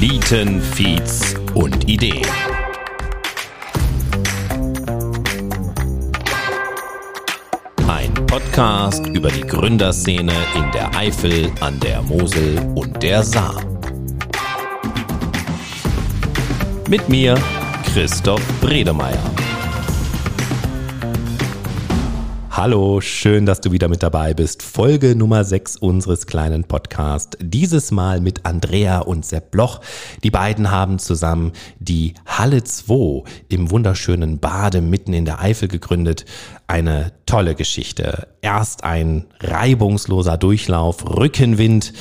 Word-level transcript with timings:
Eliten, 0.00 0.62
Feeds 0.62 1.34
und 1.54 1.88
Ideen. 1.88 2.24
Ein 7.88 8.14
Podcast 8.28 9.04
über 9.08 9.28
die 9.28 9.40
Gründerszene 9.40 10.32
in 10.54 10.70
der 10.70 10.94
Eifel, 10.94 11.50
an 11.58 11.80
der 11.80 12.00
Mosel 12.02 12.60
und 12.76 13.02
der 13.02 13.24
Saar. 13.24 13.60
Mit 16.88 17.08
mir, 17.08 17.36
Christoph 17.92 18.46
Bredemeier. 18.60 19.47
Hallo, 22.60 23.00
schön, 23.00 23.46
dass 23.46 23.60
du 23.60 23.70
wieder 23.70 23.86
mit 23.86 24.02
dabei 24.02 24.34
bist. 24.34 24.64
Folge 24.64 25.14
Nummer 25.14 25.44
6 25.44 25.76
unseres 25.76 26.26
kleinen 26.26 26.64
Podcasts. 26.64 27.38
Dieses 27.40 27.92
Mal 27.92 28.20
mit 28.20 28.44
Andrea 28.46 28.98
und 28.98 29.24
Sepp 29.24 29.52
Bloch. 29.52 29.80
Die 30.24 30.32
beiden 30.32 30.72
haben 30.72 30.98
zusammen 30.98 31.52
die 31.78 32.14
Halle 32.26 32.64
2 32.64 33.22
im 33.48 33.70
wunderschönen 33.70 34.40
Bade 34.40 34.80
mitten 34.80 35.12
in 35.12 35.24
der 35.24 35.40
Eifel 35.40 35.68
gegründet. 35.68 36.24
Eine 36.66 37.12
tolle 37.26 37.54
Geschichte. 37.54 38.26
Erst 38.42 38.82
ein 38.82 39.26
reibungsloser 39.38 40.36
Durchlauf, 40.36 41.08
Rückenwind. 41.08 41.92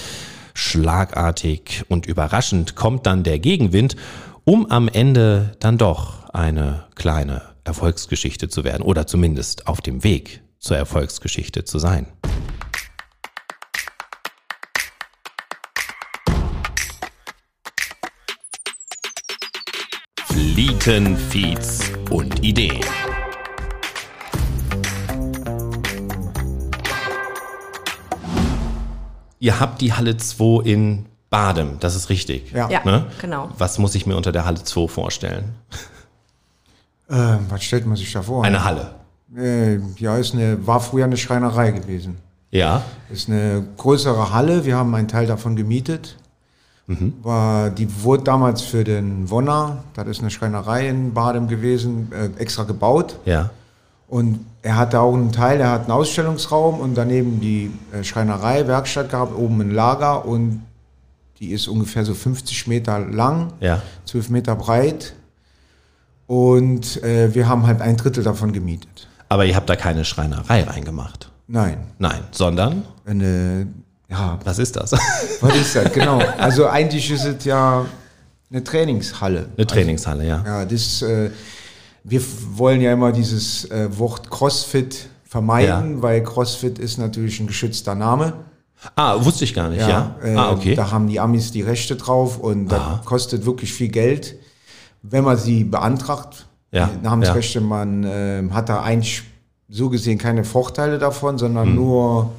Schlagartig 0.56 1.84
und 1.88 2.08
überraschend 2.08 2.76
kommt 2.76 3.06
dann 3.06 3.22
der 3.22 3.38
Gegenwind, 3.38 3.96
um 4.44 4.66
am 4.72 4.88
Ende 4.88 5.52
dann 5.60 5.78
doch 5.78 6.28
eine 6.34 6.86
kleine 6.96 7.44
Erfolgsgeschichte 7.64 8.50
zu 8.50 8.64
werden 8.64 8.82
oder 8.82 9.06
zumindest 9.06 9.68
auf 9.68 9.82
dem 9.82 10.04
Weg 10.04 10.42
zur 10.60 10.78
Erfolgsgeschichte 10.78 11.64
zu 11.64 11.80
sein. 11.80 12.08
Flieten, 20.26 21.16
Feeds 21.18 21.92
und 22.10 22.44
Ideen. 22.44 22.82
Ihr 29.40 29.60
habt 29.60 29.82
die 29.82 29.94
Halle 29.94 30.18
2 30.18 30.64
in 30.66 31.06
Badem, 31.30 31.80
das 31.80 31.96
ist 31.96 32.10
richtig. 32.10 32.52
Ja, 32.52 32.70
Ja, 32.70 32.82
Ne? 32.84 33.06
genau. 33.22 33.50
Was 33.58 33.78
muss 33.78 33.96
ich 33.96 34.06
mir 34.06 34.16
unter 34.16 34.32
der 34.32 34.46
Halle 34.46 34.64
2 34.64 34.88
vorstellen? 34.88 35.56
Äh, 37.10 37.38
was 37.50 37.64
stellt 37.64 37.86
man 37.86 37.96
sich 37.96 38.12
da 38.12 38.22
vor? 38.22 38.44
Eine 38.44 38.64
Halle. 38.64 38.96
Äh, 39.38 39.80
ja, 39.98 40.18
ist 40.18 40.34
eine, 40.34 40.66
war 40.66 40.80
früher 40.80 41.06
eine 41.06 41.18
Schreinerei 41.18 41.72
gewesen. 41.72 42.18
Ja. 42.52 42.84
Ist 43.12 43.30
eine 43.30 43.64
größere 43.78 44.34
Halle. 44.34 44.66
Wir 44.66 44.78
haben 44.78 44.94
einen 44.96 45.08
Teil 45.08 45.28
davon 45.28 45.56
gemietet. 45.56 46.18
War, 47.22 47.70
die 47.70 48.02
wurde 48.02 48.24
damals 48.24 48.62
für 48.62 48.86
den 48.86 49.30
Wonner, 49.30 49.84
das 49.94 50.08
ist 50.08 50.22
eine 50.22 50.30
Schreinerei 50.32 50.88
in 50.88 51.14
Badem 51.14 51.50
gewesen, 51.50 52.10
äh, 52.14 52.30
extra 52.42 52.64
gebaut. 52.64 53.20
Ja. 53.26 53.50
Und 54.08 54.46
er 54.62 54.78
hatte 54.78 55.02
auch 55.02 55.14
einen 55.14 55.34
Teil, 55.34 55.60
er 55.60 55.72
hat 55.72 55.82
einen 55.82 55.92
Ausstellungsraum 55.92 56.80
und 56.80 56.96
daneben 56.96 57.42
die 57.42 57.72
äh, 57.92 58.06
Schreinerei, 58.06 58.66
Werkstatt 58.68 59.10
gehabt, 59.10 59.36
oben 59.36 59.60
ein 59.60 59.72
Lager 59.72 60.26
und 60.26 60.64
die 61.42 61.50
ist 61.52 61.68
ungefähr 61.68 62.06
so 62.06 62.14
50 62.14 62.68
Meter 62.68 63.00
lang, 63.00 63.52
Ja. 63.60 63.82
12 64.06 64.30
Meter 64.30 64.56
breit. 64.56 65.14
Und 66.26 67.04
äh, 67.04 67.36
wir 67.36 67.50
haben 67.50 67.68
halt 67.68 67.82
ein 67.82 67.98
Drittel 67.98 68.24
davon 68.24 68.54
gemietet. 68.54 69.10
Aber 69.30 69.46
ihr 69.46 69.56
habt 69.56 69.70
da 69.70 69.76
keine 69.76 70.06
Schreinerei 70.06 70.64
reingemacht. 70.64 71.32
Nein, 71.48 71.78
Nein, 71.98 72.20
sondern, 72.32 72.84
eine, 73.06 73.68
ja, 74.10 74.38
was 74.44 74.60
ist 74.60 74.76
das? 74.76 74.92
was 75.42 75.56
ist 75.56 75.76
das? 75.76 75.92
Genau. 75.94 76.20
Also 76.38 76.68
eigentlich 76.68 77.10
ist 77.12 77.24
es 77.26 77.46
ja 77.46 77.86
eine 78.52 78.64
Trainingshalle. 78.64 79.50
Eine 79.56 79.68
Trainingshalle, 79.68 80.26
ja. 80.28 80.44
Ja, 80.46 80.66
das, 80.66 81.02
äh, 81.02 81.30
wir 82.04 82.22
wollen 82.54 82.82
ja 82.82 82.92
immer 82.94 83.12
dieses 83.12 83.66
äh, 83.72 83.88
Wort 83.98 84.30
CrossFit 84.30 85.08
vermeiden, 85.26 86.02
weil 86.02 86.24
CrossFit 86.24 86.80
ist 86.80 86.98
natürlich 86.98 87.40
ein 87.40 87.48
geschützter 87.48 87.96
Name. 87.96 88.34
Ah, 88.96 89.24
wusste 89.24 89.44
ich 89.44 89.54
gar 89.54 89.70
nicht, 89.70 89.82
ja. 89.88 90.16
äh, 90.24 90.36
ah, 90.36 90.52
okay. 90.52 90.76
Da 90.76 90.92
haben 90.92 91.08
die 91.08 91.20
Amis 91.20 91.52
die 91.52 91.62
Rechte 91.64 91.96
drauf 91.96 92.38
und 92.40 92.68
das 92.68 92.80
Ah. 92.80 93.02
kostet 93.06 93.46
wirklich 93.46 93.74
viel 93.74 93.88
Geld, 93.90 94.36
wenn 95.02 95.24
man 95.24 95.38
sie 95.38 95.64
beantragt. 95.64 96.46
Ja, 96.72 96.90
Namensrechte, 97.02 97.62
man 97.62 98.04
äh, 98.04 98.44
hat 98.52 98.70
da 98.70 98.82
eigentlich 98.82 99.24
so 99.70 99.90
gesehen 99.90 100.18
keine 100.18 100.44
Vorteile 100.44 100.98
davon, 100.98 101.38
sondern 101.38 101.76
nur, 101.76 102.32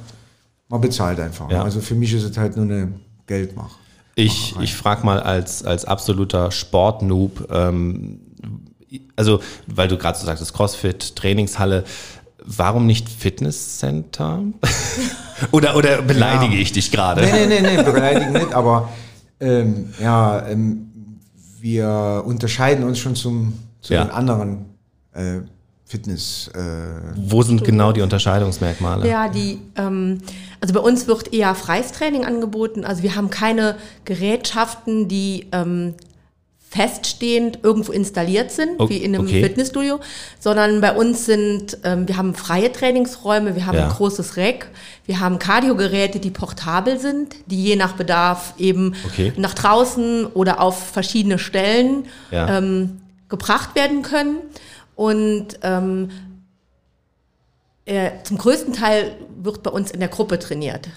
man 0.68 0.80
bezahlt 0.80 1.18
einfach. 1.20 1.46
Hm. 1.46 1.56
Ja. 1.56 1.62
Also 1.62 1.80
für 1.80 1.94
mich 1.94 2.12
ist 2.12 2.24
es 2.24 2.36
halt 2.36 2.56
nur 2.56 2.66
eine 2.66 2.92
Geldmache. 3.26 3.76
Ich, 4.14 4.56
ich 4.60 4.74
frage 4.74 5.06
mal 5.06 5.20
als, 5.20 5.64
als 5.64 5.84
absoluter 5.84 6.50
Sportnoob, 6.50 7.48
ähm, 7.52 8.20
also 9.14 9.40
weil 9.66 9.86
du 9.88 9.96
gerade 9.96 10.18
so 10.18 10.26
sagtest, 10.26 10.52
CrossFit, 10.54 11.14
Trainingshalle, 11.14 11.84
warum 12.44 12.86
nicht 12.86 13.08
Fitnesscenter? 13.08 14.42
oder, 15.52 15.76
oder 15.76 16.02
beleidige 16.02 16.54
Ja. 16.56 16.60
ich 16.60 16.72
dich 16.72 16.90
gerade? 16.90 17.20
Nee, 17.22 17.46
nee, 17.46 17.60
nee, 17.60 17.76
nee, 17.76 17.82
beleidigen 17.82 18.32
nicht, 18.32 18.52
aber 18.54 18.88
ähm, 19.40 19.92
ja, 20.02 20.46
ähm, 20.48 20.90
wir 21.60 22.24
unterscheiden 22.26 22.84
uns 22.84 22.98
schon 22.98 23.14
zum, 23.14 23.52
zu 23.80 23.94
Ja. 23.94 24.04
den 24.04 24.10
anderen 24.10 24.64
äh, 25.12 25.40
Fitness. 25.84 26.48
Äh, 26.54 26.58
Wo 27.16 27.42
sind 27.42 27.64
genau 27.64 27.92
die 27.92 28.02
Unterscheidungsmerkmale? 28.02 29.08
Ja, 29.08 29.28
die, 29.28 29.58
ähm, 29.76 30.18
also 30.60 30.74
bei 30.74 30.80
uns 30.80 31.06
wird 31.06 31.32
eher 31.32 31.54
freies 31.54 31.92
Training 31.92 32.24
angeboten. 32.26 32.84
Also 32.84 33.02
wir 33.02 33.16
haben 33.16 33.30
keine 33.30 33.76
Gerätschaften, 34.04 35.08
die 35.08 35.46
ähm, 35.52 35.94
feststehend 36.70 37.60
irgendwo 37.62 37.92
installiert 37.92 38.50
sind, 38.50 38.78
O- 38.78 38.90
wie 38.90 38.98
in 38.98 39.14
einem 39.14 39.24
okay. 39.24 39.42
Fitnessstudio, 39.42 40.00
sondern 40.38 40.82
bei 40.82 40.94
uns 40.94 41.24
sind, 41.24 41.78
ähm, 41.84 42.06
wir 42.06 42.18
haben 42.18 42.34
freie 42.34 42.70
Trainingsräume, 42.70 43.56
wir 43.56 43.64
haben 43.64 43.78
Ja. 43.78 43.84
ein 43.84 43.90
großes 43.90 44.36
Rack, 44.36 44.68
wir 45.06 45.18
haben 45.20 45.38
Kardiogeräte, 45.38 46.18
die 46.20 46.30
portabel 46.30 47.00
sind, 47.00 47.36
die 47.46 47.64
je 47.64 47.76
nach 47.76 47.92
Bedarf 47.94 48.52
eben 48.58 48.92
Okay. 49.06 49.32
nach 49.38 49.54
draußen 49.54 50.26
oder 50.26 50.60
auf 50.60 50.78
verschiedene 50.90 51.38
Stellen 51.38 52.04
Ja. 52.30 52.58
ähm, 52.58 53.00
gebracht 53.28 53.74
werden 53.74 54.02
können. 54.02 54.38
Und 54.94 55.58
ähm, 55.62 56.10
äh, 57.84 58.10
zum 58.24 58.38
größten 58.38 58.72
Teil 58.74 59.16
wird 59.42 59.62
bei 59.62 59.70
uns 59.70 59.90
in 59.90 60.00
der 60.00 60.08
Gruppe 60.08 60.38
trainiert. 60.38 60.88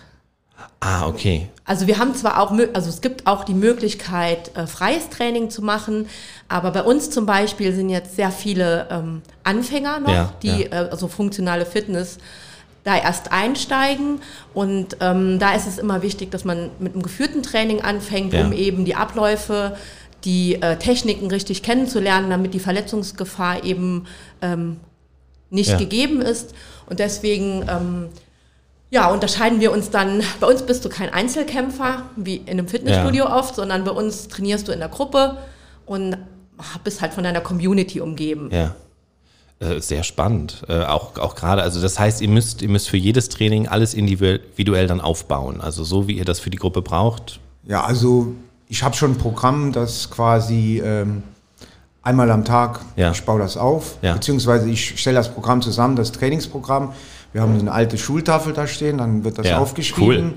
Ah, 0.80 1.08
okay. 1.08 1.47
Also 1.64 1.86
wir 1.88 2.00
haben 2.00 2.16
zwar 2.16 2.40
auch, 2.42 2.52
also 2.74 2.90
es 2.90 3.02
gibt 3.02 3.28
auch 3.28 3.44
die 3.44 3.53
Möglichkeit, 3.53 4.56
äh, 4.58 4.66
freies 4.66 5.09
Training 5.09 5.50
zu 5.52 5.62
machen, 5.62 6.08
aber 6.50 6.72
bei 6.72 6.81
uns 6.84 7.12
zum 7.12 7.25
Beispiel 7.25 7.74
sind 7.74 7.90
jetzt 7.90 8.16
sehr 8.16 8.31
viele 8.31 8.88
ähm, 8.90 9.22
Anfänger 9.44 10.00
noch, 10.00 10.09
Ja, 10.09 10.34
die 10.42 10.63
ja. 10.63 10.86
Äh, 10.86 10.90
also 10.90 11.08
funktionale 11.08 11.66
Fitness 11.68 12.18
da 12.84 12.98
erst 12.98 13.31
einsteigen 13.31 14.22
und 14.56 14.98
ähm, 15.02 15.38
da 15.38 15.53
ist 15.53 15.68
es 15.68 15.78
immer 15.78 16.02
wichtig, 16.02 16.31
dass 16.31 16.46
man 16.46 16.72
mit 16.80 16.94
einem 16.94 17.03
geführten 17.03 17.44
Training 17.44 17.81
anfängt, 17.81 18.34
Ja. 18.34 18.44
um 18.44 18.52
eben 18.52 18.86
die 18.86 18.96
Abläufe, 18.96 19.78
die 20.23 20.61
äh, 20.61 20.77
Techniken 20.77 21.27
richtig 21.31 21.63
kennenzulernen, 21.63 22.29
damit 22.29 22.53
die 22.53 22.59
Verletzungsgefahr 22.59 23.63
eben 23.63 24.05
ähm, 24.41 24.77
nicht 25.49 25.69
Ja. 25.71 25.77
gegeben 25.77 26.21
ist 26.21 26.53
und 26.87 26.99
deswegen 26.99 27.65
ähm, 27.69 28.09
ja, 28.89 29.09
unterscheiden 29.09 29.61
wir 29.61 29.71
uns 29.71 29.89
dann. 29.89 30.21
Bei 30.41 30.47
uns 30.47 30.63
bist 30.63 30.83
du 30.83 30.89
kein 30.89 31.11
Einzelkämpfer, 31.13 32.03
wie 32.17 32.35
in 32.37 32.49
einem 32.49 32.67
Fitnessstudio 32.67 33.25
oft, 33.25 33.55
sondern 33.55 33.83
bei 33.85 33.91
uns 33.91 34.27
trainierst 34.27 34.67
du 34.67 34.73
in 34.73 34.79
der 34.79 34.89
Gruppe 34.89 35.37
und 35.85 36.17
bist 36.83 37.01
halt 37.01 37.13
von 37.13 37.23
deiner 37.23 37.39
Community 37.41 38.01
umgeben. 38.01 38.49
Ja. 38.51 38.75
Äh, 39.59 39.79
Sehr 39.79 40.03
spannend. 40.03 40.63
Äh, 40.67 40.83
Auch, 40.83 41.17
auch 41.17 41.35
gerade, 41.35 41.61
also 41.63 41.81
das 41.81 41.97
heißt, 41.99 42.21
ihr 42.21 42.27
müsst, 42.27 42.62
ihr 42.62 42.67
müsst 42.69 42.89
für 42.89 42.97
jedes 42.97 43.29
Training 43.29 43.67
alles 43.69 43.94
individuell 43.94 44.88
dann 44.88 45.00
aufbauen. 45.00 45.62
Also 45.62 45.83
so 45.85 46.07
wie 46.09 46.17
ihr 46.17 46.25
das 46.25 46.39
für 46.41 46.50
die 46.50 46.57
Gruppe 46.57 46.81
braucht. 46.81 47.39
ja, 47.65 47.83
also 47.83 48.33
ich 48.71 48.83
habe 48.83 48.95
schon 48.95 49.12
ein 49.12 49.18
Programm, 49.18 49.73
das 49.73 50.09
quasi 50.09 50.81
ähm, 50.83 51.23
einmal 52.01 52.31
am 52.31 52.45
Tag, 52.45 52.79
Ja. 52.95 53.12
ich 53.12 53.21
baue 53.25 53.38
das 53.38 53.57
auf, 53.57 53.97
Ja. 54.01 54.13
beziehungsweise 54.13 54.69
ich 54.69 54.97
stelle 54.97 55.18
das 55.18 55.33
Programm 55.33 55.62
zusammen, 55.62 55.97
das 55.97 56.13
Trainingsprogramm. 56.13 56.94
Wir 57.33 57.41
haben 57.41 57.59
eine 57.59 57.69
alte 57.73 57.97
Schultafel 57.97 58.53
da 58.53 58.68
stehen, 58.68 58.97
dann 59.00 59.25
wird 59.25 59.38
das 59.38 59.47
Ja, 59.47 59.57
aufgeschrieben. 59.59 60.35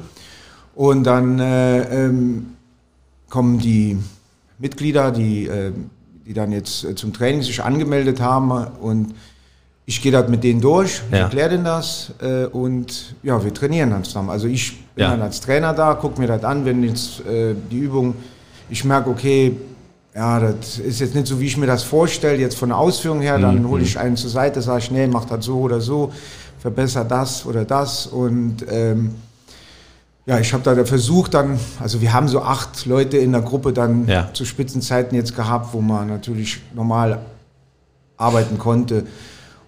Und 0.74 1.04
dann 1.04 1.38
äh, 1.38 2.06
ähm, 2.06 2.54
kommen 3.30 3.60
die 3.60 3.98
Mitglieder, 4.58 5.12
die, 5.12 5.46
äh, 5.46 5.70
die 6.26 6.32
dann 6.34 6.50
jetzt 6.50 6.82
äh, 6.82 6.96
zum 6.96 7.12
Training 7.12 7.42
sich 7.42 7.62
angemeldet 7.62 8.20
haben 8.20 8.50
und 8.50 9.14
ich 9.86 10.00
gehe 10.00 10.12
das 10.12 10.28
mit 10.28 10.42
denen 10.42 10.60
durch, 10.60 11.02
ich 11.10 11.12
Ja. 11.16 11.24
erkläre 11.24 11.50
denen 11.50 11.64
das 11.64 12.12
äh, 12.22 12.46
und 12.46 13.14
ja, 13.22 13.42
wir 13.44 13.52
trainieren 13.52 13.90
dann 13.90 14.04
zusammen. 14.04 14.30
Also 14.30 14.46
ich 14.46 14.82
bin 14.94 15.04
Ja. 15.04 15.10
dann 15.10 15.22
als 15.22 15.40
Trainer 15.40 15.72
da, 15.74 15.94
gucke 15.94 16.20
mir 16.20 16.26
das 16.26 16.42
an, 16.44 16.64
wenn 16.64 16.82
jetzt 16.82 17.20
äh, 17.26 17.54
die 17.70 17.78
Übung, 17.78 18.14
ich 18.70 18.84
merke, 18.84 19.10
okay, 19.10 19.56
ja, 20.14 20.40
das 20.40 20.78
ist 20.78 21.00
jetzt 21.00 21.14
nicht 21.14 21.26
so, 21.26 21.38
wie 21.40 21.46
ich 21.46 21.56
mir 21.56 21.66
das 21.66 21.82
vorstelle, 21.82 22.38
jetzt 22.38 22.56
von 22.56 22.68
der 22.70 22.78
Ausführung 22.78 23.20
her, 23.20 23.38
dann 23.38 23.66
hole 23.68 23.82
ich 23.82 23.98
einen 23.98 24.16
zur 24.16 24.30
Seite, 24.30 24.62
sage 24.62 24.78
ich, 24.78 24.90
nee, 24.90 25.06
mach 25.06 25.24
das 25.24 25.44
so 25.44 25.58
oder 25.58 25.80
so, 25.80 26.12
verbessere 26.60 27.04
das 27.04 27.44
oder 27.44 27.64
das 27.64 28.06
und 28.06 28.64
ähm, 28.70 29.16
ja, 30.26 30.38
ich 30.38 30.54
habe 30.54 30.62
da 30.62 30.82
versucht 30.86 31.34
dann, 31.34 31.58
also 31.80 32.00
wir 32.00 32.14
haben 32.14 32.28
so 32.28 32.40
acht 32.40 32.86
Leute 32.86 33.18
in 33.18 33.32
der 33.32 33.42
Gruppe 33.42 33.74
dann 33.74 34.08
Ja. 34.08 34.30
zu 34.32 34.46
Spitzenzeiten 34.46 35.14
jetzt 35.14 35.36
gehabt, 35.36 35.74
wo 35.74 35.82
man 35.82 36.06
natürlich 36.08 36.62
normal 36.74 37.18
arbeiten 38.16 38.56
konnte 38.56 39.04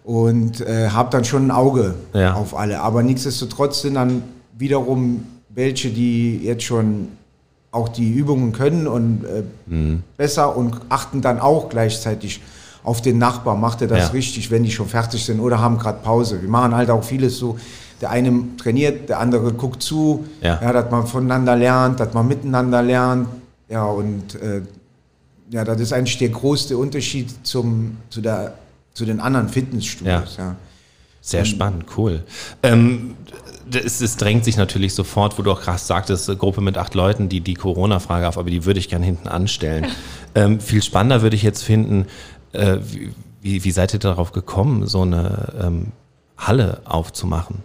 und 0.06 0.60
äh, 0.60 0.90
habe 0.90 1.10
dann 1.10 1.24
schon 1.24 1.48
ein 1.48 1.50
Auge 1.50 1.94
Ja. 2.14 2.34
auf 2.34 2.56
alle. 2.56 2.80
Aber 2.80 3.02
nichtsdestotrotz 3.02 3.82
sind 3.82 3.94
dann 3.94 4.22
wiederum 4.56 5.24
welche, 5.48 5.90
die 5.90 6.38
jetzt 6.44 6.62
schon 6.62 7.08
auch 7.72 7.88
die 7.88 8.12
Übungen 8.12 8.52
können 8.52 8.86
und 8.86 9.24
äh, 9.24 9.42
Mhm. 9.66 10.04
besser 10.16 10.56
und 10.56 10.76
achten 10.88 11.20
dann 11.22 11.40
auch 11.40 11.68
gleichzeitig 11.68 12.40
auf 12.84 13.02
den 13.02 13.18
Nachbar. 13.18 13.56
Macht 13.56 13.82
er 13.82 13.88
das 13.88 13.98
Ja. 13.98 14.06
richtig, 14.10 14.52
wenn 14.52 14.62
die 14.62 14.70
schon 14.70 14.86
fertig 14.86 15.24
sind 15.24 15.40
oder 15.40 15.60
haben 15.60 15.76
gerade 15.76 15.98
Pause? 16.04 16.40
Wir 16.40 16.48
machen 16.48 16.74
halt 16.76 16.88
auch 16.88 17.02
vieles 17.02 17.36
so. 17.36 17.58
Der 18.00 18.10
eine 18.10 18.32
trainiert, 18.58 19.08
der 19.08 19.18
andere 19.18 19.52
guckt 19.54 19.82
zu, 19.82 20.24
Ja. 20.40 20.56
dass 20.72 20.88
man 20.90 21.06
voneinander 21.08 21.56
lernt, 21.56 21.98
dass 21.98 22.14
man 22.14 22.28
miteinander 22.28 22.80
lernt. 22.80 23.26
Ja, 23.68 23.84
und 23.86 24.36
äh, 24.40 24.60
ja, 25.50 25.64
das 25.64 25.80
ist 25.80 25.92
eigentlich 25.92 26.18
der 26.18 26.28
größte 26.28 26.78
Unterschied 26.78 27.28
zum, 27.44 27.96
zu, 28.08 28.20
der, 28.20 28.54
zu 28.96 29.04
den 29.04 29.20
anderen 29.20 29.50
Fitnessstudios. 29.50 30.38
Ja. 30.38 30.56
Sehr 31.20 31.44
spannend, 31.44 31.84
cool. 31.98 32.22
Ähm, 32.62 33.14
es, 33.70 34.00
es 34.00 34.16
drängt 34.16 34.44
sich 34.44 34.56
natürlich 34.56 34.94
sofort, 34.94 35.38
wo 35.38 35.42
du 35.42 35.52
auch 35.52 35.60
gerade 35.60 35.78
sagtest, 35.78 36.30
eine 36.30 36.38
Gruppe 36.38 36.62
mit 36.62 36.78
acht 36.78 36.94
Leuten, 36.94 37.28
die 37.28 37.40
die 37.40 37.54
Corona-Frage 37.54 38.26
auf, 38.26 38.38
aber 38.38 38.48
die 38.48 38.64
würde 38.64 38.80
ich 38.80 38.88
gern 38.88 39.02
hinten 39.02 39.28
anstellen. 39.28 39.86
ähm, 40.34 40.60
viel 40.60 40.82
spannender 40.82 41.20
würde 41.20 41.36
ich 41.36 41.42
jetzt 41.42 41.62
finden, 41.62 42.06
äh, 42.52 42.78
wie, 42.90 43.12
wie, 43.42 43.64
wie 43.64 43.70
seid 43.70 43.92
ihr 43.92 43.98
darauf 43.98 44.32
gekommen, 44.32 44.86
so 44.86 45.02
eine 45.02 45.52
ähm, 45.60 45.92
Halle 46.38 46.80
aufzumachen? 46.84 47.64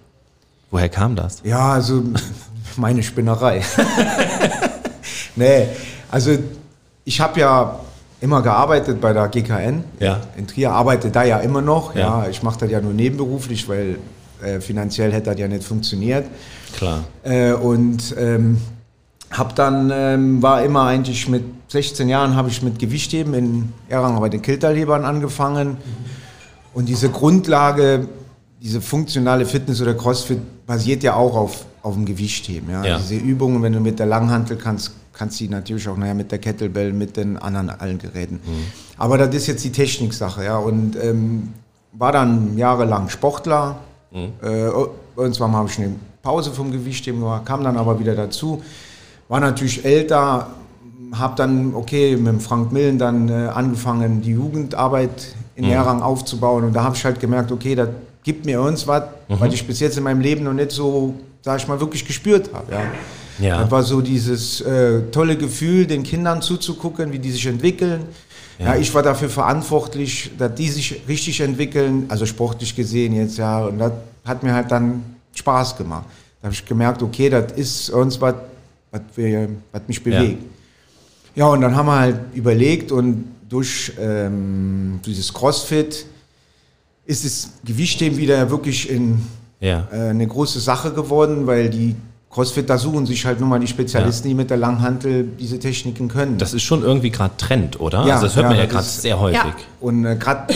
Woher 0.70 0.90
kam 0.90 1.16
das? 1.16 1.42
Ja, 1.46 1.72
also 1.74 2.04
meine 2.76 3.04
Spinnerei. 3.04 3.64
nee, 5.38 5.68
also 6.10 6.38
ich 7.06 7.22
habe 7.22 7.40
ja 7.40 7.80
immer 8.22 8.42
gearbeitet 8.42 9.02
bei 9.02 9.12
der 9.14 9.28
GKN 9.28 9.84
Ja. 10.00 10.22
in 10.38 10.48
Trier, 10.48 10.72
arbeite 10.72 11.10
da 11.10 11.24
ja 11.24 11.40
immer 11.40 11.62
noch. 11.62 11.96
Ja. 11.96 12.24
Ja, 12.24 12.30
ich 12.30 12.42
mache 12.44 12.60
das 12.60 12.72
ja 12.72 12.80
nur 12.80 12.94
nebenberuflich, 12.94 13.68
weil 13.68 13.98
äh, 14.42 14.62
finanziell 14.62 15.12
hätte 15.12 15.32
das 15.32 15.40
ja 15.40 15.48
nicht 15.48 15.64
funktioniert. 15.64 16.26
Klar. 16.78 17.04
Äh, 17.24 17.54
und 17.54 18.16
ähm, 18.18 18.58
hab 19.32 19.56
dann 19.56 19.92
ähm, 19.94 20.42
war 20.42 20.64
immer 20.64 20.84
eigentlich 20.84 21.28
mit 21.28 21.44
16 21.70 22.10
Jahren 22.10 22.36
habe 22.36 22.50
ich 22.50 22.62
mit 22.62 22.80
Gewichtheben 22.80 23.34
in 23.34 23.74
Errang 23.88 24.20
bei 24.20 24.30
den 24.30 24.42
Kilterlebern 24.42 25.06
angefangen 25.06 25.78
und 26.74 26.90
diese 26.90 27.10
Grundlage 27.10 28.08
diese 28.62 28.82
funktionale 28.82 29.46
Fitness 29.46 29.82
oder 29.82 29.94
Crossfit 29.94 30.40
basiert 30.68 31.02
ja 31.02 31.16
auch 31.16 31.36
auf 31.36 31.66
auf 31.82 31.94
dem 31.94 32.06
Gewichtheben 32.06 32.70
ja? 32.70 32.84
Ja. 32.84 32.98
diese 32.98 33.16
Übungen 33.16 33.64
wenn 33.64 33.72
du 33.72 33.80
mit 33.80 34.00
der 34.00 34.06
Langhantel 34.06 34.58
kannst 34.58 34.92
kannst 35.14 35.40
du 35.40 35.46
die 35.46 35.50
natürlich 35.50 35.88
auch 35.88 35.98
nachher 35.98 36.16
mit 36.16 36.32
der 36.32 36.40
Kettlebell 36.40 36.94
mit 36.94 37.18
den 37.18 37.38
anderen 37.38 37.70
allen 37.70 37.98
Geräten 37.98 38.40
aber 38.98 39.18
das 39.18 39.34
ist 39.36 39.48
jetzt 39.48 39.64
die 39.64 39.72
Techniksache 39.72 40.44
ja 40.44 40.58
und 40.58 40.96
ähm, 41.02 41.50
war 41.94 42.12
dann 42.12 42.58
jahrelang 42.58 43.10
Sportler 43.10 43.78
äh, 44.14 44.70
irgendwann 45.16 45.54
habe 45.54 45.70
ich 45.70 45.78
eine 45.78 45.96
Pause 46.22 46.52
vom 46.52 46.72
Gewichtheben 46.72 47.20
gemacht, 47.20 47.46
kam 47.46 47.64
dann 47.64 47.78
aber 47.78 48.00
wieder 48.00 48.16
dazu. 48.16 48.62
War 49.28 49.40
natürlich 49.40 49.84
älter, 49.86 50.48
habe 51.14 51.36
dann, 51.36 51.74
okay, 51.74 52.16
mit 52.16 52.42
Frank 52.42 52.72
Millen 52.72 52.98
dann 52.98 53.30
äh, 53.30 53.48
angefangen, 53.48 54.22
die 54.22 54.32
Jugendarbeit 54.32 55.36
in 55.56 55.66
Lehrrang 55.66 56.02
aufzubauen. 56.02 56.66
Und 56.66 56.74
da 56.74 56.84
habe 56.84 56.96
ich 56.96 57.06
halt 57.06 57.20
gemerkt, 57.20 57.52
okay, 57.52 57.76
das 57.76 57.90
gibt 58.24 58.46
mir 58.46 58.62
uns 58.62 58.86
was, 58.88 59.04
weil 59.28 59.54
ich 59.54 59.66
bis 59.66 59.80
jetzt 59.80 59.98
in 59.98 60.04
meinem 60.04 60.22
Leben 60.22 60.44
noch 60.44 60.54
nicht 60.54 60.72
so, 60.72 61.16
sag 61.42 61.60
ich 61.60 61.68
mal, 61.68 61.80
wirklich 61.80 62.06
gespürt 62.06 62.52
habe. 62.54 62.72
Ja. 62.72 62.82
Ja. 63.42 63.62
Das 63.62 63.72
war 63.72 63.84
so 63.84 64.02
dieses 64.02 64.62
äh, 64.62 65.02
tolle 65.12 65.36
Gefühl, 65.38 65.86
den 65.88 66.04
Kindern 66.04 66.42
zuzugucken, 66.42 67.12
wie 67.12 67.20
die 67.20 67.32
sich 67.32 67.46
entwickeln. 67.48 68.04
Ja. 68.60 68.76
ich 68.76 68.94
war 68.94 69.02
dafür 69.02 69.30
verantwortlich, 69.30 70.30
dass 70.38 70.54
die 70.54 70.70
sich 70.70 71.02
richtig 71.08 71.42
entwickeln, 71.42 72.06
also 72.10 72.28
sportlich 72.28 72.76
gesehen 72.76 73.14
jetzt, 73.16 73.38
ja. 73.40 73.66
Und 73.66 73.80
das 73.80 73.92
hat 74.24 74.44
mir 74.44 74.54
halt 74.54 74.70
dann 74.70 75.04
Spaß 75.34 75.78
gemacht. 75.78 76.06
Da 76.42 76.46
habe 76.46 76.54
ich 76.54 76.64
gemerkt, 76.66 77.02
okay, 77.02 77.30
das 77.30 77.54
ist 77.54 77.90
uns 77.90 78.22
was, 78.22 78.36
was, 78.92 79.02
wir- 79.16 79.50
was 79.72 79.82
mich 79.88 80.04
bewegt. 80.04 80.44
Ja. 81.34 81.48
und 81.48 81.62
dann 81.62 81.76
haben 81.76 81.86
wir 81.88 81.98
halt 82.00 82.20
überlegt 82.36 82.92
und 82.92 83.24
durch 83.50 83.94
ähm, 84.00 85.00
dieses 85.06 85.34
CrossFit 85.34 86.06
ist 87.06 87.26
das 87.26 87.50
Gewichtheben 87.66 88.18
wieder 88.18 88.50
wirklich 88.52 88.90
in 88.90 89.22
Ja. 89.60 89.88
äh, 89.92 90.10
eine 90.10 90.28
große 90.28 90.60
Sache 90.60 90.92
geworden, 90.94 91.48
weil 91.48 91.70
die 91.70 91.96
Crossfitter 92.32 92.78
suchen 92.78 93.06
sich 93.06 93.26
halt 93.26 93.42
nun 93.42 93.50
mal 93.50 93.60
die 93.60 93.68
Spezialisten, 93.68 94.30
die 94.30 94.34
mit 94.34 94.50
der 94.50 94.56
Langhantel 94.58 95.26
diese 95.38 95.60
Techniken 95.60 96.08
können. 96.08 96.38
Das 96.38 96.54
ist 96.54 96.64
schon 96.64 96.82
irgendwie 96.82 97.10
gerade 97.10 97.36
Trend, 97.38 97.80
oder? 97.82 98.06
Ja, 98.08 98.14
also 98.16 98.28
das 98.28 98.36
hört 98.38 98.44
ja, 98.46 98.50
man 98.52 98.58
ja 98.58 98.66
gerade 98.68 98.86
sehr 98.86 99.20
häufig. 99.20 99.38
Ja. 99.44 99.54
Und 99.82 100.06
äh, 100.06 100.16
gerade 100.16 100.48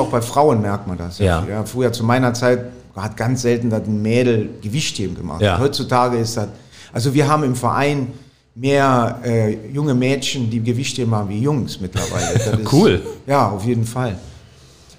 auch 0.00 0.08
bei 0.10 0.20
Frauen 0.20 0.60
merkt 0.62 0.86
man 0.86 0.96
das. 0.96 1.18
Ja. 1.18 1.44
ja. 1.50 1.64
Früher 1.64 1.92
zu 1.92 2.04
meiner 2.04 2.34
Zeit 2.34 2.66
hat 2.94 3.16
ganz 3.16 3.42
selten 3.42 3.68
das 3.68 3.82
ein 3.86 4.00
Mädel 4.00 4.48
Gewichtheben 4.62 5.16
gemacht. 5.16 5.42
Ja. 5.42 5.58
Heutzutage 5.58 6.18
ist 6.18 6.36
das, 6.36 6.48
also 6.92 7.12
wir 7.14 7.26
haben 7.28 7.42
im 7.42 7.56
Verein 7.56 8.08
mehr 8.54 9.18
äh, 9.24 9.56
junge 9.72 9.94
Mädchen, 9.94 10.50
die 10.50 10.60
Gewichtheben 10.62 11.12
haben, 11.14 11.28
wie 11.28 11.40
Jungs 11.40 11.80
mittlerweile. 11.80 12.26
Das 12.34 12.46
ist- 12.60 12.72
Cool. 12.72 13.02
Ja, 13.26 13.48
auf 13.50 13.64
jeden 13.64 13.84
Fall. 13.84 14.16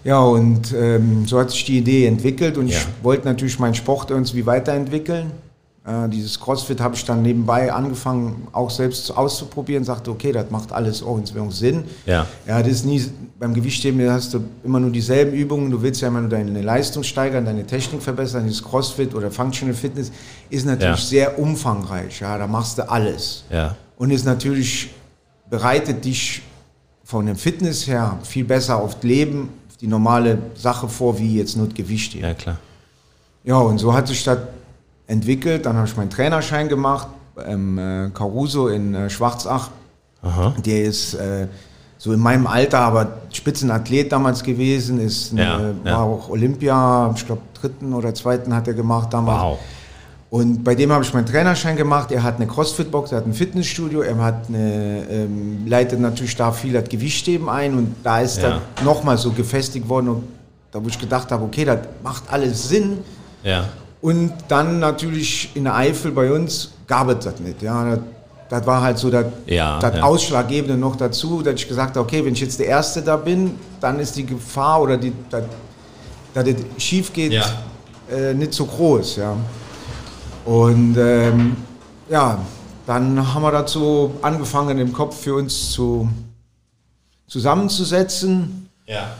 Ja, 0.04 0.20
und 0.20 0.74
ähm, 0.74 1.26
so 1.26 1.40
hat 1.40 1.52
sich 1.52 1.64
die 1.66 1.78
Idee 1.78 2.08
entwickelt 2.08 2.58
und 2.58 2.68
Ja. 2.68 2.78
ich 2.78 2.86
wollte 3.04 3.26
natürlich 3.26 3.58
meinen 3.60 3.76
Sport 3.76 4.12
irgendwie 4.12 4.46
weiterentwickeln. 4.46 5.32
Äh, 5.86 6.10
dieses 6.10 6.40
CrossFit 6.40 6.82
habe 6.82 6.96
ich 6.96 7.06
dann 7.06 7.22
nebenbei 7.22 7.72
angefangen, 7.72 8.48
auch 8.52 8.70
selbst 8.70 9.16
auszuprobieren, 9.16 9.84
sagte, 9.86 10.12
okay, 10.12 10.32
das 10.32 10.50
macht 10.52 10.72
alles 10.74 11.02
orientierung 11.02 11.52
Sinn. 11.52 11.84
Ja. 12.06 12.26
Ja, 12.46 12.60
das 12.62 12.72
ist 12.74 12.86
nie, 12.86 13.04
beim 13.40 13.54
Gewichtheben 13.54 14.10
hast 14.12 14.34
du 14.34 14.42
immer 14.64 14.80
nur 14.82 14.92
dieselben 14.92 15.34
Übungen, 15.34 15.72
du 15.72 15.82
willst 15.82 16.02
ja 16.02 16.10
immer 16.10 16.20
nur 16.22 16.30
deine 16.30 16.62
Leistung 16.62 17.04
steigern, 17.04 17.46
deine 17.46 17.66
Technik 17.66 18.02
verbessern, 18.02 18.44
dieses 18.44 18.62
CrossFit 18.64 19.16
oder 19.16 19.32
Functional 19.32 19.74
Fitness 19.74 20.12
ist 20.50 20.66
natürlich 20.66 21.00
Ja. 21.00 21.06
sehr 21.06 21.40
umfangreich, 21.40 22.20
ja, 22.20 22.38
da 22.38 22.46
machst 22.46 22.78
du 22.78 22.90
alles. 22.90 23.46
Ja. 23.50 23.76
Und 23.98 24.12
ist 24.12 24.26
natürlich, 24.26 24.90
bereitet 25.50 26.04
dich 26.04 26.42
von 27.06 27.26
dem 27.26 27.38
Fitness 27.38 27.88
her 27.88 28.20
viel 28.24 28.44
besser 28.44 28.78
auf 28.78 28.96
das 28.96 29.04
Leben, 29.04 29.50
auf 29.70 29.78
die 29.78 29.88
normale 29.88 30.38
Sache 30.56 30.90
vor, 30.90 31.18
wie 31.18 31.38
jetzt 31.38 31.56
nur 31.56 31.68
das 31.68 31.76
Gewichtheben. 31.76 32.28
Ja, 32.28 32.34
klar. 32.34 32.58
Ja, 33.46 33.56
und 33.58 33.78
so 33.78 33.94
hat 33.94 34.08
sich 34.10 34.24
das 34.26 34.38
entwickelt. 35.10 35.66
Dann 35.66 35.76
habe 35.76 35.88
ich 35.88 35.98
meinen 35.98 36.10
Trainerschein 36.10 36.70
gemacht 36.70 37.08
beim 37.36 37.78
äh, 37.78 38.10
Caruso 38.14 38.68
in 38.70 38.96
äh, 38.96 39.10
Schwarzach. 39.10 39.70
Aha. 40.22 40.54
Der 40.66 40.84
ist 40.84 41.14
äh, 41.16 41.48
so 41.98 42.14
in 42.14 42.20
meinem 42.20 42.48
Alter, 42.48 42.80
aber 42.80 43.08
Spitzenathlet 43.32 44.12
damals 44.12 44.44
gewesen, 44.44 45.00
ist 45.02 45.34
ein, 45.34 45.38
Ja, 45.38 45.60
äh, 45.60 45.74
ja. 45.86 45.94
war 45.98 46.04
auch 46.04 46.30
Olympia, 46.30 47.12
ich 47.16 47.26
glaube 47.26 47.42
dritten 47.60 47.94
oder 47.94 48.14
zweiten 48.14 48.54
hat 48.56 48.68
er 48.68 48.74
gemacht 48.74 49.12
damals. 49.14 49.42
Wow. 49.44 49.60
Und 50.32 50.64
bei 50.64 50.76
dem 50.76 50.92
habe 50.92 51.04
ich 51.04 51.12
meinen 51.14 51.26
Trainerschein 51.26 51.76
gemacht. 51.76 52.12
Er 52.12 52.22
hat 52.22 52.36
eine 52.36 52.46
Crossfit-Box, 52.46 53.12
er 53.12 53.18
hat 53.18 53.26
ein 53.26 53.34
Fitnessstudio, 53.34 54.02
er 54.02 54.16
hat 54.18 54.48
eine, 54.48 55.04
ähm, 55.10 55.66
leitet 55.66 56.00
natürlich 56.00 56.36
da 56.36 56.52
viel 56.52 56.74
das 56.74 56.88
Gewichtheben 56.88 57.50
ein 57.50 57.74
und 57.76 57.96
da 58.04 58.20
ist 58.22 58.40
Ja. 58.42 58.62
das 58.76 58.86
nochmal 58.86 59.18
so 59.18 59.32
gefestigt 59.32 59.90
worden, 59.90 60.10
und 60.10 60.24
da 60.72 60.84
wo 60.84 60.88
ich 60.88 61.00
gedacht 61.00 61.32
habe, 61.32 61.44
okay, 61.44 61.66
das 61.66 61.80
macht 62.04 62.24
alles 62.32 62.70
Sinn. 62.70 63.00
Ja. 63.44 63.66
Und 64.02 64.32
dann 64.48 64.80
natürlich 64.80 65.52
in 65.56 65.66
der 65.66 65.76
Eifel 65.76 66.12
bei 66.12 66.32
uns 66.32 66.72
gab 66.88 67.10
es 67.10 67.26
das 67.26 67.40
nicht. 67.40 67.62
Ja, 67.62 67.84
das, 67.96 68.00
das 68.50 68.66
war 68.66 68.82
halt 68.82 68.98
so 68.98 69.10
das, 69.10 69.26
Ja, 69.46 69.80
das 69.80 69.96
ja. 69.96 70.04
Ausschlaggebende 70.04 70.78
noch 70.78 70.96
dazu, 70.96 71.42
dass 71.42 71.56
ich 71.56 71.68
gesagt 71.68 71.98
habe, 71.98 72.06
okay, 72.06 72.24
wenn 72.24 72.34
ich 72.34 72.40
jetzt 72.40 72.60
der 72.60 72.68
Erste 72.68 73.02
da 73.02 73.18
bin, 73.18 73.56
dann 73.82 74.00
ist 74.00 74.16
die 74.16 74.26
Gefahr 74.26 74.82
oder 74.82 74.98
die, 74.98 75.12
dass, 75.30 75.44
dass 76.34 76.48
es 76.48 76.56
schief 76.82 77.12
geht, 77.12 77.34
Ja. 77.34 77.44
äh, 78.10 78.34
nicht 78.34 78.54
so 78.54 78.66
groß. 78.66 79.18
Ja. 79.18 79.36
Und 80.46 80.96
ähm, 80.98 81.58
ja, 82.10 82.40
dann 82.88 83.34
haben 83.34 83.42
wir 83.44 83.52
dazu 83.52 84.14
angefangen, 84.22 84.80
im 84.80 84.94
Kopf 84.94 85.20
für 85.22 85.36
uns 85.36 85.72
zu, 85.72 86.10
zusammenzusetzen. 87.28 88.70
Ja. 88.88 89.12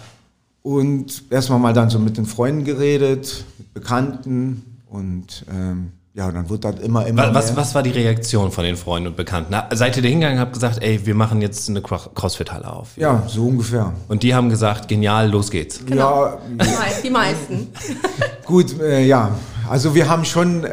Und 0.64 1.24
erstmal 1.30 1.60
mal 1.60 1.74
dann 1.74 1.90
so 1.90 2.00
mit 2.00 2.18
den 2.18 2.26
Freunden 2.26 2.64
geredet, 2.64 3.44
mit 3.58 3.74
Bekannten 3.74 4.69
und 4.90 5.46
ähm, 5.52 5.92
ja, 6.14 6.32
dann 6.32 6.50
wird 6.50 6.66
das 6.66 6.80
immer, 6.80 7.06
immer 7.06 7.28
Was, 7.28 7.36
was, 7.36 7.46
mehr. 7.52 7.58
was 7.58 7.76
war 7.76 7.84
die 7.84 7.92
Reaktion 7.92 8.52
von 8.52 8.64
den 8.64 8.76
Freunden 8.76 9.10
und 9.10 9.16
Bekannten? 9.16 9.50
Na, 9.52 9.70
seid 9.74 9.96
ihr 9.96 10.04
da 10.04 10.10
hingegangen 10.10 10.38
und 10.38 10.42
habt 10.42 10.54
gesagt, 10.54 10.82
ey, 10.82 11.06
wir 11.06 11.14
machen 11.16 11.40
jetzt 11.42 11.70
eine 11.70 11.82
Cro- 11.82 12.10
Crossfit-Halle 12.14 12.72
auf? 12.72 12.98
Ja, 12.98 13.24
so 13.28 13.46
ungefähr. 13.48 13.94
Und 14.08 14.24
die 14.24 14.34
haben 14.34 14.50
gesagt, 14.50 14.88
genial, 14.88 15.30
los 15.30 15.52
geht's. 15.52 15.80
Ja, 15.88 16.38
Die 16.50 16.56
mei- 16.56 17.02
Die 17.04 17.10
meisten. 17.12 17.68
gut, 18.46 18.80
äh, 18.82 19.06
ja. 19.06 19.36
Also 19.70 19.94
wir 19.94 20.10
haben 20.10 20.26
schon 20.26 20.64
äh, 20.66 20.70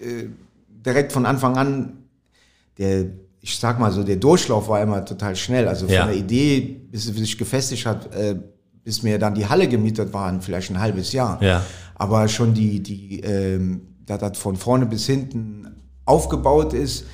äh, 0.00 0.28
direkt 0.84 1.12
von 1.12 1.26
Anfang 1.26 1.56
an, 1.58 1.92
der, 2.78 3.04
ich 3.40 3.58
sag 3.58 3.78
mal 3.78 3.92
so, 3.92 4.02
der 4.02 4.16
Durchlauf 4.16 4.68
war 4.68 4.80
immer 4.82 5.04
total 5.04 5.36
schnell. 5.36 5.68
Also 5.68 5.84
von 5.86 5.94
Ja. 5.94 6.06
der 6.06 6.16
Idee, 6.16 6.60
bis 6.90 7.06
es 7.06 7.14
sich 7.14 7.36
gefestigt 7.36 7.84
hat, 7.86 8.12
äh, 8.14 8.36
bis 8.84 9.02
mir 9.02 9.18
dann 9.18 9.34
die 9.34 9.46
Halle 9.46 9.68
gemietet 9.68 10.14
waren, 10.14 10.40
vielleicht 10.40 10.70
ein 10.70 10.80
halbes 10.80 11.12
Jahr. 11.12 11.42
Ja. 11.42 11.62
Aber 11.98 12.28
schon 12.28 12.54
die, 12.54 12.82
die, 12.82 13.20
ähm, 13.20 13.80
dass 14.06 14.20
das 14.20 14.38
von 14.38 14.56
vorne 14.56 14.86
bis 14.86 15.06
hinten 15.06 15.66
aufgebaut 16.04 16.72
ist. 16.72 17.04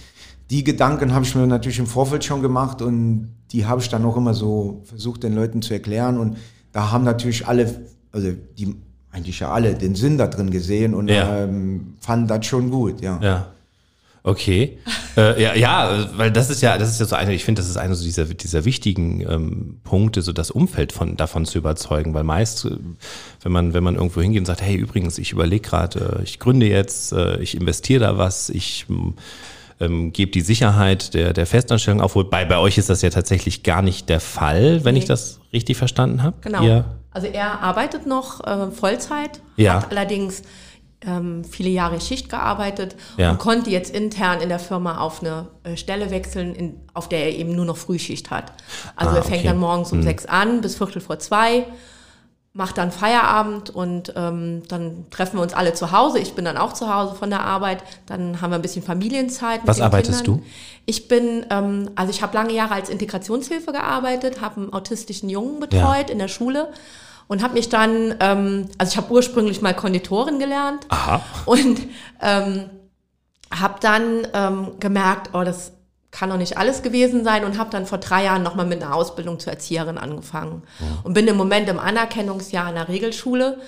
Die 0.50 0.62
Gedanken 0.62 1.12
habe 1.14 1.24
ich 1.24 1.34
mir 1.34 1.46
natürlich 1.46 1.78
im 1.78 1.86
Vorfeld 1.86 2.22
schon 2.24 2.42
gemacht 2.42 2.82
und 2.82 3.30
die 3.50 3.66
habe 3.66 3.80
ich 3.80 3.88
dann 3.88 4.04
auch 4.04 4.16
immer 4.16 4.34
so 4.34 4.82
versucht, 4.84 5.22
den 5.22 5.34
Leuten 5.34 5.62
zu 5.62 5.72
erklären. 5.72 6.18
Und 6.18 6.36
da 6.72 6.92
haben 6.92 7.04
natürlich 7.04 7.46
alle, 7.48 7.80
also 8.12 8.28
die 8.58 8.76
eigentlich 9.10 9.40
ja 9.40 9.50
alle, 9.50 9.74
den 9.74 9.94
Sinn 9.94 10.18
da 10.18 10.26
drin 10.26 10.50
gesehen 10.50 10.94
und 10.94 11.08
Ja. 11.08 11.44
ähm, 11.44 11.94
fanden 12.00 12.26
das 12.28 12.44
schon 12.46 12.70
gut, 12.70 13.00
ja. 13.00 13.18
Ja. 13.22 13.53
Okay. 14.26 14.78
äh, 15.18 15.40
ja, 15.42 15.54
ja, 15.54 16.08
weil 16.16 16.32
das 16.32 16.48
ist 16.48 16.62
ja, 16.62 16.78
das 16.78 16.88
ist 16.88 16.98
ja 16.98 17.04
so 17.04 17.14
eine, 17.14 17.34
ich 17.34 17.44
finde, 17.44 17.60
das 17.60 17.68
ist 17.68 17.76
einer 17.76 17.94
so 17.94 18.02
dieser, 18.02 18.24
dieser 18.24 18.64
wichtigen 18.64 19.20
ähm, 19.20 19.80
Punkte, 19.84 20.22
so 20.22 20.32
das 20.32 20.50
Umfeld 20.50 20.92
von, 20.92 21.16
davon 21.18 21.44
zu 21.44 21.58
überzeugen, 21.58 22.14
weil 22.14 22.24
meist, 22.24 22.64
äh, 22.64 22.70
wenn 23.42 23.52
man, 23.52 23.74
wenn 23.74 23.84
man 23.84 23.96
irgendwo 23.96 24.22
hingeht 24.22 24.40
und 24.40 24.46
sagt, 24.46 24.62
hey, 24.62 24.74
übrigens, 24.76 25.18
ich 25.18 25.32
überlege 25.32 25.68
gerade, 25.68 26.18
äh, 26.20 26.22
ich 26.24 26.38
gründe 26.38 26.66
jetzt, 26.66 27.12
äh, 27.12 27.36
ich 27.40 27.54
investiere 27.54 28.00
da 28.00 28.16
was, 28.18 28.48
ich 28.48 28.86
ähm, 29.78 30.12
gebe 30.14 30.30
die 30.30 30.40
Sicherheit 30.40 31.12
der, 31.12 31.34
der 31.34 31.44
Festanstellung 31.46 32.00
auf, 32.00 32.14
wobei 32.14 32.46
bei 32.46 32.56
euch 32.56 32.78
ist 32.78 32.88
das 32.88 33.02
ja 33.02 33.10
tatsächlich 33.10 33.62
gar 33.62 33.82
nicht 33.82 34.08
der 34.08 34.20
Fall, 34.20 34.84
wenn 34.86 34.96
ich 34.96 35.02
Nee. 35.04 35.08
das 35.08 35.40
richtig 35.52 35.76
verstanden 35.76 36.22
habe. 36.22 36.36
Genau. 36.40 36.62
Ihr, 36.64 36.84
Also 37.10 37.26
er 37.26 37.60
arbeitet 37.60 38.06
noch 38.06 38.42
äh, 38.46 38.70
Vollzeit, 38.70 39.42
Ja. 39.56 39.74
hat 39.82 39.90
allerdings 39.90 40.42
ähm, 41.06 41.44
viele 41.44 41.68
Jahre 41.70 42.00
Schicht 42.00 42.28
gearbeitet 42.28 42.96
Ja. 43.16 43.30
und 43.32 43.38
konnte 43.38 43.70
jetzt 43.70 43.94
intern 43.94 44.40
in 44.40 44.48
der 44.48 44.58
Firma 44.58 44.98
auf 44.98 45.20
eine 45.22 45.48
äh, 45.64 45.76
Stelle 45.76 46.10
wechseln, 46.10 46.54
in, 46.54 46.80
auf 46.94 47.08
der 47.08 47.24
er 47.24 47.36
eben 47.36 47.54
nur 47.54 47.64
noch 47.64 47.76
Frühschicht 47.76 48.30
hat. 48.30 48.52
Also 48.96 49.12
Ah, 49.14 49.16
er 49.18 49.22
fängt 49.22 49.38
okay. 49.40 49.48
dann 49.48 49.58
morgens 49.58 49.92
um 49.92 50.02
sechs 50.02 50.26
an 50.26 50.60
bis 50.60 50.76
Viertel 50.76 51.00
vor 51.00 51.18
zwei, 51.18 51.66
macht 52.56 52.78
dann 52.78 52.92
Feierabend 52.92 53.70
und 53.70 54.12
ähm, 54.14 54.62
dann 54.68 55.06
treffen 55.10 55.38
wir 55.38 55.42
uns 55.42 55.54
alle 55.54 55.74
zu 55.74 55.90
Hause. 55.90 56.20
Ich 56.20 56.34
bin 56.34 56.44
dann 56.44 56.56
auch 56.56 56.72
zu 56.72 56.92
Hause 56.94 57.16
von 57.16 57.28
der 57.28 57.40
Arbeit. 57.40 57.82
Dann 58.06 58.40
haben 58.40 58.50
wir 58.50 58.56
ein 58.56 58.62
bisschen 58.62 58.84
Familienzeit. 58.84 59.60
Was 59.64 59.80
arbeitest 59.80 60.22
Kindern. 60.22 60.40
du? 60.42 60.46
Ich 60.86 61.08
bin, 61.08 61.44
ähm, 61.50 61.90
also 61.96 62.10
ich 62.12 62.22
habe 62.22 62.32
lange 62.36 62.52
Jahre 62.52 62.74
als 62.74 62.90
Integrationshilfe 62.90 63.72
gearbeitet, 63.72 64.40
habe 64.40 64.60
einen 64.60 64.72
autistischen 64.72 65.28
Jungen 65.30 65.58
betreut 65.58 66.10
in 66.10 66.18
der 66.20 66.28
Schule 66.28 66.68
und 67.28 67.42
habe 67.42 67.54
mich 67.54 67.68
dann, 67.68 68.14
ähm, 68.20 68.68
also 68.78 68.92
ich 68.92 68.96
habe 68.96 69.12
ursprünglich 69.12 69.62
mal 69.62 69.74
Konditorin 69.74 70.38
gelernt 70.38 70.86
aha. 70.88 71.22
und 71.46 71.80
ähm, 72.20 72.70
habe 73.52 73.74
dann 73.80 74.26
ähm, 74.32 74.72
gemerkt, 74.80 75.30
oh, 75.32 75.42
das 75.42 75.72
kann 76.10 76.30
doch 76.30 76.36
nicht 76.36 76.56
alles 76.56 76.82
gewesen 76.82 77.24
sein 77.24 77.44
und 77.44 77.58
habe 77.58 77.70
dann 77.70 77.86
vor 77.86 77.98
drei 77.98 78.24
Jahren 78.24 78.42
nochmal 78.42 78.66
mit 78.66 78.82
einer 78.82 78.94
Ausbildung 78.94 79.40
zur 79.40 79.52
Erzieherin 79.52 79.98
angefangen 79.98 80.62
und 81.02 81.12
bin 81.12 81.26
im 81.26 81.36
Moment 81.36 81.68
im 81.68 81.80
Anerkennungsjahr 81.80 82.68
in 82.68 82.76
der 82.76 82.88
Regelschule 82.88 83.58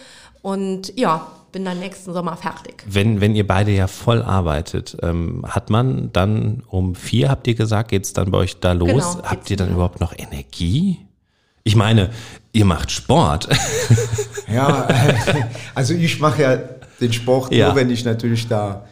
und 0.42 0.96
ja, 0.96 1.26
bin 1.50 1.64
dann 1.64 1.80
nächsten 1.80 2.12
Sommer 2.12 2.36
fertig. 2.36 2.84
Wenn, 2.86 3.20
wenn 3.20 3.34
ihr 3.34 3.46
beide 3.46 3.72
ja 3.72 3.88
voll 3.88 4.22
arbeitet, 4.22 4.96
ähm, 5.02 5.44
hat 5.48 5.70
man 5.70 6.12
dann 6.12 6.62
um 6.68 6.94
vier, 6.94 7.30
habt 7.30 7.46
ihr 7.48 7.54
gesagt, 7.54 7.90
geht's 7.90 8.12
dann 8.12 8.30
bei 8.30 8.38
euch 8.38 8.60
da 8.60 8.72
los? 8.72 9.16
Genau, 9.16 9.28
habt 9.28 9.50
ihr 9.50 9.56
dann. 9.56 9.72
überhaupt 9.72 10.00
noch 10.00 10.12
Energie? 10.16 11.05
Ich 11.66 11.74
meine, 11.74 12.10
ihr 12.52 12.64
macht 12.64 12.90
Sport. 12.92 13.48
Ja, 14.48 14.86
also 15.74 15.92
ich 15.92 16.20
mache 16.20 16.40
ja 16.42 16.56
den 17.00 17.12
Sport 17.12 17.52
Ja. 17.52 17.66
nur, 17.66 17.74
wenn 17.76 17.90
ich 17.90 18.04
natürlich 18.04 18.46
da 18.46 18.86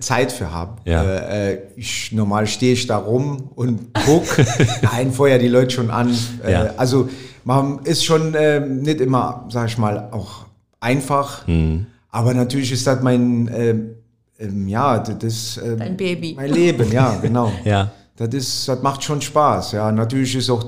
Zeit 0.00 0.32
für 0.32 0.50
habe. 0.50 0.80
Ja. 0.86 1.02
Äh, 1.04 1.52
äh, 1.52 1.58
ich, 1.76 2.10
normal 2.12 2.46
stehe 2.46 2.72
ich 2.72 2.86
da 2.86 2.96
rum 2.96 3.50
und 3.54 3.90
guck, 4.06 4.24
nein, 4.82 5.12
vorher 5.12 5.38
die 5.38 5.48
Leute 5.48 5.72
schon 5.74 5.90
an. 5.90 6.08
Äh, 6.42 6.52
Ja. 6.52 6.74
Also 6.78 7.10
man 7.44 7.80
ist 7.84 8.02
schon 8.02 8.34
ähm, 8.36 8.80
nicht 8.80 9.02
immer, 9.02 9.44
sag 9.50 9.68
ich 9.68 9.76
mal, 9.76 10.08
auch 10.10 10.46
einfach. 10.80 11.46
Hm. 11.46 11.84
Aber 12.10 12.32
natürlich 12.32 12.72
ist 12.72 12.86
das 12.86 13.02
mein, 13.02 13.50
ähm, 13.54 13.90
ähm, 14.38 14.66
ja, 14.66 14.98
das 15.00 15.22
ist 15.22 15.56
ähm, 15.62 15.78
Dein 15.80 15.96
Baby. 15.98 16.32
mein 16.34 16.50
Leben, 16.50 16.90
ja, 16.90 17.14
genau. 17.20 17.52
Ja. 17.66 17.90
Das 18.16 18.32
ist, 18.32 18.66
das 18.68 18.80
macht 18.82 19.02
schon 19.04 19.20
Spaß. 19.20 19.72
Ja, 19.72 19.92
natürlich 19.92 20.34
ist 20.34 20.48
auch 20.48 20.64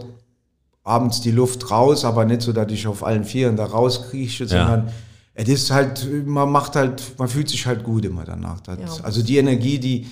abends 0.87 1.21
die 1.21 1.33
Luft 1.33 1.71
raus, 1.71 2.05
aber 2.05 2.25
nicht 2.25 2.43
so, 2.43 2.53
dass 2.53 2.71
ich 2.71 2.87
auf 2.87 3.05
allen 3.05 3.25
Vieren 3.25 3.57
da 3.57 3.65
rauskrieche, 3.67 4.47
sondern 4.47 4.89
es 5.35 5.49
ist 5.49 5.71
halt, 5.71 6.07
man 6.25 6.51
macht 6.51 6.77
halt, 6.77 7.03
man 7.19 7.29
fühlt 7.29 7.49
sich 7.49 7.67
halt 7.67 7.83
gut 7.85 8.05
immer 8.05 8.25
danach. 8.25 8.61
Das, 8.61 8.79
Ja. 8.79 9.05
Also 9.05 9.23
die 9.23 9.37
Energie, 9.37 9.79
die 9.79 10.07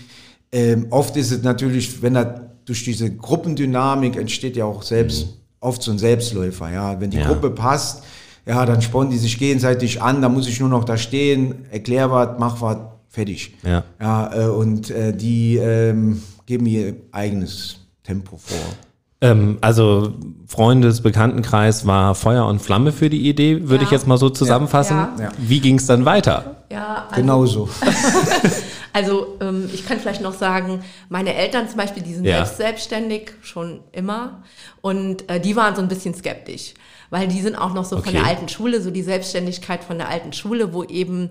ähm, 0.52 0.86
oft 0.90 1.16
ist 1.16 1.30
es 1.30 1.42
natürlich, 1.42 2.02
wenn 2.02 2.16
er 2.16 2.50
durch 2.64 2.84
diese 2.84 3.10
Gruppendynamik 3.14 4.16
entsteht 4.16 4.56
ja 4.56 4.64
auch 4.64 4.82
selbst 4.82 5.28
oft 5.60 5.82
so 5.82 5.90
ein 5.92 5.98
Selbstläufer. 5.98 6.70
Ja, 6.70 7.00
wenn 7.00 7.10
die 7.10 7.16
Mhm. 7.18 7.22
Ja. 7.22 7.28
Gruppe 7.28 7.50
passt, 7.50 8.02
ja, 8.46 8.66
dann 8.66 8.82
spornen 8.82 9.10
die 9.10 9.18
sich 9.18 9.38
gegenseitig 9.38 10.02
an. 10.02 10.20
Da 10.22 10.28
muss 10.28 10.46
ich 10.48 10.60
nur 10.60 10.68
noch 10.68 10.84
da 10.84 10.96
stehen, 10.96 11.66
erklär 11.70 12.10
was, 12.10 12.30
mach 12.38 12.60
was, 12.60 12.76
fertig. 13.08 13.54
Ja. 13.62 13.84
Ja, 14.00 14.34
äh, 14.34 14.48
und 14.48 14.90
äh, 14.90 15.16
die 15.16 15.56
ähm, 15.56 16.20
geben 16.46 16.66
ihr 16.66 16.94
eigenes 17.12 17.76
Tempo 18.02 18.36
vor. 18.36 18.58
Ähm, 19.24 19.58
also 19.60 20.12
Freundes, 20.46 21.00
Bekanntenkreis 21.00 21.86
war 21.86 22.14
Feuer 22.14 22.46
und 22.46 22.60
Flamme 22.60 22.92
für 22.92 23.08
die 23.10 23.28
Idee, 23.28 23.62
würde 23.68 23.82
Ja. 23.84 23.88
ich 23.88 23.90
jetzt 23.90 24.06
mal 24.06 24.18
so 24.18 24.30
zusammenfassen. 24.30 24.96
Ja. 24.96 25.14
Ja. 25.18 25.28
Wie 25.38 25.60
ging's 25.60 25.86
dann 25.86 26.04
weiter? 26.04 26.56
Ja, 26.70 27.06
also, 27.08 27.20
Genauso. 27.20 27.68
Also 28.96 29.38
ähm, 29.40 29.68
ich 29.74 29.84
kann 29.86 29.98
vielleicht 29.98 30.22
noch 30.22 30.34
sagen, 30.34 30.84
meine 31.08 31.34
Eltern 31.34 31.68
zum 31.68 31.78
Beispiel, 31.78 32.02
die 32.04 32.14
sind 32.14 32.24
Ja. 32.26 32.36
selbst 32.36 32.58
selbstständig, 32.58 33.32
schon 33.42 33.80
immer. 33.90 34.44
Und 34.82 35.28
äh, 35.28 35.40
die 35.40 35.56
waren 35.56 35.74
so 35.74 35.82
ein 35.82 35.88
bisschen 35.88 36.14
skeptisch, 36.14 36.74
weil 37.10 37.26
die 37.26 37.40
sind 37.40 37.56
auch 37.56 37.74
noch 37.74 37.84
so 37.84 37.96
von 37.96 38.06
Okay. 38.06 38.12
der 38.18 38.26
alten 38.26 38.48
Schule, 38.48 38.80
so 38.80 38.92
die 38.92 39.02
Selbstständigkeit 39.02 39.82
von 39.82 39.98
der 39.98 40.10
alten 40.10 40.32
Schule, 40.32 40.72
wo 40.72 40.84
eben 40.84 41.30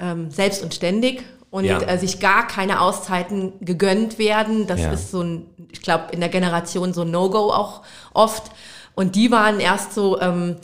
ähm, 0.00 0.30
selbst 0.30 0.62
und 0.62 0.74
ständig 0.74 1.22
und 1.52 1.64
Ja. 1.66 1.78
äh, 1.82 1.98
sich 1.98 2.18
gar 2.18 2.48
keine 2.48 2.80
Auszeiten 2.80 3.52
gegönnt 3.60 4.18
werden. 4.18 4.66
Das 4.66 4.80
Ja. 4.80 4.90
ist 4.92 5.12
so 5.12 5.20
ein, 5.22 5.46
ich 5.70 5.82
glaube, 5.82 6.06
in 6.10 6.18
der 6.18 6.30
Generation 6.30 6.92
so 6.92 7.02
ein 7.02 7.10
No-Go 7.12 7.52
auch 7.52 7.82
oft. 8.14 8.50
Und 8.96 9.14
die 9.14 9.30
waren 9.30 9.60
erst 9.60 9.94
so, 9.94 10.20
ähm, 10.20 10.56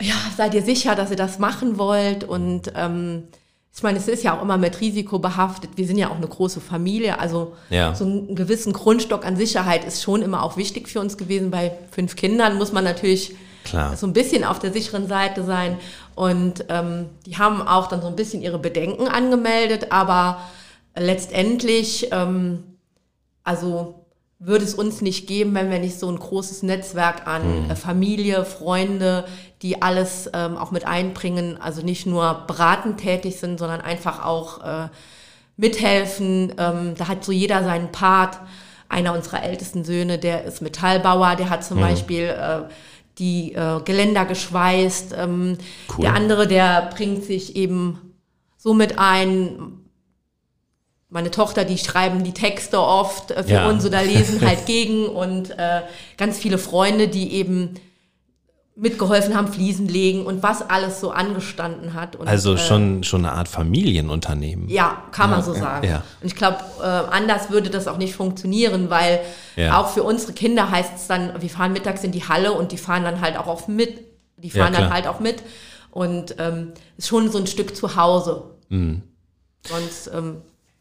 ja, 0.00 0.14
seid 0.36 0.54
ihr 0.54 0.62
sicher, 0.62 0.94
dass 0.94 1.10
ihr 1.10 1.16
das 1.16 1.38
machen 1.38 1.78
wollt? 1.78 2.22
Und 2.22 2.70
ähm, 2.76 3.24
ich 3.74 3.82
meine, 3.82 3.98
es 3.98 4.08
ist 4.08 4.22
ja 4.22 4.36
auch 4.36 4.42
immer 4.42 4.58
mit 4.58 4.80
Risiko 4.80 5.18
behaftet. 5.18 5.70
Wir 5.76 5.86
sind 5.86 5.98
ja 5.98 6.10
auch 6.10 6.16
eine 6.16 6.28
große 6.28 6.60
Familie. 6.60 7.18
Also 7.18 7.54
Ja. 7.70 7.94
so 7.94 8.04
einen 8.04 8.34
gewissen 8.34 8.72
Grundstock 8.74 9.24
an 9.24 9.36
Sicherheit 9.36 9.84
ist 9.84 10.02
schon 10.02 10.20
immer 10.22 10.42
auch 10.42 10.56
wichtig 10.58 10.88
für 10.88 11.00
uns 11.00 11.16
gewesen. 11.16 11.50
Bei 11.50 11.72
fünf 11.90 12.14
Kindern 12.14 12.58
muss 12.58 12.72
man 12.72 12.84
natürlich 12.84 13.34
Klar. 13.68 13.96
so 13.96 14.06
ein 14.06 14.12
bisschen 14.12 14.44
auf 14.44 14.58
der 14.58 14.72
sicheren 14.72 15.06
Seite 15.06 15.44
sein. 15.44 15.78
Und 16.14 16.64
ähm, 16.68 17.06
die 17.26 17.38
haben 17.38 17.62
auch 17.66 17.88
dann 17.88 18.00
so 18.00 18.08
ein 18.08 18.16
bisschen 18.16 18.42
ihre 18.42 18.58
Bedenken 18.58 19.08
angemeldet, 19.08 19.92
aber 19.92 20.40
letztendlich, 20.96 22.08
ähm, 22.12 22.64
also 23.44 23.94
würde 24.40 24.64
es 24.64 24.74
uns 24.74 25.00
nicht 25.00 25.26
geben, 25.26 25.54
wenn 25.54 25.70
wir 25.70 25.80
nicht 25.80 25.98
so 25.98 26.08
ein 26.08 26.18
großes 26.18 26.62
Netzwerk 26.62 27.26
an 27.26 27.70
äh, 27.70 27.74
Familie, 27.74 28.44
Freunde, 28.44 29.24
die 29.62 29.82
alles 29.82 30.30
ähm, 30.32 30.56
auch 30.56 30.70
mit 30.70 30.86
einbringen, 30.86 31.60
also 31.60 31.82
nicht 31.82 32.06
nur 32.06 32.44
beratend 32.46 32.98
tätig 33.00 33.40
sind, 33.40 33.58
sondern 33.58 33.80
einfach 33.80 34.24
auch 34.24 34.64
äh, 34.64 34.88
mithelfen. 35.56 36.54
Ähm, 36.56 36.94
da 36.96 37.08
hat 37.08 37.24
so 37.24 37.32
jeder 37.32 37.64
seinen 37.64 37.92
Part. 37.92 38.38
Einer 38.90 39.12
unserer 39.12 39.42
ältesten 39.42 39.84
Söhne, 39.84 40.16
der 40.16 40.44
ist 40.44 40.62
Metallbauer, 40.62 41.36
der 41.36 41.50
hat 41.50 41.62
zum 41.62 41.78
Beispiel 41.78 42.24
äh, 42.24 42.62
die 43.18 43.52
äh, 43.54 43.80
Geländer 43.84 44.24
geschweißt. 44.24 45.14
Ähm, 45.16 45.58
Cool. 45.96 46.02
Der 46.04 46.14
andere, 46.14 46.46
der 46.46 46.90
bringt 46.94 47.24
sich 47.24 47.56
eben 47.56 48.14
so 48.56 48.74
mit 48.74 48.98
ein. 48.98 49.72
Meine 51.10 51.30
Tochter, 51.30 51.64
die 51.64 51.78
schreiben 51.78 52.22
die 52.22 52.34
Texte 52.34 52.78
oft 52.80 53.30
äh, 53.30 53.42
für 53.42 53.50
Ja. 53.54 53.68
uns 53.68 53.84
oder 53.86 54.02
lesen 54.02 54.40
halt 54.46 54.66
gegen 54.66 55.06
und 55.06 55.50
äh, 55.58 55.82
ganz 56.18 56.38
viele 56.38 56.58
Freunde, 56.58 57.08
die 57.08 57.32
eben 57.32 57.74
mitgeholfen 58.80 59.36
haben, 59.36 59.48
Fliesen 59.48 59.88
legen 59.88 60.24
und 60.24 60.42
was 60.42 60.62
alles 60.70 61.00
so 61.00 61.10
angestanden 61.10 61.94
hat. 61.94 62.14
Und, 62.16 62.28
Also 62.28 62.54
äh, 62.54 62.58
schon, 62.58 63.02
schon 63.02 63.24
eine 63.24 63.34
Art 63.34 63.48
Familienunternehmen. 63.48 64.68
ja, 64.68 65.02
kann 65.10 65.30
man 65.30 65.42
so 65.42 65.52
sagen. 65.52 65.86
ja. 65.88 66.02
Und 66.20 66.26
ich 66.28 66.36
glaube, 66.36 66.58
äh, 66.80 66.84
anders 66.84 67.50
würde 67.50 67.70
das 67.70 67.88
auch 67.88 67.98
nicht 67.98 68.14
funktionieren, 68.14 68.88
weil 68.90 69.20
Ja. 69.56 69.80
auch 69.80 69.88
für 69.88 70.02
unsere 70.04 70.32
Kinder 70.32 70.70
heißt 70.70 70.92
es 70.96 71.06
dann, 71.08 71.32
wir 71.40 71.50
fahren 71.50 71.72
mittags 71.72 72.04
in 72.04 72.12
die 72.12 72.22
Halle 72.28 72.52
und 72.52 72.70
die 72.72 72.78
fahren 72.78 73.02
dann 73.02 73.20
halt 73.20 73.36
auch 73.36 73.46
auf 73.48 73.66
mit. 73.68 73.98
Die 74.36 74.48
Ja, 74.48 74.62
fahren 74.62 74.72
dann 74.72 74.92
halt 74.92 75.08
auch 75.08 75.18
mit. 75.18 75.42
Und 75.90 76.36
ähm, 76.38 76.72
ist 76.96 77.08
schon 77.08 77.30
so 77.32 77.38
ein 77.38 77.46
Stück 77.48 77.74
zu 77.74 77.96
Hause. 77.96 78.44
Mhm. 78.68 79.02
Sonst 79.66 80.08
ähm, 80.14 80.36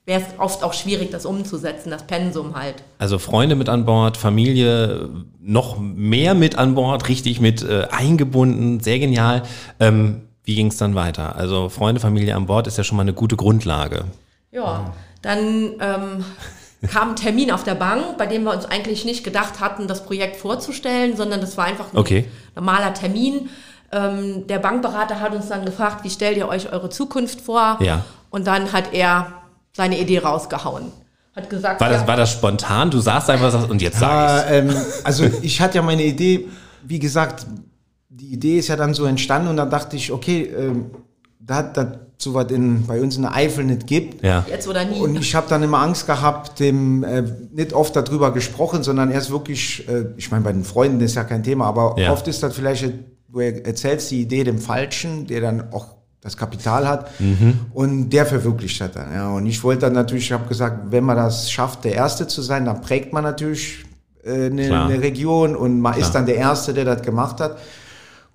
wäre 0.07 0.21
es 0.21 0.39
oft 0.39 0.63
auch 0.63 0.73
schwierig, 0.73 1.11
das 1.11 1.25
umzusetzen, 1.25 1.91
das 1.91 2.03
Pensum 2.07 2.55
halt. 2.55 2.75
Also 2.97 3.19
Freunde 3.19 3.55
mit 3.55 3.67
an 3.67 3.85
Bord, 3.85 4.15
Familie 4.15 5.09
noch 5.41 5.77
mehr 5.77 6.33
mit 6.33 6.57
an 6.57 6.75
Bord, 6.75 7.09
richtig 7.09 7.41
mit 7.41 7.61
äh, 7.61 7.87
eingebunden, 7.91 8.79
sehr 8.79 8.99
genial. 8.99 9.43
Ähm, 9.81 10.21
wie 10.45 10.55
ging 10.55 10.67
es 10.67 10.77
dann 10.77 10.95
weiter? 10.95 11.35
Also 11.35 11.67
Freunde, 11.67 11.99
Familie 11.99 12.35
an 12.37 12.45
Bord 12.45 12.67
ist 12.67 12.77
ja 12.77 12.85
schon 12.85 12.95
mal 12.95 13.01
eine 13.01 13.11
gute 13.11 13.35
Grundlage. 13.35 14.05
Ja, 14.49 14.93
dann 15.21 15.73
ähm, 15.81 16.25
kam 16.89 17.09
ein 17.09 17.15
Termin 17.17 17.51
auf 17.51 17.65
der 17.65 17.75
Bank, 17.75 18.17
bei 18.17 18.27
dem 18.27 18.45
wir 18.45 18.53
uns 18.53 18.63
eigentlich 18.65 19.03
nicht 19.03 19.25
gedacht 19.25 19.59
hatten, 19.59 19.89
das 19.89 20.05
Projekt 20.05 20.37
vorzustellen, 20.37 21.17
sondern 21.17 21.41
das 21.41 21.57
war 21.57 21.65
einfach 21.65 21.91
ein 21.91 21.97
Okay. 21.97 22.23
normaler 22.55 22.93
Termin. 22.93 23.49
Ähm, 23.91 24.47
der 24.47 24.59
Bankberater 24.59 25.19
hat 25.19 25.35
uns 25.35 25.49
dann 25.49 25.65
gefragt, 25.65 26.05
wie 26.05 26.09
stellt 26.09 26.37
ihr 26.37 26.47
euch 26.47 26.71
eure 26.71 26.89
Zukunft 26.89 27.41
vor? 27.41 27.77
Ja. 27.81 28.05
Und 28.29 28.47
dann 28.47 28.71
hat 28.71 28.93
er 28.93 29.33
seine 29.77 29.97
Idee 29.99 30.19
rausgehauen. 30.19 30.91
Hat 31.35 31.49
gesagt, 31.49 31.79
War 31.79 31.89
das, 31.89 32.01
ja, 32.01 32.07
war 32.07 32.17
das 32.17 32.31
spontan? 32.31 32.89
Du 32.91 32.99
sagst 32.99 33.29
einfach 33.29 33.69
und 33.69 33.81
jetzt 33.81 33.99
sag 33.99 34.09
Ja, 34.09 34.37
ich's. 34.39 34.75
ähm, 34.75 34.75
also 35.03 35.23
ich 35.43 35.61
hatte 35.61 35.77
ja 35.77 35.81
meine 35.83 36.03
Idee, 36.03 36.47
wie 36.83 36.99
gesagt, 36.99 37.45
die 38.09 38.33
Idee 38.33 38.57
ist 38.57 38.67
ja 38.69 38.75
dann 38.75 38.93
so 38.95 39.05
entstanden 39.05 39.47
und 39.49 39.57
dann 39.57 39.69
dachte 39.69 39.95
ich, 39.95 40.11
okay, 40.11 40.41
ähm, 40.57 40.85
da 41.39 41.61
da 41.61 41.99
so 42.17 42.33
was 42.33 42.49
in, 42.51 42.87
bei 42.87 42.99
uns 42.99 43.15
in 43.17 43.21
der 43.21 43.35
Eifel 43.35 43.63
nicht 43.65 43.85
gibt. 43.85 44.23
Ja. 44.23 44.43
jetzt 44.49 44.67
oder 44.67 44.83
nie. 44.83 44.99
Und 44.99 45.15
ich 45.19 45.35
habe 45.35 45.45
dann 45.47 45.61
immer 45.61 45.77
Angst 45.77 46.07
gehabt, 46.07 46.59
dem 46.59 47.03
äh, 47.03 47.21
nicht 47.51 47.73
oft 47.73 47.95
darüber 47.95 48.33
gesprochen, 48.33 48.81
sondern 48.81 49.11
erst 49.11 49.29
wirklich, 49.29 49.87
äh, 49.87 50.05
ich 50.17 50.31
meine, 50.31 50.43
bei 50.43 50.51
den 50.51 50.63
Freunden 50.63 50.99
ist 51.01 51.13
ja 51.13 51.23
kein 51.23 51.43
Thema, 51.43 51.65
aber 51.67 51.95
Ja. 51.99 52.11
oft 52.11 52.27
ist 52.27 52.41
das 52.41 52.55
vielleicht, 52.55 52.91
du 53.29 53.39
erzählst 53.39 54.09
die 54.09 54.21
Idee 54.21 54.43
dem 54.43 54.57
Falschen, 54.57 55.27
der 55.27 55.41
dann 55.41 55.71
auch 55.71 55.96
das 56.27 56.35
Kapital 56.35 56.85
hat 56.85 57.09
und 57.73 58.09
der 58.09 58.25
verwirklicht 58.25 58.81
das 58.81 58.91
dann. 58.91 59.13
Ja. 59.13 59.29
Und 59.29 59.45
ich 59.45 59.63
wollte 59.63 59.81
dann 59.81 59.93
natürlich, 59.93 60.25
ich 60.25 60.31
habe 60.33 60.45
gesagt, 60.47 60.91
wenn 60.91 61.05
man 61.05 61.15
das 61.15 61.49
schafft, 61.49 61.85
der 61.85 61.93
Erste 61.93 62.27
zu 62.27 62.41
sein, 62.41 62.65
dann 62.65 62.81
prägt 62.81 63.13
man 63.13 63.23
natürlich 63.23 63.85
äh, 64.25 64.47
eine, 64.47 64.67
Klar. 64.67 64.89
eine 64.89 65.01
Region 65.01 65.55
und 65.55 65.79
man 65.79 65.97
ist 65.97 66.11
dann 66.11 66.25
der 66.25 66.35
Erste, 66.35 66.73
der 66.73 66.83
das 66.83 67.01
gemacht 67.01 67.39
hat. 67.39 67.57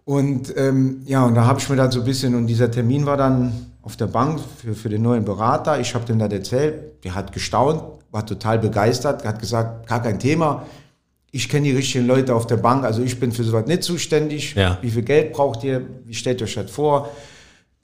Und 0.06 0.54
ähm, 0.56 1.02
ja, 1.04 1.24
und 1.26 1.34
da 1.34 1.44
habe 1.44 1.60
ich 1.60 1.68
mir 1.68 1.76
dann 1.76 1.90
so 1.90 2.00
ein 2.00 2.06
bisschen, 2.06 2.34
und 2.34 2.46
dieser 2.46 2.70
Termin 2.70 3.04
war 3.04 3.18
dann 3.18 3.52
auf 3.82 3.96
der 3.96 4.06
Bank 4.06 4.40
für, 4.58 4.74
für 4.74 4.88
den 4.88 5.02
neuen 5.02 5.26
Berater. 5.26 5.78
Ich 5.78 5.94
habe 5.94 6.06
dem 6.06 6.18
das 6.18 6.32
erzählt, 6.32 7.04
der 7.04 7.14
hat 7.14 7.30
gestaunt, 7.32 7.82
war 8.10 8.24
total 8.24 8.58
begeistert, 8.58 9.22
hat 9.24 9.38
gesagt, 9.38 9.86
gar 9.86 10.02
kein 10.02 10.18
Thema. 10.18 10.64
Ich 11.30 11.48
kenne 11.48 11.66
die 11.66 11.76
richtigen 11.76 12.06
Leute 12.06 12.34
auf 12.34 12.46
der 12.46 12.56
Bank, 12.56 12.84
also 12.84 13.02
ich 13.02 13.20
bin 13.20 13.32
für 13.32 13.44
sowas 13.44 13.66
nicht 13.66 13.82
zuständig. 13.82 14.54
Ja. 14.54 14.78
Wie 14.80 14.90
viel 14.90 15.02
Geld 15.02 15.32
braucht 15.32 15.62
ihr? 15.62 15.82
Wie 16.06 16.14
stellt 16.14 16.40
ihr 16.40 16.44
euch 16.44 16.54
das 16.54 16.70
vor? 16.70 17.10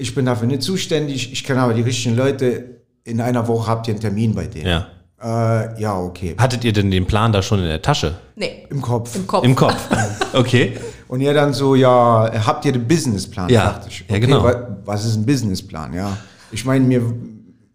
Ich 0.00 0.14
bin 0.14 0.24
dafür 0.24 0.46
nicht 0.46 0.62
zuständig. 0.62 1.32
Ich 1.32 1.44
kenne 1.44 1.60
aber 1.60 1.74
die 1.74 1.82
richtigen 1.82 2.16
Leute. 2.16 2.76
In 3.04 3.20
einer 3.20 3.46
Woche 3.48 3.68
habt 3.68 3.88
ihr 3.88 3.94
einen 3.94 4.00
Termin 4.00 4.34
bei 4.34 4.46
denen. 4.46 4.66
Ja. 4.66 4.86
Äh, 5.20 5.80
ja, 5.82 5.98
okay. 5.98 6.36
Hattet 6.38 6.62
ihr 6.64 6.72
denn 6.72 6.90
den 6.92 7.04
Plan 7.06 7.32
da 7.32 7.42
schon 7.42 7.58
in 7.58 7.64
der 7.66 7.82
Tasche? 7.82 8.14
nee, 8.36 8.64
Im 8.70 8.80
Kopf. 8.80 9.16
im 9.16 9.26
Kopf. 9.26 9.44
Im 9.44 9.54
Kopf. 9.56 9.76
Okay. 10.34 10.76
Und 11.08 11.22
er 11.22 11.32
dann 11.32 11.54
so, 11.54 11.74
ja, 11.74 12.30
habt 12.46 12.64
ihr 12.66 12.72
den 12.72 12.86
Businessplan? 12.86 13.48
Ja, 13.48 13.64
Dachte 13.72 13.88
ich, 13.88 14.04
ja, 14.08 14.18
genau. 14.18 14.44
wa- 14.44 14.76
was 14.84 15.06
ist 15.06 15.16
ein 15.16 15.24
Businessplan? 15.24 15.94
Ja, 15.94 16.16
ich 16.52 16.64
meine, 16.66 16.84
mir, 16.84 17.02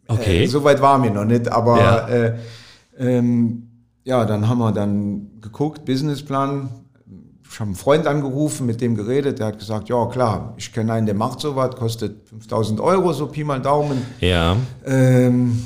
Okay. 0.08 0.44
äh, 0.44 0.48
so 0.48 0.63
weit 0.63 0.80
war 0.80 1.00
mir 1.00 1.10
noch 1.10 1.25
nicht, 1.25 1.51
aber 1.51 1.80
Ja. 1.80 2.08
äh, 2.10 2.34
ähm, 3.00 3.68
ja, 4.03 4.24
dann 4.25 4.48
haben 4.48 4.60
wir 4.60 4.72
dann 4.72 5.32
geguckt, 5.42 5.84
Businessplan. 5.84 6.70
Ich 7.54 7.60
habe 7.60 7.68
einen 7.68 7.76
Freund 7.76 8.08
angerufen, 8.08 8.66
mit 8.66 8.82
dem 8.82 8.96
geredet, 8.96 9.38
der 9.38 9.46
hat 9.48 9.60
gesagt, 9.60 9.88
ja 9.88 10.08
klar, 10.08 10.56
ich 10.58 10.74
kenne 10.74 10.92
einen, 10.94 11.06
der 11.06 11.14
macht 11.14 11.40
sowas, 11.40 11.76
kostet 11.76 12.28
5000 12.28 12.80
Euro, 12.80 13.14
so 13.14 13.28
Pi 13.28 13.44
mal 13.44 13.62
Daumen. 13.62 14.02
Ja. 14.20 14.58
Ähm, 14.84 15.62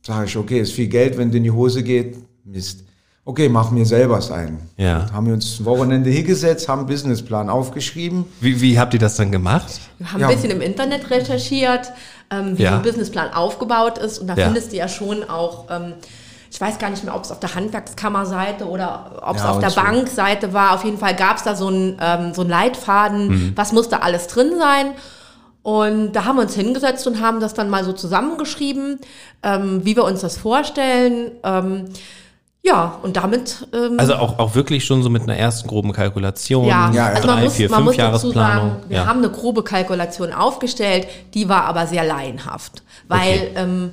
sage 0.00 0.24
ich, 0.24 0.36
okay, 0.38 0.60
ist 0.60 0.72
viel 0.72 0.86
Geld, 0.88 1.18
wenn 1.18 1.28
es 1.28 1.34
in 1.34 1.42
die 1.42 1.50
Hose 1.50 1.82
geht. 1.82 2.16
Mist. 2.44 2.84
Okay, 3.26 3.50
mach 3.50 3.70
mir 3.70 3.84
selber 3.84 4.18
ein. 4.32 4.60
Ja. 4.78 5.12
Haben 5.12 5.26
wir 5.26 5.34
uns 5.34 5.60
ein 5.60 5.66
Wochenende 5.66 6.08
hingesetzt, 6.08 6.70
haben 6.70 6.78
einen 6.80 6.88
Businessplan 6.88 7.50
aufgeschrieben. 7.50 8.24
Wie, 8.40 8.58
wie 8.62 8.78
habt 8.78 8.94
ihr 8.94 9.00
das 9.00 9.16
dann 9.16 9.30
gemacht? 9.30 9.78
Wir 9.98 10.10
haben 10.14 10.20
Ja. 10.20 10.28
ein 10.28 10.34
bisschen 10.36 10.52
im 10.52 10.62
Internet 10.62 11.10
recherchiert, 11.10 11.92
ähm, 12.30 12.56
wie 12.56 12.62
Ja. 12.62 12.70
so 12.70 12.76
ein 12.76 12.82
Businessplan 12.82 13.34
aufgebaut 13.34 13.98
ist. 13.98 14.20
Und 14.20 14.28
da 14.28 14.36
Ja. 14.36 14.46
findest 14.46 14.72
du 14.72 14.76
ja 14.76 14.88
schon 14.88 15.22
auch, 15.24 15.66
ähm, 15.70 15.92
ich 16.56 16.60
weiß 16.62 16.78
gar 16.78 16.88
nicht 16.88 17.04
mehr, 17.04 17.14
ob 17.14 17.22
es 17.22 17.30
auf 17.30 17.38
der 17.38 17.54
Handwerkskammerseite 17.54 18.64
oder 18.66 19.20
ob 19.26 19.36
es 19.36 19.42
Ja, 19.42 19.50
auf 19.50 19.58
der 19.58 19.68
so. 19.68 19.78
Bankseite 19.78 20.54
war. 20.54 20.72
Auf 20.72 20.84
jeden 20.86 20.96
Fall 20.96 21.14
gab 21.14 21.36
es 21.36 21.42
da 21.42 21.54
so 21.54 21.66
einen 21.66 21.98
ähm, 22.00 22.32
so 22.32 22.40
einen 22.40 22.48
Leitfaden, 22.48 23.28
Mhm. 23.28 23.52
was 23.54 23.72
musste 23.72 24.02
alles 24.02 24.26
drin 24.26 24.52
sein. 24.58 24.92
Und 25.62 26.12
da 26.12 26.24
haben 26.24 26.36
wir 26.36 26.42
uns 26.44 26.54
hingesetzt 26.54 27.06
und 27.06 27.20
haben 27.20 27.40
das 27.40 27.52
dann 27.52 27.68
mal 27.68 27.84
so 27.84 27.92
zusammengeschrieben, 27.92 29.00
ähm, 29.42 29.84
wie 29.84 29.96
wir 29.96 30.04
uns 30.04 30.22
das 30.22 30.38
vorstellen. 30.38 31.32
Ähm, 31.44 31.90
ja, 32.62 32.98
und 33.02 33.18
damit 33.18 33.68
ähm, 33.74 33.96
Also 33.98 34.14
auch, 34.14 34.38
auch 34.38 34.54
wirklich 34.54 34.86
schon 34.86 35.02
so 35.02 35.10
mit 35.10 35.24
einer 35.24 35.36
ersten 35.36 35.68
groben 35.68 35.92
Kalkulation. 35.92 36.64
ja, 36.64 36.88
Ja, 36.90 36.94
ja. 36.94 37.06
also 37.16 37.26
man 37.28 37.36
drei, 37.36 37.44
muss, 37.44 37.54
vier, 37.54 37.68
man 37.68 37.76
fünf 37.84 37.86
muss 37.88 37.96
dazu 37.98 38.26
Jahresplanung. 38.28 38.70
sagen, 38.70 38.82
wir 38.88 38.96
ja. 38.96 39.06
haben 39.06 39.18
eine 39.18 39.28
grobe 39.30 39.62
Kalkulation 39.62 40.32
aufgestellt, 40.32 41.06
die 41.34 41.50
war 41.50 41.64
aber 41.64 41.86
sehr 41.86 42.04
laienhaft, 42.04 42.82
weil 43.08 43.20
Okay. 43.34 43.50
ähm, 43.56 43.90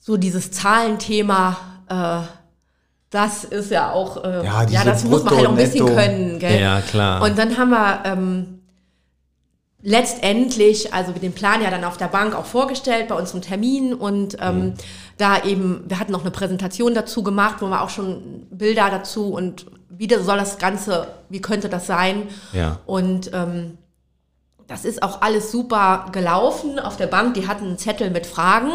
so 0.00 0.16
dieses 0.18 0.50
Zahlenthema, 0.50 1.56
äh, 1.94 2.26
das 3.10 3.44
ist 3.44 3.70
ja 3.70 3.92
auch, 3.92 4.22
äh, 4.24 4.44
Ja, 4.44 4.62
ja, 4.64 4.84
das 4.84 5.04
muss 5.04 5.22
man 5.22 5.34
Brutto- 5.34 5.36
halt 5.36 5.46
auch 5.46 5.50
ein 5.50 5.56
bisschen 5.56 5.84
Netto. 5.84 5.96
können, 5.96 6.38
gell? 6.40 6.60
Ja, 6.60 6.80
klar. 6.80 7.22
Und 7.22 7.38
dann 7.38 7.56
haben 7.56 7.70
wir 7.70 8.02
ähm, 8.04 8.60
letztendlich, 9.82 10.94
also 10.94 11.12
den 11.12 11.32
Plan 11.32 11.62
ja 11.62 11.70
dann 11.70 11.84
auf 11.84 11.96
der 11.98 12.06
Bank 12.08 12.34
auch 12.34 12.46
vorgestellt 12.46 13.08
bei 13.08 13.14
unserem 13.14 13.42
Termin 13.42 13.92
und 13.94 14.36
ähm, 14.40 14.58
Mhm. 14.58 14.74
da 15.18 15.42
eben, 15.44 15.84
wir 15.86 15.98
hatten 16.00 16.12
noch 16.12 16.22
eine 16.22 16.30
Präsentation 16.30 16.94
dazu 16.94 17.22
gemacht, 17.22 17.56
wo 17.60 17.66
wir 17.68 17.82
auch 17.82 17.90
schon 17.90 18.46
Bilder 18.50 18.88
dazu 18.90 19.32
und 19.32 19.66
wie 19.90 20.06
das 20.06 20.24
soll 20.24 20.38
das 20.38 20.58
Ganze, 20.58 21.06
wie 21.28 21.40
könnte 21.40 21.68
das 21.68 21.86
sein? 21.86 22.24
Ja. 22.52 22.80
Und 22.86 23.30
ähm, 23.34 23.78
das 24.66 24.84
ist 24.86 25.02
auch 25.02 25.20
alles 25.20 25.52
super 25.52 26.06
gelaufen 26.10 26.78
auf 26.78 26.96
der 26.96 27.06
Bank. 27.06 27.34
Die 27.34 27.46
hatten 27.46 27.66
einen 27.66 27.78
Zettel 27.78 28.10
mit 28.10 28.26
Fragen, 28.26 28.70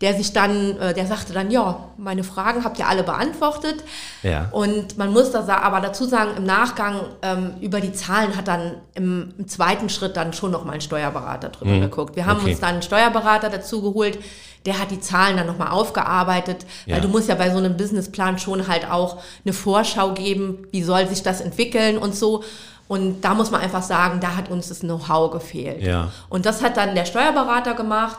der 0.00 0.14
sich 0.14 0.32
dann, 0.32 0.78
äh, 0.78 0.94
der 0.94 1.06
sagte 1.06 1.32
dann, 1.34 1.50
ja, 1.50 1.88
meine 1.98 2.24
Fragen 2.24 2.64
habt 2.64 2.78
ihr 2.78 2.88
alle 2.88 3.02
beantwortet. 3.02 3.84
Ja. 4.22 4.48
Und 4.50 4.96
man 4.96 5.12
muss 5.12 5.30
da 5.30 5.44
aber 5.58 5.80
dazu 5.80 6.06
sagen, 6.06 6.30
im 6.38 6.44
Nachgang 6.44 7.00
ähm, 7.20 7.52
über 7.60 7.80
die 7.80 7.92
Zahlen 7.92 8.34
hat 8.36 8.48
dann 8.48 8.76
im, 8.94 9.34
im 9.36 9.46
zweiten 9.46 9.90
Schritt 9.90 10.16
dann 10.16 10.32
schon 10.32 10.50
nochmal 10.52 10.76
ein 10.76 10.80
Steuerberater 10.80 11.50
drüber 11.50 11.78
geguckt. 11.78 12.16
Wir 12.16 12.24
haben 12.26 12.38
Mhm. 12.38 12.42
Okay. 12.44 12.50
uns 12.52 12.60
dann 12.60 12.70
einen 12.70 12.82
Steuerberater 12.82 13.50
dazu 13.50 13.82
geholt, 13.82 14.18
der 14.66 14.78
hat 14.78 14.90
die 14.90 15.00
Zahlen 15.00 15.36
dann 15.36 15.46
nochmal 15.46 15.68
aufgearbeitet, 15.68 16.64
Ja. 16.86 16.94
weil 16.94 17.02
du 17.02 17.08
musst 17.08 17.28
ja 17.28 17.34
bei 17.34 17.50
so 17.50 17.58
einem 17.58 17.76
Businessplan 17.76 18.38
schon 18.38 18.68
halt 18.68 18.90
auch 18.90 19.18
eine 19.44 19.52
Vorschau 19.52 20.12
geben, 20.14 20.66
wie 20.70 20.82
soll 20.82 21.06
sich 21.08 21.22
das 21.22 21.40
entwickeln 21.42 21.98
und 21.98 22.14
so. 22.14 22.42
Und 22.88 23.20
da 23.22 23.34
muss 23.34 23.50
man 23.50 23.60
einfach 23.60 23.82
sagen, 23.82 24.18
da 24.20 24.36
hat 24.36 24.50
uns 24.50 24.68
das 24.68 24.80
Know-how 24.80 25.30
gefehlt. 25.30 25.82
Ja. 25.82 26.08
Und 26.28 26.44
das 26.46 26.62
hat 26.62 26.76
dann 26.76 26.94
der 26.94 27.04
Steuerberater 27.04 27.74
gemacht. 27.74 28.18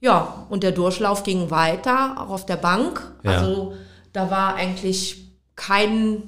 Ja, 0.00 0.46
und 0.50 0.62
der 0.62 0.72
Durchlauf 0.72 1.22
ging 1.22 1.50
weiter, 1.50 2.16
auch 2.20 2.30
auf 2.30 2.46
der 2.46 2.56
Bank. 2.56 3.02
Ja. 3.22 3.32
Also 3.32 3.74
da 4.12 4.30
war 4.30 4.54
eigentlich 4.54 5.24
kein, 5.56 6.24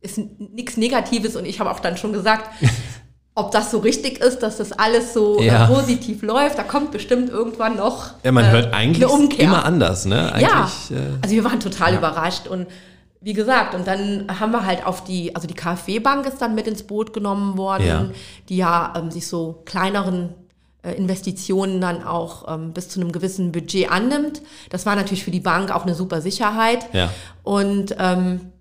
ist 0.00 0.18
nichts 0.38 0.76
Negatives 0.76 1.34
und 1.36 1.44
ich 1.46 1.60
habe 1.60 1.70
auch 1.70 1.80
dann 1.80 1.96
schon 1.96 2.12
gesagt, 2.12 2.50
ob 3.34 3.52
das 3.52 3.70
so 3.70 3.78
richtig 3.78 4.18
ist, 4.20 4.40
dass 4.40 4.58
das 4.58 4.72
alles 4.72 5.14
so 5.14 5.40
Ja. 5.40 5.64
äh, 5.64 5.66
positiv 5.68 6.22
läuft. 6.22 6.58
Da 6.58 6.62
kommt 6.62 6.90
bestimmt 6.90 7.30
irgendwann 7.30 7.76
noch 7.76 8.10
Ja, 8.22 8.32
man 8.32 8.44
äh, 8.44 8.50
hört 8.50 8.74
eigentlich 8.74 9.02
eine 9.04 9.12
Umkehr. 9.12 9.44
immer 9.46 9.64
anders, 9.64 10.04
ne? 10.04 10.32
Eigentlich, 10.32 10.90
ja, 10.90 10.96
äh, 10.96 11.00
also 11.22 11.34
wir 11.34 11.44
waren 11.44 11.60
total 11.60 11.94
überrascht 11.94 12.48
und 12.48 12.66
wie 13.22 13.34
gesagt, 13.34 13.74
und 13.74 13.86
dann 13.86 14.26
haben 14.40 14.50
wir 14.50 14.64
halt 14.64 14.86
auf 14.86 15.04
die, 15.04 15.34
also 15.36 15.46
die 15.46 15.52
KfW-Bank 15.54 16.26
ist 16.26 16.38
dann 16.40 16.54
mit 16.54 16.66
ins 16.66 16.82
Boot 16.82 17.12
genommen 17.12 17.58
worden, 17.58 17.86
Ja. 17.86 18.04
die 18.48 18.56
ja 18.56 18.94
ähm, 18.96 19.10
sich 19.10 19.26
so 19.26 19.62
kleineren 19.66 20.30
Investitionen 20.82 21.80
dann 21.80 22.02
auch 22.02 22.52
ähm, 22.52 22.72
bis 22.72 22.88
zu 22.88 23.00
einem 23.00 23.12
gewissen 23.12 23.52
Budget 23.52 23.90
annimmt. 23.90 24.40
Das 24.70 24.86
war 24.86 24.96
natürlich 24.96 25.24
für 25.24 25.30
die 25.30 25.40
Bank 25.40 25.70
auch 25.70 25.82
eine 25.82 25.94
super 25.94 26.20
Sicherheit. 26.22 26.86
Ja. 26.94 27.10
Und 27.42 27.94
ähm, 27.98 28.52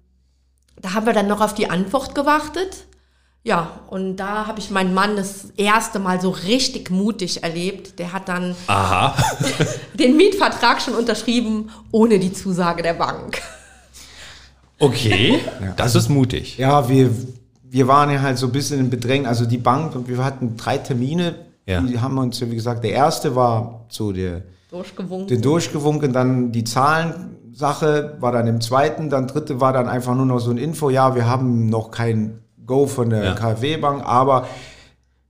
da 0.81 0.93
haben 0.93 1.05
wir 1.05 1.13
dann 1.13 1.27
noch 1.27 1.41
auf 1.41 1.53
die 1.53 1.69
Antwort 1.69 2.15
gewartet. 2.15 2.85
Ja, 3.43 3.79
und 3.87 4.17
da 4.17 4.47
habe 4.47 4.59
ich 4.59 4.69
meinen 4.69 4.93
Mann 4.93 5.15
das 5.15 5.51
erste 5.55 5.99
Mal 5.99 6.19
so 6.19 6.29
richtig 6.29 6.91
mutig 6.91 7.41
erlebt. 7.41 7.97
Der 7.97 8.11
hat 8.11 8.27
dann 8.27 8.53
aha. 8.67 9.15
den 9.93 10.17
Mietvertrag 10.17 10.81
schon 10.81 10.93
unterschrieben, 10.93 11.69
ohne 11.91 12.19
die 12.19 12.33
Zusage 12.33 12.83
der 12.83 12.95
Bank. 12.95 13.41
Okay, 14.77 15.39
das 15.77 15.95
ist 15.95 16.09
mutig. 16.09 16.57
Ja, 16.57 16.89
wir, 16.89 17.09
wir 17.63 17.87
waren 17.87 18.09
ja 18.11 18.21
halt 18.21 18.37
so 18.37 18.47
ein 18.47 18.51
bisschen 18.51 18.79
im 18.79 18.89
Bedrängen. 18.89 19.25
Also 19.25 19.45
die 19.45 19.57
Bank, 19.57 19.95
und 19.95 20.07
wir 20.07 20.23
hatten 20.23 20.57
drei 20.57 20.77
Termine. 20.77 21.35
Ja. 21.69 21.81
Die 21.81 21.99
haben 21.99 22.17
uns, 22.17 22.39
ja, 22.39 22.49
wie 22.49 22.55
gesagt, 22.55 22.83
der 22.83 22.91
erste 22.91 23.35
war 23.35 23.85
so 23.89 24.11
der, 24.11 24.41
Durchgewunken. 24.71 25.27
den 25.27 25.41
durchgewunken, 25.41 26.13
dann 26.13 26.51
die 26.51 26.63
Zahlensache 26.63 28.17
war 28.19 28.31
dann 28.31 28.47
im 28.47 28.61
zweiten, 28.61 29.09
dann 29.09 29.27
dritte 29.27 29.59
war 29.61 29.73
dann 29.73 29.87
einfach 29.87 30.15
nur 30.15 30.25
noch 30.25 30.39
so 30.39 30.51
ein 30.51 30.57
Info, 30.57 30.89
ja, 30.89 31.15
wir 31.15 31.27
haben 31.27 31.67
noch 31.67 31.91
kein 31.91 32.39
Go 32.65 32.85
von 32.85 33.09
der 33.09 33.23
Ja. 33.23 33.33
KfW-Bank, 33.33 34.03
aber 34.05 34.47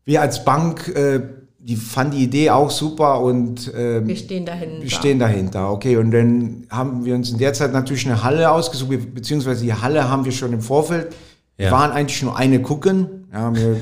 wir 0.05 0.21
als 0.21 0.43
Bank, 0.43 0.87
äh, 0.89 1.21
die 1.59 1.75
fanden 1.75 2.17
die 2.17 2.23
Idee 2.23 2.49
auch 2.49 2.69
super 2.71 3.21
und 3.21 3.71
ähm, 3.75 4.07
Wir 4.07 4.15
stehen 4.15 4.45
dahinter. 4.45 4.81
wir 4.81 4.89
stehen 4.89 5.19
dahinter, 5.19 5.71
okay. 5.71 5.97
Und 5.97 6.11
dann 6.11 6.65
haben 6.69 7.05
wir 7.05 7.15
uns 7.15 7.31
in 7.31 7.37
der 7.37 7.53
Zeit 7.53 7.73
natürlich 7.73 8.05
eine 8.07 8.23
Halle 8.23 8.49
ausgesucht, 8.51 9.13
beziehungsweise 9.13 9.63
die 9.63 9.73
Halle 9.73 10.09
haben 10.09 10.25
wir 10.25 10.31
schon 10.31 10.51
im 10.53 10.61
Vorfeld. 10.61 11.13
Ja. 11.57 11.65
Wir 11.65 11.71
waren 11.71 11.91
eigentlich 11.91 12.21
nur 12.23 12.35
eine 12.37 12.61
gucken. 12.61 13.27
Ja, 13.31 13.53
wir, 13.55 13.75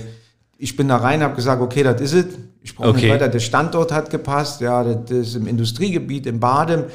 ich 0.58 0.76
bin 0.76 0.88
da 0.88 0.98
rein, 0.98 1.22
habe 1.22 1.36
gesagt, 1.36 1.62
okay, 1.62 1.84
das 1.84 2.02
ist 2.02 2.14
es. 2.14 2.26
Ich 2.62 2.76
brauche 2.76 2.90
Okay. 2.90 3.02
nicht 3.04 3.12
weiter. 3.14 3.28
Der 3.30 3.40
Standort 3.40 3.92
hat 3.92 4.10
gepasst. 4.10 4.60
Ja, 4.62 4.84
das 4.84 5.10
ist 5.12 5.36
im 5.36 5.48
Industriegebiet 5.48 6.26
in 6.26 6.40
Badem. 6.40 6.86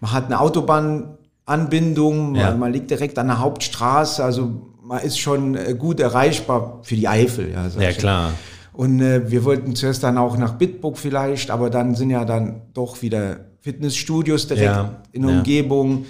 Man 0.00 0.12
hat 0.12 0.26
eine 0.26 0.40
Autobahnanbindung. 0.40 2.34
Ja. 2.34 2.50
Man, 2.50 2.58
man 2.58 2.72
liegt 2.72 2.90
direkt 2.90 3.18
an 3.18 3.28
der 3.28 3.38
Hauptstraße. 3.38 4.22
Also 4.22 4.50
man 4.82 5.00
ist 5.02 5.18
schon 5.18 5.54
äh, 5.54 5.74
gut 5.78 6.00
erreichbar 6.00 6.80
für 6.82 6.96
die 6.96 7.08
Eifel. 7.08 7.50
Ja, 7.52 7.66
Ja, 7.80 7.92
klar. 7.92 8.32
Und 8.72 9.00
äh, 9.00 9.30
wir 9.30 9.44
wollten 9.44 9.74
zuerst 9.76 10.02
dann 10.02 10.16
auch 10.18 10.36
nach 10.38 10.54
Bitburg 10.54 10.96
vielleicht, 10.98 11.50
aber 11.50 11.68
dann 11.70 11.94
sind 11.94 12.10
ja 12.10 12.24
dann 12.24 12.62
doch 12.72 13.02
wieder 13.02 13.36
Fitnessstudios 13.60 14.46
direkt 14.48 14.64
Ja, 14.66 15.02
in 15.12 15.22
der 15.22 15.30
ja. 15.30 15.36
Umgebung. 15.38 16.06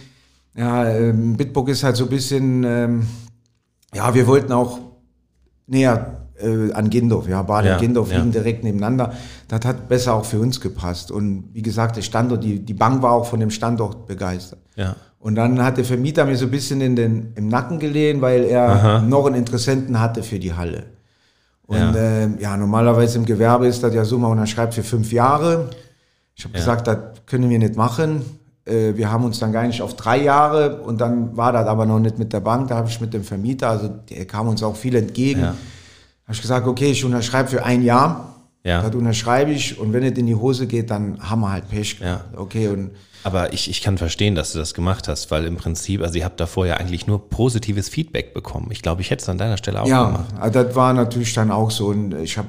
Ja, 0.54 0.88
ähm, 0.88 1.36
Bitburg 1.36 1.68
ist 1.70 1.82
halt 1.82 1.96
so 1.96 2.04
ein 2.04 2.10
bisschen, 2.10 2.62
ähm, 2.64 3.06
ja, 3.94 4.14
wir 4.14 4.26
wollten 4.26 4.52
auch 4.52 4.78
näher 5.66 6.21
äh, 6.42 6.72
an 6.72 6.90
Gindorf. 6.90 7.28
Ja, 7.28 7.42
Bad 7.42 7.64
Ja, 7.64 7.74
und 7.74 7.80
Gindorf 7.80 8.10
ja. 8.10 8.18
liegen 8.18 8.32
direkt 8.32 8.64
nebeneinander. 8.64 9.12
Das 9.48 9.64
hat 9.64 9.88
besser 9.88 10.14
auch 10.14 10.24
für 10.24 10.40
uns 10.40 10.60
gepasst. 10.60 11.10
Und 11.10 11.50
wie 11.52 11.62
gesagt, 11.62 11.96
der 11.96 12.02
Standort, 12.02 12.42
die, 12.44 12.58
die 12.58 12.74
Bank 12.74 13.02
war 13.02 13.12
auch 13.12 13.26
von 13.26 13.40
dem 13.40 13.50
Standort 13.50 14.06
begeistert. 14.06 14.60
Ja. 14.76 14.96
Und 15.18 15.36
dann 15.36 15.62
hat 15.62 15.76
der 15.76 15.84
Vermieter 15.84 16.24
mir 16.24 16.36
so 16.36 16.46
ein 16.46 16.50
bisschen 16.50 16.80
in 16.80 16.96
den, 16.96 17.32
im 17.36 17.48
Nacken 17.48 17.78
gelehnt, 17.78 18.20
weil 18.20 18.44
er 18.44 19.00
noch 19.02 19.26
einen 19.26 19.36
Interessenten 19.36 20.00
hatte 20.00 20.22
für 20.22 20.38
die 20.38 20.52
Halle. 20.52 20.84
Und 21.66 21.76
Ja. 21.76 21.94
ja, 21.94 21.96
ähm, 21.96 22.38
ja 22.40 22.56
normalerweise 22.56 23.18
im 23.18 23.24
Gewerbe 23.24 23.66
ist 23.66 23.82
das 23.82 23.94
ja 23.94 24.04
so, 24.04 24.18
man 24.18 24.32
unterschreibt 24.32 24.74
für 24.74 24.82
fünf 24.82 25.12
Jahre. 25.12 25.70
Ich 26.34 26.44
habe 26.44 26.54
gesagt, 26.54 26.86
das 26.86 26.98
können 27.26 27.48
wir 27.50 27.58
nicht 27.58 27.76
machen. 27.76 28.22
Äh, 28.64 28.96
wir 28.96 29.10
haben 29.10 29.24
uns 29.24 29.38
dann 29.38 29.52
gar 29.52 29.66
nicht 29.66 29.82
auf 29.82 29.94
drei 29.94 30.22
Jahre 30.22 30.82
und 30.82 31.00
dann 31.00 31.36
war 31.36 31.52
das 31.52 31.66
aber 31.66 31.86
noch 31.86 31.98
nicht 31.98 32.18
mit 32.18 32.32
der 32.32 32.40
Bank, 32.40 32.68
da 32.68 32.76
habe 32.76 32.88
ich 32.88 33.00
mit 33.00 33.12
dem 33.12 33.24
Vermieter, 33.24 33.70
also 33.70 33.88
der 33.88 34.24
kam 34.24 34.48
uns 34.48 34.62
auch 34.62 34.76
viel 34.76 34.94
entgegen. 34.94 35.40
Ja. 35.42 35.54
Habe 36.24 36.34
ich 36.34 36.40
gesagt, 36.42 36.66
okay, 36.66 36.90
ich 36.90 37.04
unterschreibe 37.04 37.48
für 37.48 37.64
ein 37.64 37.82
Jahr. 37.82 38.28
Ja. 38.64 38.80
Das 38.82 38.94
unterschreibe 38.94 39.50
ich 39.50 39.78
und 39.78 39.92
wenn 39.92 40.04
es 40.04 40.16
in 40.16 40.26
die 40.26 40.36
Hose 40.36 40.68
geht, 40.68 40.88
dann 40.90 41.18
haben 41.28 41.40
wir 41.40 41.50
halt 41.50 41.68
Pech. 41.68 41.98
Ja. 42.00 42.20
Okay, 42.36 42.68
und 42.68 42.92
Aber 43.24 43.52
ich, 43.52 43.68
ich 43.68 43.82
kann 43.82 43.98
verstehen, 43.98 44.36
dass 44.36 44.52
du 44.52 44.58
das 44.60 44.72
gemacht 44.72 45.08
hast, 45.08 45.32
weil 45.32 45.46
im 45.46 45.56
Prinzip, 45.56 46.00
also 46.00 46.16
ihr 46.16 46.24
habt 46.24 46.38
davor 46.38 46.64
ja 46.66 46.76
eigentlich 46.76 47.08
nur 47.08 47.28
positives 47.28 47.88
Feedback 47.88 48.34
bekommen. 48.34 48.68
Ich 48.70 48.80
glaube, 48.82 49.00
ich 49.00 49.10
hätte 49.10 49.22
es 49.22 49.28
an 49.28 49.36
deiner 49.38 49.56
Stelle 49.56 49.82
auch 49.82 49.88
Ja, 49.88 50.04
gemacht. 50.06 50.26
also 50.38 50.62
das 50.62 50.76
war 50.76 50.92
natürlich 50.92 51.34
dann 51.34 51.50
auch 51.50 51.72
so. 51.72 51.88
Und 51.88 52.14
ich 52.14 52.38
habe 52.38 52.48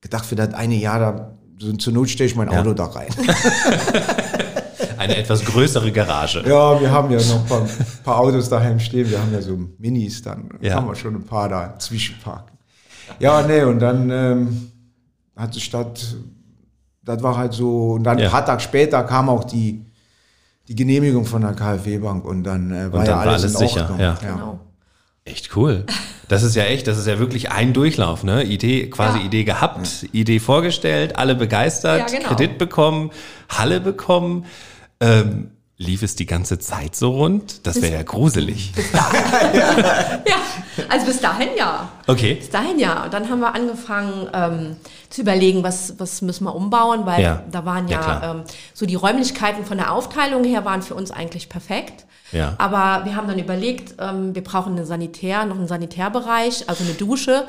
gedacht, 0.00 0.24
für 0.24 0.36
das 0.36 0.54
eine 0.54 0.76
Jahr, 0.76 0.98
da, 1.00 1.32
so, 1.58 1.72
zur 1.72 1.92
Not 1.92 2.08
stelle 2.10 2.30
ich 2.30 2.36
mein 2.36 2.48
Ja. 2.50 2.60
Auto 2.60 2.72
da 2.74 2.84
rein. 2.84 3.08
Eine 4.98 5.16
etwas 5.16 5.44
größere 5.44 5.90
Garage. 5.90 6.44
ja, 6.46 6.80
wir 6.80 6.90
haben 6.90 7.10
ja 7.10 7.18
noch 7.18 7.40
ein 7.40 7.46
paar, 7.46 7.66
paar 8.04 8.18
Autos 8.20 8.48
daheim 8.48 8.78
stehen. 8.78 9.10
Wir 9.10 9.20
haben 9.20 9.32
ja 9.32 9.42
so 9.42 9.58
Minis, 9.78 10.22
dann 10.22 10.48
Ja. 10.60 10.74
haben 10.76 10.86
wir 10.86 10.94
schon 10.94 11.16
ein 11.16 11.24
paar 11.24 11.48
da 11.48 11.76
zwischenparken. 11.78 12.51
Ja, 13.18 13.42
nee, 13.46 13.62
und 13.62 13.78
dann 13.80 14.10
ähm, 14.10 14.72
hat 15.36 15.54
sich 15.54 15.70
das, 15.70 16.16
das 17.04 17.22
war 17.22 17.36
halt 17.36 17.52
so. 17.52 17.92
Und 17.92 18.04
dann 18.04 18.18
Ja. 18.18 18.26
ein 18.26 18.30
paar 18.30 18.44
Tage 18.44 18.60
später 18.60 19.02
kam 19.04 19.28
auch 19.28 19.44
die, 19.44 19.84
die 20.68 20.74
Genehmigung 20.74 21.24
von 21.24 21.42
der 21.42 21.52
KfW-Bank 21.54 22.24
und 22.24 22.44
dann 22.44 22.70
äh, 22.70 22.92
war 22.92 23.00
Und 23.00 23.06
ja 23.06 23.12
dann 23.12 23.14
war 23.26 23.32
alles, 23.32 23.42
alles 23.44 23.60
in 23.60 23.68
sicher, 23.68 23.80
Ordnung. 23.82 24.00
ja. 24.00 24.18
Genau. 24.20 24.60
Echt 25.24 25.56
cool. 25.56 25.84
Das 26.28 26.42
ist 26.42 26.56
ja 26.56 26.64
echt, 26.64 26.86
das 26.88 26.98
ist 26.98 27.06
ja 27.06 27.18
wirklich 27.20 27.52
ein 27.52 27.72
Durchlauf, 27.72 28.24
ne? 28.24 28.42
Idee, 28.42 28.88
quasi 28.90 29.18
Ja. 29.18 29.24
Idee 29.24 29.44
gehabt, 29.44 30.06
Idee 30.12 30.40
vorgestellt, 30.40 31.16
alle 31.16 31.34
begeistert, 31.36 32.10
Ja, 32.10 32.18
genau. 32.18 32.28
Kredit 32.28 32.58
bekommen, 32.58 33.10
Halle 33.48 33.80
bekommen. 33.80 34.46
Ähm, 35.00 35.50
lief 35.78 36.02
es 36.02 36.14
die 36.16 36.26
ganze 36.26 36.58
Zeit 36.58 36.94
so 36.94 37.10
rund? 37.10 37.66
Das 37.66 37.80
wäre 37.82 37.94
ja 37.94 38.02
gruselig. 38.02 38.72
Ja, 39.52 40.36
also 40.88 41.06
bis 41.06 41.20
dahin 41.20 41.48
ja. 41.56 41.88
Okay. 42.06 42.34
Bis 42.34 42.50
dahin 42.50 42.78
ja. 42.78 43.04
Und 43.04 43.12
dann 43.14 43.28
haben 43.28 43.40
wir 43.40 43.54
angefangen 43.54 44.28
ähm, 44.32 44.76
zu 45.10 45.22
überlegen, 45.22 45.62
was, 45.62 45.94
was 45.98 46.22
müssen 46.22 46.44
wir 46.44 46.54
umbauen, 46.54 47.04
weil 47.04 47.22
Ja. 47.22 47.42
da 47.50 47.64
waren 47.64 47.88
Ja, 47.88 48.00
ja, 48.00 48.30
ähm, 48.32 48.42
so 48.72 48.86
die 48.86 48.94
Räumlichkeiten 48.94 49.64
von 49.64 49.76
der 49.78 49.92
Aufteilung 49.92 50.44
her 50.44 50.64
waren 50.64 50.82
für 50.82 50.94
uns 50.94 51.10
eigentlich 51.10 51.48
perfekt. 51.48 52.06
Ja. 52.30 52.54
Aber 52.58 53.04
wir 53.04 53.14
haben 53.16 53.28
dann 53.28 53.38
überlegt, 53.38 53.94
ähm, 53.98 54.34
wir 54.34 54.42
brauchen 54.42 54.76
einen 54.76 54.86
Sanitär, 54.86 55.44
noch 55.44 55.56
einen 55.56 55.68
Sanitärbereich, 55.68 56.68
also 56.68 56.84
eine 56.84 56.94
Dusche. 56.94 57.44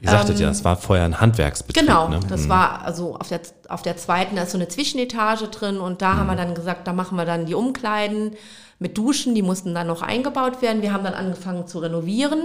Ihr 0.00 0.10
sagtet 0.10 0.38
ja, 0.40 0.50
es 0.50 0.62
war 0.64 0.76
vorher 0.76 1.04
ein 1.04 1.20
Handwerksbetrieb. 1.20 1.82
Ähm, 1.82 1.86
Genau, 1.88 2.08
ne? 2.08 2.20
das 2.28 2.48
war 2.48 2.82
also 2.84 3.16
auf 3.16 3.28
der, 3.28 3.40
auf 3.68 3.82
der 3.82 3.96
zweiten, 3.96 4.36
da 4.36 4.42
ist 4.42 4.50
so 4.52 4.58
eine 4.58 4.68
Zwischenetage 4.68 5.48
drin 5.48 5.78
und 5.78 6.02
da 6.02 6.12
Mhm. 6.14 6.18
haben 6.18 6.26
wir 6.28 6.36
dann 6.36 6.54
gesagt, 6.54 6.86
da 6.86 6.92
machen 6.92 7.16
wir 7.16 7.24
dann 7.24 7.46
die 7.46 7.54
Umkleiden 7.54 8.32
mit 8.78 8.98
Duschen, 8.98 9.34
die 9.34 9.42
mussten 9.42 9.74
dann 9.74 9.86
noch 9.86 10.02
eingebaut 10.02 10.60
werden. 10.60 10.82
Wir 10.82 10.92
haben 10.92 11.02
dann 11.04 11.14
angefangen 11.14 11.66
zu 11.66 11.78
renovieren 11.78 12.40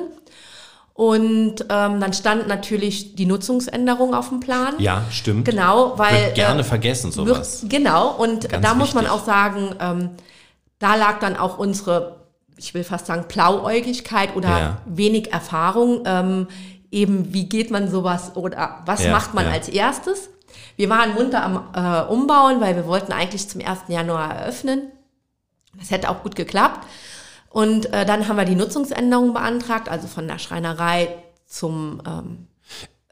und 0.93 1.55
ähm, 1.69 1.99
dann 2.01 2.13
stand 2.13 2.47
natürlich 2.47 3.15
die 3.15 3.25
Nutzungsänderung 3.25 4.13
auf 4.13 4.29
dem 4.29 4.39
Plan. 4.39 4.75
Ja, 4.77 5.03
stimmt. 5.09 5.45
Genau, 5.45 5.93
weil 5.97 6.25
Wird 6.25 6.35
gerne 6.35 6.61
äh, 6.61 6.63
vergessen, 6.65 7.11
sowas. 7.11 7.61
wird, 7.63 7.71
genau, 7.71 8.11
und 8.15 8.49
Ganz 8.49 8.65
da 8.65 8.73
muss 8.75 8.93
man 8.93 9.05
wichtig. 9.05 9.19
auch 9.19 9.25
sagen, 9.25 9.75
ähm, 9.79 10.09
da 10.79 10.95
lag 10.95 11.19
dann 11.19 11.37
auch 11.37 11.57
unsere, 11.57 12.17
ich 12.57 12.73
will 12.73 12.83
fast 12.83 13.05
sagen, 13.07 13.25
Blauäugigkeit 13.27 14.35
oder 14.35 14.49
Ja. 14.49 14.77
wenig 14.85 15.31
Erfahrung. 15.31 16.03
Ähm, 16.05 16.47
eben, 16.91 17.33
wie 17.33 17.47
geht 17.47 17.71
man 17.71 17.89
sowas 17.89 18.35
oder 18.35 18.81
was 18.85 19.03
Ja, 19.03 19.11
macht 19.11 19.33
man 19.33 19.45
ja. 19.45 19.51
als 19.51 19.69
erstes? 19.69 20.29
Wir 20.75 20.89
waren 20.89 21.13
munter 21.13 21.43
am 21.43 21.69
äh, 21.73 22.11
Umbauen, 22.11 22.61
weil 22.61 22.75
wir 22.75 22.85
wollten 22.85 23.13
eigentlich 23.13 23.47
zum 23.49 23.61
1. 23.61 23.81
Januar 23.87 24.35
eröffnen. 24.35 24.91
Das 25.77 25.91
hätte 25.91 26.09
auch 26.09 26.21
gut 26.23 26.35
geklappt. 26.35 26.85
Und 27.49 27.91
äh, 27.93 28.05
dann 28.05 28.27
haben 28.27 28.37
wir 28.37 28.45
die 28.45 28.55
Nutzungsänderung 28.55 29.33
beantragt, 29.33 29.89
also 29.89 30.07
von 30.07 30.27
der 30.27 30.39
Schreinerei 30.39 31.15
zum 31.45 32.01
ähm, 32.07 32.47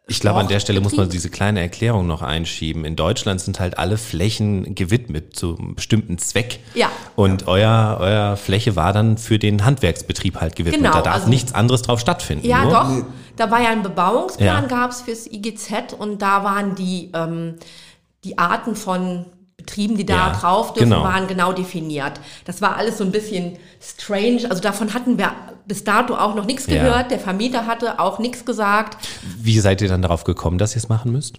Ich 0.10 0.20
glaube, 0.20 0.40
an 0.40 0.48
der 0.48 0.60
Stelle 0.60 0.82
muss 0.82 0.96
man 0.98 1.10
diese 1.10 1.30
kleine 1.30 1.62
Erklärung 1.62 2.08
noch 2.08 2.22
einschieben. 2.22 2.84
In 2.84 2.96
Deutschland 2.96 3.40
sind 3.42 3.60
halt 3.60 3.78
alle 3.78 3.98
Flächen 3.98 4.76
gewidmet 4.76 5.36
zu 5.36 5.58
einem 5.58 5.76
bestimmten 5.76 6.18
Zweck. 6.18 6.60
Ja. 6.74 6.90
Und 7.16 7.48
euer, 7.48 7.98
euer 8.00 8.36
Fläche 8.38 8.76
war 8.76 8.92
dann 8.92 9.18
für 9.18 9.40
den 9.40 9.64
Handwerksbetrieb 9.66 10.42
halt 10.42 10.56
gewidmet. 10.56 10.82
Genau, 10.82 10.94
da 10.96 11.02
darf 11.02 11.14
also- 11.16 11.30
nichts 11.30 11.54
anderes 11.54 11.84
drauf 11.84 12.00
stattfinden. 12.00 12.46
Ja, 12.48 12.64
nur. 12.64 12.72
doch. 12.74 13.06
Da 13.36 13.52
war 13.52 13.62
ja 13.62 13.70
ein 13.70 13.84
Bebauungsplan, 13.84 14.46
Ja. 14.64 14.68
gab's 14.68 15.02
fürs 15.02 15.26
IGZ 15.28 15.94
und 15.98 16.22
da 16.22 16.44
waren 16.44 16.76
die, 16.76 17.12
ähm, 17.14 17.56
die 18.24 18.38
Arten 18.38 18.76
von 18.76 19.26
Betrieben, 19.56 19.98
die 19.98 20.06
da 20.06 20.16
Ja, 20.16 20.30
drauf 20.34 20.74
dürfen, 20.74 20.90
genau. 20.90 21.04
waren 21.04 21.28
genau 21.28 21.52
definiert. 21.54 22.14
Das 22.46 22.62
war 22.62 22.78
alles 22.78 22.98
so 22.98 23.04
ein 23.04 23.12
bisschen 23.12 23.58
strange. 23.82 24.48
Also 24.50 24.62
davon 24.62 24.94
hatten 24.94 25.18
wir 25.18 25.32
bis 25.70 25.86
dato 25.86 26.16
auch 26.16 26.36
noch 26.36 26.46
nichts 26.46 26.66
Ja. 26.68 26.84
gehört. 26.84 27.12
Der 27.12 27.20
Vermieter 27.20 27.66
hatte 27.68 28.00
auch 28.00 28.20
nichts 28.20 28.44
gesagt. 28.44 28.98
Wie 29.38 29.58
seid 29.62 29.82
ihr 29.82 29.88
dann 29.88 30.02
darauf 30.02 30.26
gekommen, 30.26 30.58
dass 30.58 30.74
ihr 30.76 30.80
es 30.80 30.90
machen 30.90 31.14
müsst? 31.14 31.38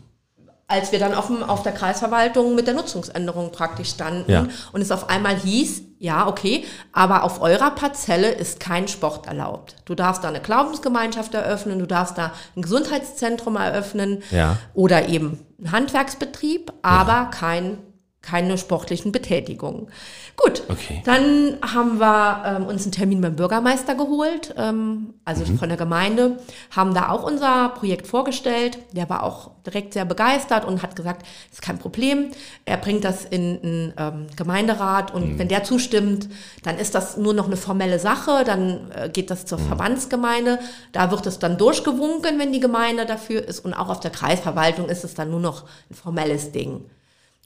als 0.73 0.93
wir 0.93 1.01
dann 1.01 1.15
auf, 1.15 1.27
dem, 1.27 1.43
auf 1.43 1.65
der 1.65 1.73
Kreisverwaltung 1.73 2.55
mit 2.55 2.69
der 2.69 2.75
Nutzungsänderung 2.75 3.51
praktisch 3.51 3.91
standen 3.91 4.31
Ja. 4.31 4.47
und 4.71 4.81
es 4.81 4.93
auf 4.93 5.11
einmal 5.11 5.35
hieß, 5.35 5.83
ja, 5.99 6.29
okay, 6.29 6.65
aber 6.93 7.25
auf 7.25 7.41
eurer 7.43 7.73
Parzelle 7.73 8.31
ist 8.31 8.61
kein 8.61 8.87
Sport 8.87 9.27
erlaubt. 9.27 9.75
Du 9.85 9.97
darfst 9.97 10.23
da 10.23 10.29
eine 10.29 10.39
Glaubensgemeinschaft 10.41 11.35
eröffnen, 11.35 11.81
du 11.81 11.87
darfst 11.89 12.17
da 12.19 12.31
ein 12.55 12.63
Gesundheitszentrum 12.63 13.57
eröffnen 13.57 14.23
Ja. 14.31 14.59
oder 14.73 15.09
eben 15.09 15.41
ein 15.61 15.73
Handwerksbetrieb, 15.73 16.73
aber 16.83 17.31
kein, 17.33 17.79
keine 18.23 18.59
sportlichen 18.59 19.13
Betätigungen. 19.13 19.89
Gut, 20.37 20.63
Okay. 20.69 21.03
dann 21.07 21.57
haben 21.63 21.99
wir 21.99 22.43
ähm, 22.47 22.67
uns 22.67 22.83
einen 22.83 22.93
Termin 22.93 23.21
beim 23.23 23.35
Bürgermeister 23.37 23.95
geholt, 23.95 24.55
ähm, 24.59 25.15
also 25.25 25.45
Mhm. 25.51 25.59
von 25.59 25.69
der 25.71 25.79
Gemeinde, 25.79 26.39
haben 26.71 26.93
da 26.95 27.09
auch 27.09 27.23
unser 27.23 27.71
Projekt 27.71 28.07
vorgestellt. 28.07 28.79
Der 28.93 29.09
war 29.09 29.23
auch 29.23 29.51
direkt 29.67 29.95
sehr 29.95 30.05
begeistert 30.05 30.65
und 30.67 30.83
hat 30.83 30.97
gesagt, 30.97 31.27
ist 31.51 31.63
kein 31.63 31.79
Problem. 31.79 32.31
Er 32.67 32.77
bringt 32.77 33.05
das 33.05 33.25
in 33.25 33.59
einen 33.63 33.95
ähm, 33.97 34.27
Gemeinderat 34.37 35.15
Mhm. 35.15 35.23
und 35.23 35.39
wenn 35.39 35.49
der 35.49 35.65
zustimmt, 35.65 36.29
dann 36.63 36.79
ist 36.79 36.95
das 36.95 37.17
nur 37.17 37.33
noch 37.33 37.47
eine 37.47 37.57
formelle 37.57 37.99
Sache, 37.99 38.45
dann 38.45 38.91
äh, 38.93 39.09
geht 39.09 39.31
das 39.31 39.47
zur 39.47 39.59
Mhm. 39.59 39.67
Verbandsgemeinde. 39.69 40.59
Da 40.93 41.11
wird 41.11 41.27
es 41.27 41.39
dann 41.39 41.57
durchgewunken, 41.57 42.39
wenn 42.39 42.53
die 42.53 42.61
Gemeinde 42.61 43.07
dafür 43.07 43.47
ist 43.47 43.61
und 43.65 43.73
auch 43.73 43.89
auf 43.89 44.01
der 44.01 44.11
Kreisverwaltung 44.11 44.89
ist 44.91 45.05
es 45.05 45.15
dann 45.15 45.31
nur 45.31 45.41
noch 45.41 45.65
ein 45.91 45.95
formelles 45.95 46.53
Ding. 46.53 46.85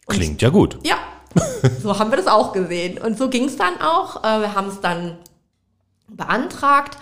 Klingt 0.07 0.43
ja 0.43 0.51
gut. 0.51 0.79
Ja, 0.85 0.97
so 1.83 1.99
haben 1.99 2.11
wir 2.11 2.17
das 2.17 2.27
auch 2.27 2.53
gesehen. 2.53 2.99
Und 2.99 3.19
so 3.19 3.29
ging 3.29 3.45
es 3.45 3.57
dann 3.57 3.81
auch. 3.81 4.23
Äh, 4.23 4.41
wir 4.41 4.55
haben 4.55 4.69
es 4.69 4.81
dann 4.81 5.19
beantragt. 6.09 6.99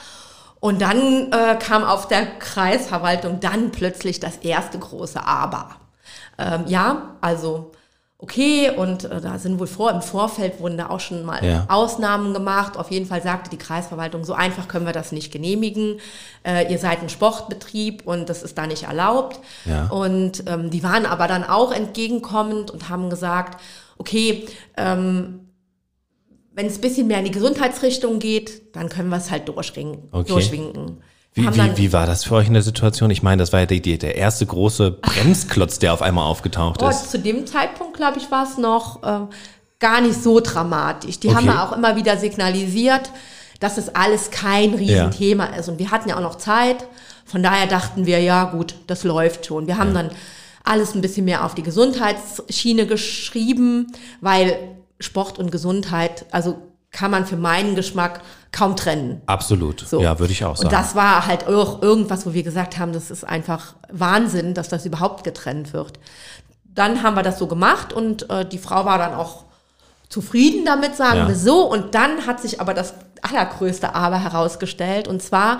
Und 0.60 0.80
dann 0.80 1.32
äh, 1.32 1.58
kam 1.60 1.82
auf 1.82 2.06
der 2.06 2.24
Kreisverwaltung 2.38 3.40
dann 3.40 3.72
plötzlich 3.72 4.20
das 4.20 4.36
erste 4.36 4.78
große 4.78 5.24
Aber. 5.24 5.70
Ähm, 6.38 6.64
ja, 6.68 7.16
also 7.20 7.72
okay, 8.22 8.70
und 8.70 9.04
äh, 9.04 9.20
da 9.20 9.38
sind 9.38 9.58
wohl 9.58 9.66
vor, 9.66 9.90
im 9.90 10.00
Vorfeld 10.00 10.60
wurden 10.60 10.78
da 10.78 10.88
auch 10.90 11.00
schon 11.00 11.24
mal 11.24 11.44
Ja. 11.44 11.66
Ausnahmen 11.68 12.32
gemacht. 12.32 12.76
Auf 12.76 12.90
jeden 12.92 13.04
Fall 13.06 13.20
sagte 13.20 13.50
die 13.50 13.58
Kreisverwaltung, 13.58 14.24
so 14.24 14.32
einfach 14.32 14.68
können 14.68 14.86
wir 14.86 14.92
das 14.92 15.10
nicht 15.12 15.32
genehmigen. 15.32 15.98
Äh, 16.44 16.72
ihr 16.72 16.78
seid 16.78 17.02
ein 17.02 17.08
Sportbetrieb 17.08 18.06
und 18.06 18.28
das 18.28 18.42
ist 18.44 18.56
da 18.56 18.66
nicht 18.68 18.84
erlaubt. 18.84 19.40
Ja. 19.64 19.88
Und 19.88 20.44
ähm, 20.46 20.70
die 20.70 20.82
waren 20.84 21.04
aber 21.04 21.26
dann 21.26 21.42
auch 21.44 21.72
entgegenkommend 21.72 22.70
und 22.70 22.88
haben 22.88 23.10
gesagt, 23.10 23.60
okay, 23.98 24.46
ähm, 24.76 25.40
wenn 26.54 26.66
es 26.66 26.76
ein 26.78 26.80
bisschen 26.80 27.06
mehr 27.08 27.18
in 27.18 27.24
die 27.24 27.30
Gesundheitsrichtung 27.32 28.20
geht, 28.20 28.76
dann 28.76 28.88
können 28.88 29.08
wir 29.08 29.16
es 29.16 29.30
halt 29.30 29.48
durchringen, 29.48 30.08
Okay. 30.12 30.28
durchwinken. 30.32 31.02
Wie, 31.34 31.46
haben 31.46 31.54
wie, 31.56 31.76
wie 31.78 31.92
war 31.92 32.06
das 32.06 32.24
für 32.24 32.34
euch 32.34 32.46
in 32.46 32.52
der 32.52 32.62
Situation? 32.62 33.10
Ich 33.10 33.22
meine, 33.22 33.40
das 33.40 33.52
war 33.52 33.60
ja 33.60 33.66
die, 33.66 33.80
die, 33.80 33.98
der 33.98 34.16
erste 34.16 34.44
große 34.44 34.90
Bremsklotz, 34.90 35.78
der 35.78 35.94
auf 35.94 36.02
einmal 36.02 36.24
aufgetaucht 36.26 36.82
Oh, 36.82 36.88
ist. 36.88 37.10
zu 37.10 37.18
dem 37.18 37.46
Zeitpunkt, 37.46 37.96
glaube 37.96 38.18
ich, 38.18 38.30
war 38.30 38.44
es 38.44 38.58
noch 38.58 39.02
äh, 39.02 39.20
gar 39.78 40.00
nicht 40.02 40.22
so 40.22 40.40
dramatisch. 40.40 41.18
Die 41.20 41.34
haben 41.34 41.48
Okay. 41.48 41.56
wir 41.56 41.62
auch 41.62 41.72
immer 41.72 41.96
wieder 41.96 42.18
signalisiert, 42.18 43.10
dass 43.60 43.78
es 43.78 43.94
alles 43.94 44.30
kein 44.30 44.74
Riesenthema 44.74 45.46
ja. 45.50 45.56
ist. 45.56 45.68
Und 45.68 45.78
wir 45.78 45.90
hatten 45.90 46.08
ja 46.10 46.16
auch 46.16 46.20
noch 46.22 46.34
Zeit. 46.34 46.86
Von 47.24 47.42
daher 47.42 47.66
dachten 47.66 48.04
wir, 48.04 48.20
ja 48.20 48.44
gut, 48.44 48.74
das 48.88 49.04
läuft 49.04 49.46
schon. 49.46 49.66
Wir 49.66 49.78
haben 49.78 49.94
ja. 49.94 50.02
dann 50.02 50.10
alles 50.64 50.94
ein 50.94 51.00
bisschen 51.00 51.24
mehr 51.24 51.44
auf 51.46 51.54
die 51.54 51.62
Gesundheitsschiene 51.62 52.86
geschrieben, 52.86 53.86
weil 54.20 54.58
Sport 55.00 55.38
und 55.38 55.50
Gesundheit, 55.50 56.26
also 56.30 56.58
kann 56.92 57.10
man 57.10 57.26
für 57.26 57.36
meinen 57.36 57.74
Geschmack 57.74 58.20
kaum 58.52 58.76
trennen. 58.76 59.22
Absolut. 59.26 59.80
So. 59.80 60.00
Ja, 60.02 60.18
würde 60.18 60.32
ich 60.32 60.44
auch 60.44 60.56
sagen. 60.56 60.68
Und 60.68 60.72
das 60.72 60.94
war 60.94 61.26
halt 61.26 61.48
auch 61.48 61.82
irgendwas, 61.82 62.26
wo 62.26 62.34
wir 62.34 62.42
gesagt 62.42 62.78
haben, 62.78 62.92
das 62.92 63.10
ist 63.10 63.24
einfach 63.24 63.74
Wahnsinn, 63.90 64.54
dass 64.54 64.68
das 64.68 64.84
überhaupt 64.84 65.24
getrennt 65.24 65.72
wird. 65.72 65.98
Dann 66.64 67.02
haben 67.02 67.16
wir 67.16 67.22
das 67.22 67.38
so 67.38 67.46
gemacht 67.46 67.92
und 67.92 68.30
äh, 68.30 68.46
die 68.46 68.58
Frau 68.58 68.84
war 68.84 68.98
dann 68.98 69.14
auch 69.14 69.44
zufrieden 70.08 70.66
damit, 70.66 70.94
sagen 70.94 71.20
ja. 71.20 71.28
wir 71.28 71.34
so. 71.34 71.62
Und 71.62 71.94
dann 71.94 72.26
hat 72.26 72.40
sich 72.40 72.60
aber 72.60 72.74
das 72.74 72.94
allergrößte 73.22 73.94
Aber 73.94 74.22
herausgestellt. 74.22 75.08
Und 75.08 75.22
zwar 75.22 75.58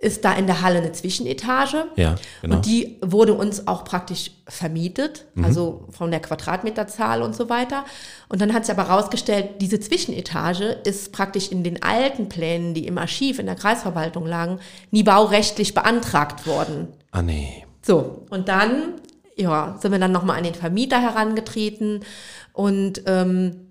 ist 0.00 0.24
da 0.24 0.32
in 0.34 0.46
der 0.46 0.62
Halle 0.62 0.78
eine 0.78 0.92
Zwischenetage. 0.92 1.86
Ja, 1.96 2.14
genau. 2.40 2.56
Und 2.56 2.66
die 2.66 2.98
wurde 3.02 3.34
uns 3.34 3.66
auch 3.66 3.84
praktisch 3.84 4.30
vermietet, 4.46 5.26
mhm. 5.34 5.44
also 5.44 5.84
von 5.90 6.12
der 6.12 6.20
Quadratmeterzahl 6.20 7.20
und 7.20 7.34
so 7.34 7.50
weiter. 7.50 7.84
Und 8.28 8.40
dann 8.40 8.54
hat 8.54 8.64
sich 8.64 8.76
aber 8.76 8.88
herausgestellt, 8.88 9.60
diese 9.60 9.80
Zwischenetage 9.80 10.64
ist 10.84 11.12
praktisch 11.12 11.50
in 11.50 11.64
den 11.64 11.82
alten 11.82 12.28
Plänen, 12.28 12.74
die 12.74 12.86
im 12.86 12.96
Archiv 12.96 13.40
in 13.40 13.46
der 13.46 13.56
Kreisverwaltung 13.56 14.24
lagen, 14.24 14.60
nie 14.92 15.02
baurechtlich 15.02 15.74
beantragt 15.74 16.46
worden. 16.46 16.88
Ah, 17.10 17.22
nee. 17.22 17.66
So, 17.82 18.24
und 18.30 18.48
dann 18.48 19.00
ja, 19.38 19.76
sind 19.80 19.92
wir 19.92 19.98
dann 19.98 20.12
nochmal 20.12 20.36
an 20.38 20.44
den 20.44 20.54
Vermieter 20.54 21.00
herangetreten 21.00 22.04
und 22.52 23.02
ähm, 23.06 23.68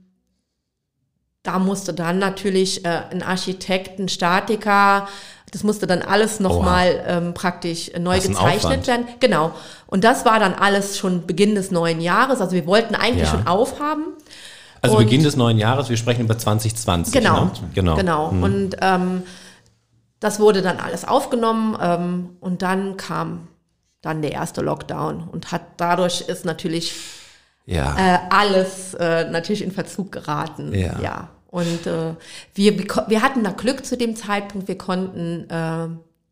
da 1.43 1.59
musste 1.59 1.93
dann 1.93 2.19
natürlich 2.19 2.83
äh, 2.83 3.03
ein 3.11 3.23
Architekt, 3.23 3.99
ein 3.99 4.09
Statiker, 4.09 5.07
das 5.51 5.63
musste 5.63 5.87
dann 5.87 6.01
alles 6.01 6.39
nochmal 6.39 7.03
ähm, 7.07 7.33
praktisch 7.33 7.91
neu 7.97 8.19
gezeichnet 8.19 8.85
werden. 8.87 9.07
Genau. 9.19 9.51
Und 9.85 10.03
das 10.03 10.25
war 10.25 10.39
dann 10.39 10.53
alles 10.53 10.97
schon 10.97 11.25
Beginn 11.25 11.55
des 11.55 11.71
neuen 11.71 12.01
Jahres. 12.01 12.41
Also 12.41 12.53
wir 12.53 12.65
wollten 12.65 12.95
eigentlich 12.95 13.29
ja. 13.29 13.31
schon 13.31 13.47
aufhaben. 13.47 14.07
Also 14.81 14.97
und 14.97 15.05
Beginn 15.05 15.23
des 15.23 15.37
neuen 15.37 15.57
Jahres, 15.57 15.89
wir 15.89 15.97
sprechen 15.97 16.21
über 16.21 16.37
2020. 16.37 17.13
Genau. 17.13 17.45
Ne? 17.45 17.51
Genau. 17.73 17.95
genau. 17.95 18.31
Hm. 18.31 18.43
Und 18.43 18.75
ähm, 18.81 19.23
das 20.19 20.39
wurde 20.39 20.61
dann 20.61 20.79
alles 20.79 21.07
aufgenommen 21.07 21.77
ähm, 21.81 22.29
und 22.39 22.61
dann 22.61 22.97
kam 22.97 23.47
dann 24.01 24.21
der 24.21 24.33
erste 24.33 24.61
Lockdown 24.61 25.27
und 25.31 25.51
hat 25.51 25.61
dadurch 25.77 26.21
ist 26.21 26.45
natürlich 26.45 26.93
ja. 27.65 27.95
äh, 27.97 28.19
alles 28.29 28.93
äh, 28.95 29.29
natürlich 29.29 29.63
in 29.63 29.71
Verzug 29.71 30.11
geraten. 30.11 30.73
Ja. 30.73 30.99
ja. 30.99 31.29
Und 31.49 31.87
äh, 31.87 32.13
wir, 32.53 32.77
wir 33.07 33.21
hatten 33.21 33.43
da 33.43 33.51
Glück 33.51 33.85
zu 33.85 33.97
dem 33.97 34.15
Zeitpunkt, 34.15 34.67
wir 34.67 34.77
konnten 34.77 35.49
äh, 35.49 35.87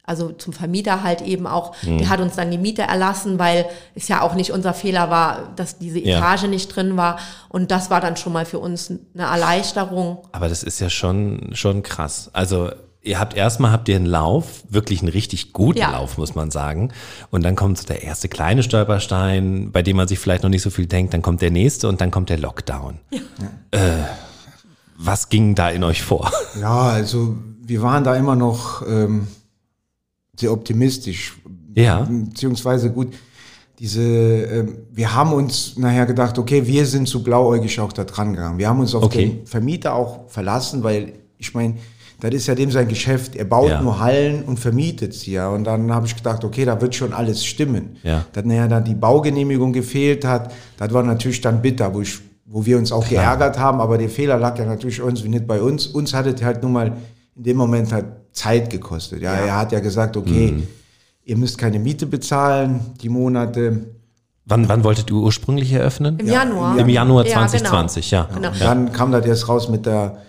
also 0.05 0.31
zum 0.31 0.53
Vermieter 0.53 1.03
halt 1.03 1.21
eben 1.21 1.47
auch, 1.47 1.75
mhm. 1.83 1.97
der 1.97 2.09
hat 2.09 2.19
uns 2.19 2.35
dann 2.35 2.51
die 2.51 2.57
Miete 2.57 2.83
erlassen, 2.83 3.39
weil 3.39 3.65
es 3.95 4.07
ja 4.07 4.21
auch 4.21 4.35
nicht 4.35 4.51
unser 4.51 4.73
Fehler 4.73 5.09
war, 5.09 5.53
dass 5.55 5.79
diese 5.79 5.99
Etage 5.99 6.43
ja. 6.43 6.47
nicht 6.47 6.75
drin 6.75 6.95
war. 6.95 7.17
Und 7.49 7.71
das 7.71 7.89
war 7.89 8.01
dann 8.01 8.15
schon 8.15 8.31
mal 8.31 8.45
für 8.45 8.59
uns 8.59 8.91
eine 8.91 9.23
Erleichterung. 9.23 10.19
Aber 10.31 10.47
das 10.47 10.61
ist 10.61 10.79
ja 10.79 10.89
schon, 10.89 11.49
schon 11.53 11.81
krass. 11.81 12.29
Also 12.33 12.69
ihr 13.01 13.19
habt 13.19 13.35
erstmal 13.35 13.71
habt 13.71 13.89
ihr 13.89 13.95
einen 13.95 14.05
Lauf, 14.05 14.63
wirklich 14.69 15.01
einen 15.01 15.09
richtig 15.09 15.53
guten 15.53 15.79
ja. 15.79 15.91
Lauf, 15.91 16.17
muss 16.19 16.35
man 16.35 16.51
sagen. 16.51 16.91
Und 17.31 17.43
dann 17.43 17.55
kommt 17.55 17.79
so 17.79 17.85
der 17.85 18.03
erste 18.03 18.29
kleine 18.29 18.61
Stolperstein, 18.61 19.71
bei 19.71 19.81
dem 19.81 19.97
man 19.97 20.07
sich 20.07 20.19
vielleicht 20.19 20.43
noch 20.43 20.49
nicht 20.51 20.61
so 20.61 20.69
viel 20.69 20.85
denkt. 20.85 21.15
Dann 21.15 21.23
kommt 21.23 21.41
der 21.41 21.51
nächste 21.51 21.87
und 21.87 21.99
dann 21.99 22.11
kommt 22.11 22.29
der 22.29 22.37
Lockdown. 22.37 22.99
Ja. 23.11 23.21
Äh, 23.71 24.03
was 24.97 25.29
ging 25.29 25.55
da 25.55 25.69
in 25.69 25.83
euch 25.83 26.01
vor? 26.01 26.31
Ja, 26.59 26.89
also 26.89 27.35
wir 27.61 27.81
waren 27.81 28.03
da 28.03 28.15
immer 28.15 28.35
noch 28.35 28.81
ähm, 28.87 29.27
sehr 30.39 30.51
optimistisch. 30.51 31.37
Ja. 31.73 32.07
Beziehungsweise 32.09 32.91
gut, 32.91 33.13
diese, 33.79 34.01
ähm, 34.01 34.77
wir 34.91 35.13
haben 35.13 35.33
uns 35.33 35.77
nachher 35.77 36.05
gedacht, 36.05 36.37
okay, 36.37 36.65
wir 36.65 36.85
sind 36.85 37.07
zu 37.07 37.23
blauäugig 37.23 37.79
auch 37.79 37.91
da 37.91 38.05
dran 38.05 38.33
gegangen. 38.33 38.57
Wir 38.57 38.69
haben 38.69 38.79
uns 38.79 38.95
auf 38.95 39.03
okay. 39.03 39.25
den 39.25 39.47
Vermieter 39.47 39.95
auch 39.95 40.29
verlassen, 40.29 40.83
weil 40.83 41.13
ich 41.37 41.53
meine, 41.53 41.75
das 42.21 42.33
ist 42.33 42.47
ja 42.47 42.55
dem 42.55 42.71
sein 42.71 42.87
Geschäft. 42.87 43.35
Er 43.35 43.43
baut 43.43 43.69
ja. 43.69 43.81
nur 43.81 43.99
Hallen 43.99 44.43
und 44.43 44.57
vermietet 44.57 45.13
sie 45.13 45.33
ja. 45.33 45.49
Und 45.49 45.65
dann 45.65 45.93
habe 45.93 46.07
ich 46.07 46.15
gedacht, 46.15 46.45
okay, 46.45 46.63
da 46.63 46.79
wird 46.79 46.95
schon 46.95 47.13
alles 47.13 47.45
stimmen. 47.45 47.97
Ja. 48.03 48.25
Dass 48.31 48.45
nachher 48.45 48.69
dann 48.69 48.85
die 48.85 48.95
Baugenehmigung 48.95 49.73
gefehlt 49.73 50.23
hat, 50.23 50.53
das 50.77 50.93
war 50.93 51.03
natürlich 51.03 51.41
dann 51.41 51.61
bitter, 51.61 51.93
wo 51.93 52.01
ich 52.01 52.19
wo 52.55 52.65
wir 52.65 52.77
uns 52.77 52.93
auch 52.93 53.05
Klar. 53.05 53.21
geärgert 53.21 53.59
haben, 53.59 53.81
aber 53.81 53.97
der 53.97 54.07
Fehler 54.07 54.37
lag 54.37 54.57
ja 54.57 54.63
natürlich 54.63 55.01
uns 55.01 55.21
wie 55.25 55.27
nicht 55.27 55.45
bei 55.45 55.61
uns. 55.61 55.87
Uns 55.87 56.13
hat 56.13 56.25
es 56.25 56.41
halt 56.41 56.63
nun 56.63 56.71
mal 56.71 56.95
in 57.35 57.43
dem 57.43 57.57
Moment 57.57 57.91
halt 57.91 58.05
Zeit 58.31 58.69
gekostet. 58.69 59.21
Ja, 59.21 59.33
ja. 59.33 59.45
er 59.45 59.57
hat 59.57 59.73
ja 59.73 59.81
gesagt, 59.81 60.15
okay, 60.15 60.53
mhm. 60.53 60.67
ihr 61.25 61.35
müsst 61.35 61.57
keine 61.57 61.79
Miete 61.79 62.05
bezahlen, 62.05 62.79
die 63.01 63.09
Monate. 63.09 63.87
Wann, 64.45 64.69
wann 64.69 64.85
wolltet 64.85 65.09
ihr 65.09 65.17
ursprünglich 65.17 65.73
eröffnen? 65.73 66.17
Im 66.17 66.27
ja, 66.27 66.45
Januar. 66.45 66.77
Im 66.77 66.87
Januar 66.87 67.25
2020, 67.25 68.11
ja. 68.11 68.29
Genau. 68.33 68.47
ja. 68.47 68.49
Genau. 68.51 68.63
Dann 68.63 68.93
kam 68.93 69.11
das 69.11 69.25
erst 69.25 69.49
raus 69.49 69.67
mit 69.67 69.85
der 69.85 70.19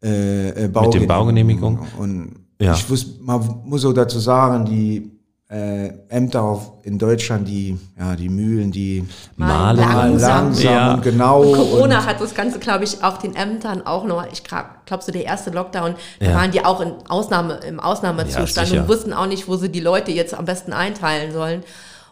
äh, 0.00 0.50
äh 0.66 0.68
Baugenehmigung. 0.68 0.92
Mit 0.92 0.94
dem 0.94 1.08
Baugenehmigung. 1.08 1.78
Und 1.98 2.36
ja. 2.60 2.74
ich 2.74 2.88
muss, 2.88 3.18
man 3.20 3.62
muss 3.64 3.80
so 3.80 3.92
dazu 3.92 4.20
sagen, 4.20 4.64
die 4.64 5.10
äh, 5.50 5.88
Ämter 6.08 6.42
auf, 6.42 6.72
in 6.82 6.98
Deutschland, 6.98 7.48
die, 7.48 7.78
ja, 7.98 8.14
die 8.16 8.28
Mühlen, 8.28 8.70
die 8.70 9.08
malen 9.36 9.78
langsam, 9.78 10.44
langsam 10.44 10.64
ja. 10.64 10.94
und 10.94 11.02
genau. 11.02 11.42
Und 11.42 11.54
Corona 11.54 11.98
und 11.98 12.06
hat 12.06 12.20
das 12.20 12.34
Ganze, 12.34 12.58
glaube 12.58 12.84
ich, 12.84 13.02
auch 13.02 13.16
den 13.16 13.34
Ämtern 13.34 13.86
auch 13.86 14.04
noch, 14.04 14.30
ich 14.30 14.44
glaube, 14.44 14.68
so 15.00 15.10
der 15.10 15.24
erste 15.24 15.50
Lockdown, 15.50 15.94
ja. 16.20 16.28
da 16.28 16.34
waren 16.34 16.50
die 16.50 16.64
auch 16.64 16.80
in 16.80 16.92
Ausnahme, 17.08 17.54
im 17.66 17.80
Ausnahmezustand 17.80 18.70
ja, 18.70 18.82
und 18.82 18.88
wussten 18.88 19.14
auch 19.14 19.26
nicht, 19.26 19.48
wo 19.48 19.56
sie 19.56 19.70
die 19.70 19.80
Leute 19.80 20.12
jetzt 20.12 20.34
am 20.34 20.44
besten 20.44 20.72
einteilen 20.72 21.32
sollen. 21.32 21.62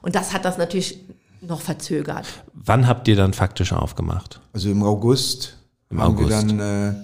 Und 0.00 0.14
das 0.14 0.32
hat 0.32 0.44
das 0.44 0.56
natürlich 0.56 1.04
noch 1.42 1.60
verzögert. 1.60 2.26
Wann 2.54 2.86
habt 2.86 3.06
ihr 3.06 3.16
dann 3.16 3.34
faktisch 3.34 3.72
aufgemacht? 3.72 4.40
Also 4.54 4.70
im 4.70 4.82
August. 4.82 5.58
Im 5.90 6.00
haben 6.00 6.14
August. 6.14 6.30
wir 6.30 6.56
dann 6.56 6.60
äh, 6.60 6.94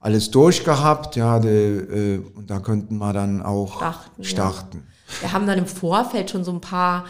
alles 0.00 0.30
durchgehabt, 0.30 1.14
ja, 1.14 1.38
de, 1.38 2.16
äh, 2.16 2.18
und 2.34 2.50
da 2.50 2.58
könnten 2.58 2.98
wir 2.98 3.12
dann 3.12 3.42
auch 3.42 3.76
starten. 3.76 4.24
starten. 4.24 4.86
Wir 5.20 5.32
haben 5.32 5.46
dann 5.46 5.58
im 5.58 5.66
Vorfeld 5.66 6.30
schon 6.30 6.44
so 6.44 6.52
ein 6.52 6.60
paar 6.60 7.04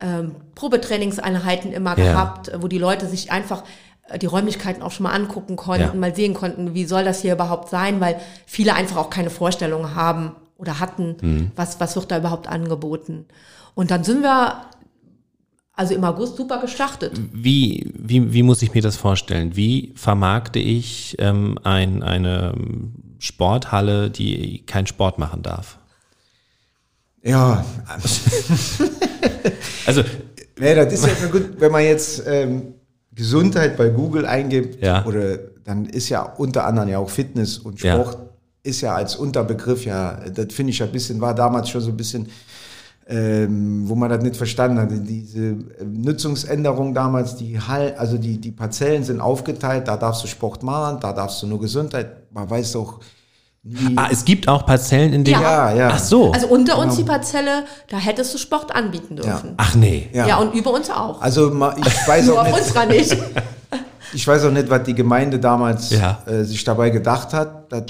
ähm, 0.00 0.36
Probetrainingseinheiten 0.54 1.72
immer 1.72 1.98
ja. 1.98 2.12
gehabt, 2.12 2.52
wo 2.58 2.68
die 2.68 2.78
Leute 2.78 3.06
sich 3.06 3.32
einfach 3.32 3.64
äh, 4.08 4.18
die 4.18 4.26
Räumlichkeiten 4.26 4.82
auch 4.82 4.92
schon 4.92 5.04
mal 5.04 5.12
angucken 5.12 5.56
konnten, 5.56 5.86
ja. 5.86 5.94
mal 5.94 6.14
sehen 6.14 6.34
konnten, 6.34 6.74
wie 6.74 6.84
soll 6.84 7.04
das 7.04 7.22
hier 7.22 7.32
überhaupt 7.32 7.70
sein, 7.70 8.00
weil 8.00 8.20
viele 8.46 8.74
einfach 8.74 8.96
auch 8.96 9.10
keine 9.10 9.30
Vorstellung 9.30 9.94
haben 9.94 10.32
oder 10.58 10.80
hatten, 10.80 11.16
mhm. 11.20 11.50
was, 11.56 11.80
was 11.80 11.96
wird 11.96 12.10
da 12.10 12.18
überhaupt 12.18 12.48
angeboten. 12.48 13.26
Und 13.74 13.90
dann 13.90 14.04
sind 14.04 14.22
wir 14.22 14.62
also 15.76 15.94
im 15.94 16.04
August 16.04 16.36
super 16.36 16.58
gestartet. 16.60 17.20
Wie, 17.32 17.92
wie, 17.94 18.32
wie 18.32 18.42
muss 18.42 18.62
ich 18.62 18.72
mir 18.72 18.80
das 18.80 18.96
vorstellen? 18.96 19.56
Wie 19.56 19.92
vermarkte 19.94 20.58
ich 20.58 21.16
ähm, 21.18 21.58
ein, 21.64 22.02
eine 22.02 22.54
Sporthalle, 23.18 24.10
die 24.10 24.64
keinen 24.64 24.86
Sport 24.86 25.18
machen 25.18 25.42
darf? 25.42 25.78
Ja. 27.26 27.64
also. 29.86 30.02
Nee, 30.58 30.74
das 30.74 30.92
ist 30.92 31.06
ja 31.06 31.28
gut, 31.30 31.60
wenn 31.60 31.70
man 31.70 31.82
jetzt 31.82 32.22
ähm, 32.26 32.74
Gesundheit 33.12 33.76
bei 33.76 33.88
Google 33.88 34.24
eingibt, 34.24 34.82
ja. 34.82 35.04
oder 35.04 35.36
dann 35.64 35.86
ist 35.86 36.08
ja 36.08 36.22
unter 36.22 36.66
anderem 36.66 36.88
ja 36.88 36.98
auch 36.98 37.10
Fitness 37.10 37.58
und 37.58 37.78
Sport 37.80 38.14
ja. 38.14 38.28
ist 38.62 38.80
ja 38.80 38.94
als 38.94 39.16
Unterbegriff 39.16 39.84
ja, 39.84 40.18
das 40.32 40.54
finde 40.54 40.70
ich 40.70 40.78
ja 40.78 40.86
ein 40.86 40.92
bisschen, 40.92 41.20
war 41.20 41.34
damals 41.34 41.68
schon 41.68 41.80
so 41.82 41.90
ein 41.90 41.96
bisschen, 41.96 42.28
ähm, 43.08 43.88
wo 43.88 43.94
man 43.94 44.08
das 44.08 44.22
nicht 44.22 44.36
verstanden 44.36 44.78
hat. 44.78 44.88
Diese 44.90 45.40
äh, 45.40 45.56
Nutzungsänderung 45.84 46.94
damals, 46.94 47.36
die 47.36 47.60
Hall, 47.60 47.94
also 47.98 48.16
die, 48.16 48.38
die 48.40 48.52
Parzellen 48.52 49.02
sind 49.04 49.20
aufgeteilt, 49.20 49.88
da 49.88 49.96
darfst 49.96 50.22
du 50.22 50.28
Sport 50.28 50.62
machen, 50.62 51.00
da 51.00 51.12
darfst 51.12 51.42
du 51.42 51.46
nur 51.46 51.60
Gesundheit. 51.60 52.32
Man 52.32 52.48
weiß 52.48 52.72
doch, 52.72 53.00
Ah, 53.96 54.08
es 54.12 54.24
gibt 54.24 54.48
auch 54.48 54.64
Parzellen, 54.64 55.12
in 55.12 55.24
denen. 55.24 55.40
Ja, 55.40 55.74
ja. 55.74 55.90
Ach 55.92 55.98
so. 55.98 56.30
Also 56.30 56.46
unter 56.46 56.78
uns 56.78 56.94
genau. 56.94 56.96
die 56.96 57.04
Parzelle, 57.04 57.64
da 57.88 57.96
hättest 57.96 58.32
du 58.32 58.38
Sport 58.38 58.74
anbieten 58.74 59.16
dürfen. 59.16 59.48
Ja. 59.48 59.54
Ach 59.56 59.74
nee. 59.74 60.08
Ja. 60.12 60.26
ja. 60.26 60.36
und 60.36 60.54
über 60.54 60.72
uns 60.72 60.88
auch. 60.88 61.20
Also 61.20 61.48
ich 61.48 62.08
weiß 62.08 62.30
auch 62.30 62.44
nicht. 62.44 62.58
unserer 62.58 62.86
nicht. 62.86 63.16
ich 64.14 64.26
weiß 64.26 64.44
auch 64.44 64.52
nicht, 64.52 64.70
was 64.70 64.84
die 64.84 64.94
Gemeinde 64.94 65.40
damals 65.40 65.90
ja. 65.90 66.22
äh, 66.26 66.44
sich 66.44 66.62
dabei 66.62 66.90
gedacht 66.90 67.32
hat. 67.32 67.72
Das 67.72 67.84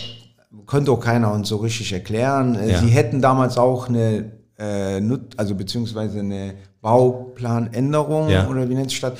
konnte 0.65 0.91
auch 0.93 1.01
keiner 1.01 1.33
uns 1.33 1.49
so 1.49 1.57
richtig 1.57 1.93
erklären. 1.93 2.55
Äh, 2.55 2.73
ja. 2.73 2.79
Sie 2.79 2.89
hätten 2.89 3.21
damals 3.21 3.59
auch 3.59 3.89
eine, 3.89 4.33
äh, 4.59 5.03
also 5.37 5.55
beziehungsweise 5.55 6.21
eine 6.21 6.55
Bauplanänderung 6.81 8.31
ja. 8.31 8.49
oder 8.49 8.69
wie 8.69 8.75
nennt 8.75 8.89
es 8.89 8.95
statt, 8.95 9.19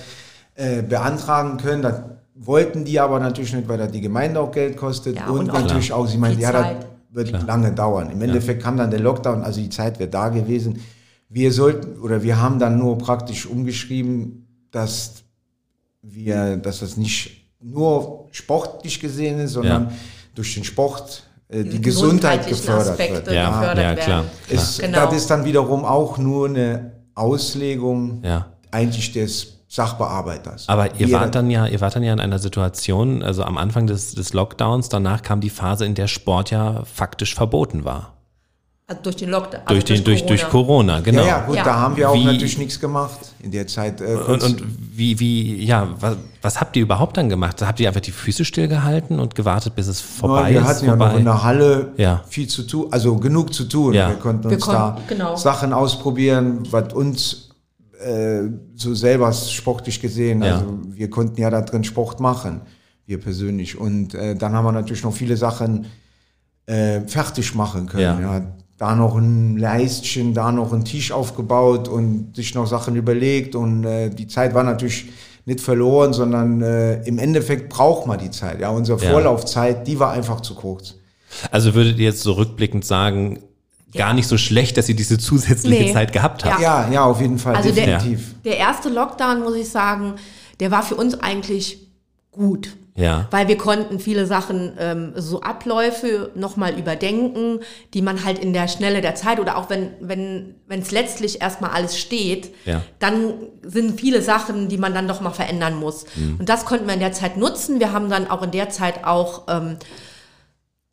äh, 0.55 0.81
beantragen 0.81 1.59
können. 1.59 1.83
Das 1.83 2.01
wollten 2.39 2.85
die 2.85 3.01
aber 3.01 3.19
natürlich 3.19 3.55
nicht, 3.55 3.69
weil 3.69 3.79
da 3.79 3.87
die 3.87 4.01
Gemeinde 4.01 4.41
auch 4.41 4.53
Geld 4.53 4.77
kostet 4.77 5.17
ja, 5.17 5.29
und, 5.29 5.49
und, 5.51 5.55
natürlich 5.55 5.93
auch, 5.93 6.07
sie 6.07 6.19
meinen, 6.19 6.39
ja, 6.39 6.53
das 6.53 6.87
wird 7.11 7.29
klar. 7.29 7.45
lange 7.45 7.73
dauern. 7.73 8.11
Im 8.11 8.21
Endeffekt 8.23 8.61
ja. 8.61 8.67
kam 8.67 8.77
dann 8.77 8.91
der 8.91 9.01
Lockdown, 9.01 9.43
also 9.43 9.61
die 9.61 9.71
Zeit 9.71 9.99
wäre 9.99 10.11
da 10.11 10.29
gewesen. 10.29 10.81
Wir 11.29 11.53
sollten, 11.53 12.01
oder 12.01 12.23
wir 12.23 12.41
haben 12.41 12.59
dann 12.59 12.79
nur 12.79 12.99
praktisch 12.99 13.47
umgeschrieben, 13.47 14.47
dass 14.71 15.25
wir, 16.03 16.57
dass 16.59 16.81
das 16.81 16.97
nicht 16.97 17.47
nur 17.61 18.29
sportlich 18.31 19.01
gesehen 19.01 19.41
ist, 19.41 19.53
sondern 19.53 19.85
ja. 19.85 19.93
durch 20.35 20.55
den 20.55 20.65
Sport 20.65 21.25
äh, 21.49 21.65
die 21.65 21.81
Gesundheit 21.81 22.47
gefördert 22.47 22.99
wird. 22.99 23.11
Aspekte 23.11 23.35
Ja, 23.35 23.49
gefördert 23.49 23.99
ja, 23.99 24.05
klar. 24.05 24.25
Ist, 24.49 24.81
Genau. 24.81 25.07
Das 25.07 25.17
ist 25.17 25.31
dann 25.31 25.45
wiederum 25.45 25.85
auch 25.85 26.19
nur 26.19 26.49
eine 26.49 26.93
Auslegung 27.15 28.23
Ja. 28.23 28.53
eigentlich 28.71 29.13
des 29.13 29.56
Sachbearbeiters. 29.69 30.69
Aber 30.69 30.95
ihr 30.99 31.11
wart 31.13 31.35
dann 31.35 31.51
ja, 31.51 31.67
ihr 31.67 31.81
wart 31.81 31.97
dann 31.97 32.03
ja 32.03 32.13
in 32.13 32.21
einer 32.21 32.39
Situation, 32.39 33.23
also 33.23 33.43
am 33.43 33.59
Anfang 33.59 33.87
des, 33.87 34.15
des 34.15 34.33
Lockdowns, 34.33 34.89
danach 34.89 35.23
kam 35.23 35.41
die 35.41 35.51
Phase, 35.51 35.85
in 35.85 35.95
der 35.95 36.07
Sport 36.09 36.51
ja 36.51 36.83
faktisch 36.85 37.35
verboten 37.35 37.85
war. 37.85 38.13
Also 38.89 39.03
durch 39.03 39.17
den 39.17 39.31
Lockdown. 39.31 39.63
Durch, 39.67 39.81
also 39.83 39.95
den, 39.95 40.05
durch, 40.05 40.25
durch 40.27 40.49
Corona, 40.49 41.01
genau. 41.01 41.23
Ja, 41.23 41.27
ja, 41.27 41.41
gut, 41.47 41.57
Ja. 41.57 41.65
da 41.65 41.75
haben 41.81 41.97
wir 41.97 42.09
auch 42.09 42.15
Wie- 42.15 42.25
natürlich 42.25 42.57
nichts 42.57 42.79
gemacht 42.79 43.19
in 43.41 43.51
der 43.51 43.67
Zeit. 43.67 44.01
Äh, 44.01 44.15
Und, 44.15 44.45
und 44.45 44.63
wie, 44.93 45.19
wie, 45.19 45.65
ja, 45.65 45.89
was, 45.99 46.17
was 46.41 46.61
habt 46.61 46.77
ihr 46.77 46.83
überhaupt 46.83 47.17
dann 47.17 47.29
gemacht? 47.29 47.61
Habt 47.63 47.81
ihr 47.81 47.89
einfach 47.89 48.01
die 48.01 48.13
Füße 48.13 48.45
stillgehalten 48.45 49.19
und 49.19 49.35
gewartet, 49.35 49.75
bis 49.75 49.89
es 49.89 50.01
vorbei 50.01 50.53
wir 50.53 50.61
ist? 50.61 50.67
hatten 50.69 50.87
ja 50.87 50.93
Wobei- 50.93 51.09
noch 51.15 51.19
in 51.19 51.25
der 51.25 51.43
Halle 51.43 51.93
Ja. 51.97 52.23
viel 52.29 52.47
zu 52.47 52.63
tun, 52.63 52.87
also 52.93 53.17
genug 53.17 53.53
zu 53.53 53.65
tun. 53.65 53.93
Ja. 53.93 54.11
Wir 54.11 54.17
konnten 54.19 54.45
Wir 54.49 54.55
uns 54.55 54.65
konnten- 54.65 54.79
da 54.81 54.99
genau. 55.09 55.35
Sachen 55.35 55.73
ausprobieren, 55.73 56.63
was 56.71 56.93
uns 56.95 57.46
äh, 58.07 58.51
so 58.75 58.95
selber 58.95 59.33
sportlich 59.33 60.01
gesehen, 60.01 60.43
Ja. 60.43 60.55
also 60.57 60.79
wir 60.89 61.11
konnten 61.11 61.41
ja 61.41 61.51
da 61.51 61.61
drin 61.63 61.85
Sport 61.85 62.21
machen, 62.21 62.61
wir 63.07 63.19
persönlich. 63.21 63.79
Und 63.79 64.15
äh, 64.15 64.35
dann 64.35 64.53
haben 64.53 64.65
wir 64.65 64.73
natürlich 64.73 65.03
noch 65.05 65.13
viele 65.15 65.37
Sachen 65.37 65.87
äh, 66.67 67.01
fertig 67.07 67.55
machen 67.55 67.87
können. 67.87 68.21
Ja. 68.23 68.39
Ja. 68.39 68.47
Da 68.79 68.95
noch 68.95 69.17
ein 69.17 69.57
Leistchen, 69.57 70.35
da 70.35 70.53
noch 70.53 70.73
ein 70.73 70.85
Tisch 70.85 71.11
aufgebaut 71.11 71.89
und 71.89 72.37
sich 72.37 72.55
noch 72.55 72.67
Sachen 72.67 72.95
überlegt. 72.97 73.55
Und 73.55 73.85
äh, 73.85 74.11
die 74.11 74.27
Zeit 74.27 74.55
war 74.55 74.65
natürlich 74.65 75.07
nicht 75.47 75.61
verloren, 75.61 76.13
sondern 76.13 76.61
äh, 76.61 77.03
im 77.05 77.19
Endeffekt 77.19 77.71
braucht 77.71 78.07
man 78.07 78.19
die 78.19 78.31
Zeit. 78.31 78.61
Ja, 78.61 78.69
unsere 78.71 79.03
Ja. 79.03 79.11
Vorlaufzeit, 79.13 79.87
die 79.87 79.99
war 79.99 80.11
einfach 80.13 80.41
zu 80.43 80.55
kurz. 80.55 80.97
Also 81.51 81.75
würdet 81.75 81.99
ihr 81.99 82.05
jetzt 82.07 82.23
so 82.23 82.33
rückblickend 82.33 82.85
sagen, 82.85 83.39
gar 83.95 84.15
nicht 84.15 84.29
so 84.29 84.37
schlecht, 84.37 84.77
dass 84.77 84.89
ihr 84.89 84.97
diese 84.97 85.19
zusätzliche 85.19 85.85
Nee. 85.85 85.93
Zeit 85.93 86.13
gehabt 86.13 86.45
habt? 86.45 86.61
Ja, 86.61 86.89
ja, 86.91 87.05
auf 87.05 87.21
jeden 87.21 87.39
Fall, 87.39 87.57
Also 87.57 87.71
der- 87.73 87.99
definitiv. 87.99 88.35
Der 88.45 88.57
erste 88.59 88.89
Lockdown, 88.89 89.41
muss 89.43 89.55
ich 89.55 89.69
sagen, 89.69 90.15
der 90.61 90.71
war 90.71 90.83
für 90.83 90.97
uns 90.97 91.19
eigentlich 91.21 91.79
gut. 92.31 92.77
Ja. 92.99 93.29
Weil 93.31 93.47
wir 93.47 93.59
konnten 93.59 94.01
viele 94.01 94.25
Sachen, 94.25 94.73
ähm, 94.79 95.13
so 95.17 95.43
Abläufe 95.43 96.31
nochmal 96.35 96.79
überdenken, 96.79 97.61
die 97.93 98.01
man 98.01 98.25
halt 98.25 98.39
in 98.39 98.55
der 98.55 98.69
Schnelle 98.69 99.03
der 99.03 99.15
Zeit 99.15 99.39
oder 99.39 99.59
auch 99.59 99.69
wenn 99.69 99.91
wenn 100.01 100.55
wenn 100.67 100.81
es 100.81 100.93
letztlich 100.93 101.43
erstmal 101.43 101.73
alles 101.73 101.99
steht, 101.99 102.55
Ja. 102.65 102.81
dann 102.99 103.35
sind 103.63 104.01
viele 104.01 104.23
Sachen, 104.23 104.69
die 104.71 104.79
man 104.79 104.95
dann 104.95 105.07
doch 105.09 105.21
mal 105.21 105.31
verändern 105.31 105.77
muss. 105.77 106.07
Mhm. 106.17 106.37
Und 106.39 106.49
das 106.49 106.65
konnten 106.65 106.87
wir 106.87 106.95
in 106.95 107.01
der 107.01 107.13
Zeit 107.13 107.37
nutzen. 107.37 107.81
Wir 107.81 107.93
haben 107.93 108.09
dann 108.09 108.31
auch 108.31 108.43
in 108.43 108.51
der 108.51 108.71
Zeit 108.71 109.05
auch 109.05 109.43
ähm, 109.49 109.77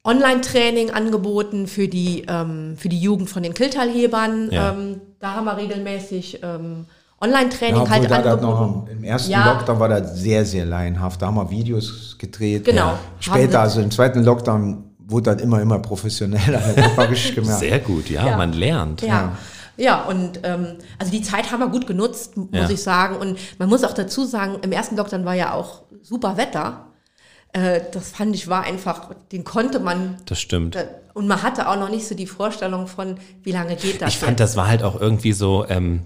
Online-Training 0.06 0.92
angeboten 0.92 1.68
für 1.68 1.88
die, 1.88 2.26
ähm, 2.28 2.76
für 2.78 2.89
die 2.89 3.00
Jugend 3.00 3.30
von 3.30 3.42
den 3.44 3.54
Killtalhebern. 3.54 4.52
Ja. 4.52 4.72
Ähm, 4.74 5.02
da 5.20 5.36
haben 5.36 5.46
wir 5.46 5.56
regelmäßig 5.58 6.42
ähm, 6.44 6.86
Online-Training 7.22 7.84
Ja, 7.84 7.89
halt 7.89 8.12
da 8.12 8.16
angeboten. 8.18 8.44
noch 8.44 8.88
im 8.92 9.04
ersten 9.06 9.32
Ja. 9.32 9.54
Lockdown 9.54 9.80
war 9.80 9.88
das 9.89 10.18
sehr, 10.20 10.46
sehr 10.46 10.66
laienhaft. 10.66 11.22
Da 11.22 11.28
haben 11.28 11.36
wir 11.36 11.50
Videos 11.50 12.18
gedreht. 12.20 12.66
Genau. 12.66 12.88
Ja. 12.88 13.00
Später, 13.20 13.62
also 13.62 13.80
im 13.80 13.92
zweiten 13.92 14.24
Lockdown, 14.24 14.84
wurde 15.06 15.34
das 15.34 15.42
immer, 15.42 15.62
immer 15.62 15.80
professioneller. 15.80 16.62
Sehr 17.44 17.80
gut, 17.80 18.10
ja, 18.10 18.26
Ja. 18.26 18.38
man 18.38 18.54
lernt. 18.54 19.02
Ja. 19.02 19.34
Ja, 19.76 20.04
und 20.04 20.39
ähm, 20.44 20.76
also 21.00 21.12
die 21.12 21.22
Zeit 21.22 21.52
haben 21.52 21.60
wir 21.60 21.68
gut 21.68 21.88
genutzt, 21.88 22.38
muss 22.38 22.48
Ja. 22.54 22.70
ich 22.70 22.82
sagen. 22.82 23.16
Und 23.18 23.38
man 23.60 23.68
muss 23.70 23.84
auch 23.84 23.94
dazu 23.94 24.24
sagen, 24.24 24.58
im 24.62 24.72
ersten 24.72 24.96
Lockdown 24.96 25.26
war 25.26 25.34
ja 25.34 25.54
auch 25.54 25.82
super 26.02 26.38
Wetter. 26.38 26.86
Äh, 27.54 27.82
das 27.92 28.10
fand 28.10 28.36
ich 28.36 28.48
war 28.48 28.63
einfach, 28.63 29.10
den 29.32 29.44
konnte 29.44 29.80
man. 29.80 30.18
Das 30.26 30.39
stimmt. 30.42 30.76
äh, 30.76 30.88
Und 31.13 31.28
man 31.28 31.44
hatte 31.44 31.70
auch 31.70 31.76
noch 31.78 31.89
nicht 31.89 32.08
so 32.08 32.16
die 32.16 32.26
Vorstellung 32.28 32.88
von, 32.88 33.18
wie 33.44 33.52
lange 33.52 33.76
geht 33.76 34.02
das 34.02 34.10
Ich 34.10 34.18
fand, 34.20 34.32
jetzt. 34.32 34.39
das 34.52 34.56
war 34.58 34.68
halt 34.68 34.82
auch 34.84 35.00
irgendwie 35.00 35.34
so, 35.34 35.66
ähm, 35.70 36.02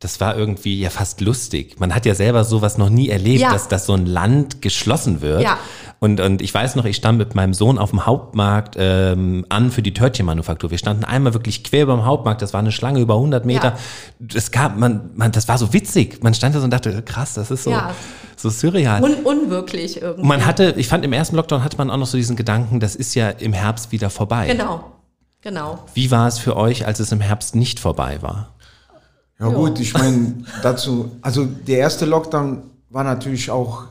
das 0.00 0.20
war 0.20 0.36
irgendwie 0.36 0.80
ja 0.80 0.90
fast 0.90 1.20
lustig. 1.20 1.78
Man 1.78 1.94
hat 1.94 2.04
ja 2.06 2.14
selber 2.14 2.44
sowas 2.44 2.76
noch 2.76 2.90
nie 2.90 3.08
erlebt, 3.08 3.40
Ja. 3.40 3.52
dass, 3.52 3.68
dass 3.68 3.86
so 3.86 3.94
ein 3.94 4.04
Land 4.04 4.60
geschlossen 4.60 5.20
wird. 5.22 5.42
Ja. 5.42 5.58
Und, 6.02 6.18
und 6.18 6.42
ich 6.42 6.52
weiß 6.52 6.74
noch, 6.74 6.84
ich 6.84 6.96
stand 6.96 7.16
mit 7.16 7.36
meinem 7.36 7.54
Sohn 7.54 7.78
auf 7.78 7.90
dem 7.90 8.06
Hauptmarkt 8.06 8.74
ähm, 8.76 9.46
an 9.50 9.70
für 9.70 9.82
die 9.82 9.94
Törtchenmanufaktur. 9.94 10.72
Wir 10.72 10.78
standen 10.78 11.04
einmal 11.04 11.32
wirklich 11.32 11.62
quer 11.62 11.86
beim 11.86 12.04
Hauptmarkt. 12.04 12.42
Das 12.42 12.52
war 12.52 12.58
eine 12.58 12.72
Schlange 12.72 12.98
über 12.98 13.14
100 13.14 13.46
Meter. 13.46 13.68
Ja. 13.68 13.78
Das 14.18 14.50
kam, 14.50 14.80
man, 14.80 15.10
man, 15.14 15.30
das 15.30 15.46
war 15.46 15.58
so 15.58 15.72
witzig. 15.72 16.20
Man 16.20 16.34
stand 16.34 16.56
da 16.56 16.58
so 16.58 16.64
und 16.64 16.72
dachte, 16.72 17.02
krass, 17.02 17.34
das 17.34 17.52
ist 17.52 17.62
so, 17.62 17.70
Ja. 17.70 17.94
so 18.36 18.50
surreal. 18.50 19.00
Un 19.00 19.14
unwirklich 19.22 20.02
irgendwie. 20.02 20.22
Und 20.22 20.26
man 20.26 20.44
hatte, 20.44 20.74
ich 20.76 20.88
fand 20.88 21.04
im 21.04 21.12
ersten 21.12 21.36
Lockdown 21.36 21.62
hatte 21.62 21.76
man 21.76 21.88
auch 21.88 21.98
noch 21.98 22.08
so 22.08 22.16
diesen 22.16 22.34
Gedanken, 22.34 22.80
das 22.80 22.96
ist 22.96 23.14
ja 23.14 23.30
im 23.30 23.52
Herbst 23.52 23.92
wieder 23.92 24.10
vorbei. 24.10 24.48
Genau, 24.48 24.90
genau. 25.40 25.84
Wie 25.94 26.10
war 26.10 26.26
es 26.26 26.40
für 26.40 26.56
euch, 26.56 26.84
als 26.84 26.98
es 26.98 27.12
im 27.12 27.20
Herbst 27.20 27.54
nicht 27.54 27.78
vorbei 27.78 28.18
war? 28.22 28.56
Ja 29.38 29.50
gut, 29.50 29.78
ich 29.78 29.94
meine, 29.94 30.42
dazu, 30.64 31.12
also 31.22 31.44
der 31.44 31.78
erste 31.78 32.06
Lockdown 32.06 32.64
war 32.90 33.04
natürlich 33.04 33.52
auch, 33.52 33.84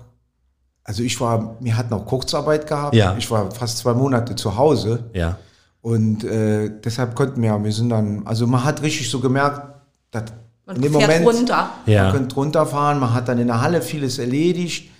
also 0.83 1.03
ich 1.03 1.19
war, 1.21 1.57
mir 1.59 1.77
hat 1.77 1.89
noch 1.91 2.05
Kurzarbeit 2.05 2.67
gehabt. 2.67 2.95
Ja. 2.95 3.15
Ich 3.17 3.29
war 3.31 3.51
fast 3.51 3.77
zwei 3.79 3.93
Monate 3.93 4.35
zu 4.35 4.57
Hause. 4.57 5.05
Ja. 5.13 5.37
Und 5.81 6.23
äh, 6.23 6.69
deshalb 6.83 7.15
konnten 7.15 7.41
wir, 7.41 7.63
wir 7.63 7.71
sind 7.71 7.89
dann, 7.89 8.25
also 8.25 8.45
man 8.47 8.63
hat 8.63 8.81
richtig 8.81 9.09
so 9.09 9.19
gemerkt, 9.19 9.61
dass 10.11 10.25
Man 10.65 10.75
in 10.75 10.81
dem 10.83 10.93
fährt 10.93 11.21
Moment, 11.21 11.25
runter. 11.39 11.69
Ja. 11.85 12.03
man 12.05 12.11
könnte 12.13 12.35
runterfahren, 12.35 12.99
man 12.99 13.13
hat 13.13 13.27
dann 13.27 13.39
in 13.39 13.47
der 13.47 13.61
Halle 13.61 13.81
vieles 13.81 14.19
erledigt, 14.19 14.91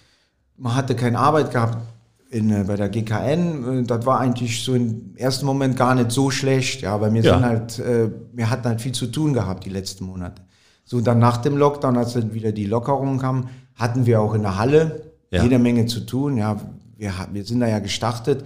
man 0.58 0.76
hatte 0.76 0.96
keine 0.96 1.20
Arbeit 1.20 1.52
gehabt 1.52 1.78
in, 2.32 2.50
äh, 2.50 2.64
bei 2.66 2.76
der 2.78 2.90
GKN, 2.90 3.82
äh, 3.82 3.84
das 3.84 4.06
war 4.06 4.20
eigentlich 4.20 4.64
so 4.64 4.74
im 4.74 5.14
ersten 5.18 5.46
Moment 5.46 5.76
gar 5.78 5.94
nicht 5.94 6.12
so 6.12 6.32
schlecht, 6.32 6.82
ja, 6.82 7.00
weil 7.02 7.14
wir 7.14 7.22
Ja. 7.22 7.34
sind 7.36 7.46
halt, 7.46 7.80
äh, 7.80 8.10
wir 8.34 8.50
hatten 8.50 8.66
halt 8.68 8.82
viel 8.82 8.94
zu 8.94 9.08
tun 9.08 9.34
gehabt 9.34 9.66
die 9.66 9.70
letzten 9.70 10.06
Monate. 10.06 10.42
So, 10.86 11.00
dann 11.02 11.20
nach 11.20 11.38
dem 11.38 11.58
Lockdown, 11.58 11.98
als 11.98 12.14
dann 12.14 12.34
wieder 12.34 12.52
die 12.52 12.66
Lockerung 12.66 13.20
kam, 13.20 13.50
hatten 13.76 14.06
wir 14.06 14.20
auch 14.22 14.34
in 14.34 14.42
der 14.44 14.58
Halle 14.58 15.11
Ja. 15.32 15.44
jede 15.44 15.60
Menge 15.60 15.86
zu 15.86 16.02
tun, 16.02 16.38
ja, 16.38 16.60
wir, 16.98 17.14
wir 17.32 17.46
sind 17.46 17.62
da 17.62 17.68
ja 17.68 17.80
gestartet, 17.80 18.46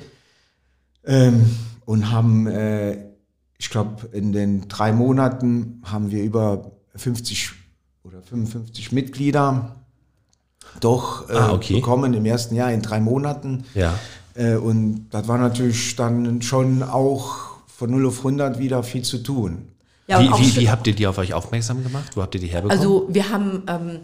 ähm, 1.05 1.45
und 1.85 2.11
haben, 2.11 2.47
äh, 2.47 2.97
ich 3.57 3.69
glaube, 3.69 4.07
in 4.11 4.31
den 4.31 4.67
drei 4.67 4.91
Monaten 4.91 5.81
haben 5.85 6.11
wir 6.11 6.23
über 6.23 6.71
50 6.95 7.51
oder 8.03 8.21
55 8.21 8.91
Mitglieder 8.91 9.75
doch 10.79 11.29
äh, 11.29 11.33
Ah, 11.33 11.53
okay. 11.53 11.73
bekommen 11.75 12.13
im 12.13 12.25
ersten 12.25 12.55
Jahr 12.55 12.71
in 12.71 12.81
drei 12.81 12.99
Monaten. 12.99 13.63
Ja. 13.75 13.93
Äh, 14.33 14.55
und 14.55 15.07
das 15.11 15.27
war 15.27 15.37
natürlich 15.37 15.95
dann 15.95 16.41
schon 16.41 16.83
auch 16.83 17.55
von 17.67 17.91
0 17.91 18.07
auf 18.07 18.17
100 18.19 18.59
wieder 18.59 18.83
viel 18.83 19.03
zu 19.03 19.19
tun. 19.19 19.69
Ja, 20.07 20.19
wie, 20.19 20.29
wie, 20.29 20.55
wie 20.61 20.69
habt 20.69 20.85
ihr 20.87 20.93
die 20.93 21.07
auf 21.07 21.17
euch 21.17 21.33
aufmerksam 21.33 21.83
gemacht? 21.83 22.15
Wo 22.15 22.21
habt 22.21 22.35
ihr 22.35 22.41
die 22.41 22.47
herbekommen? 22.47 22.77
Also 22.77 23.07
wir 23.09 23.29
haben, 23.29 23.63
ähm, 23.67 23.99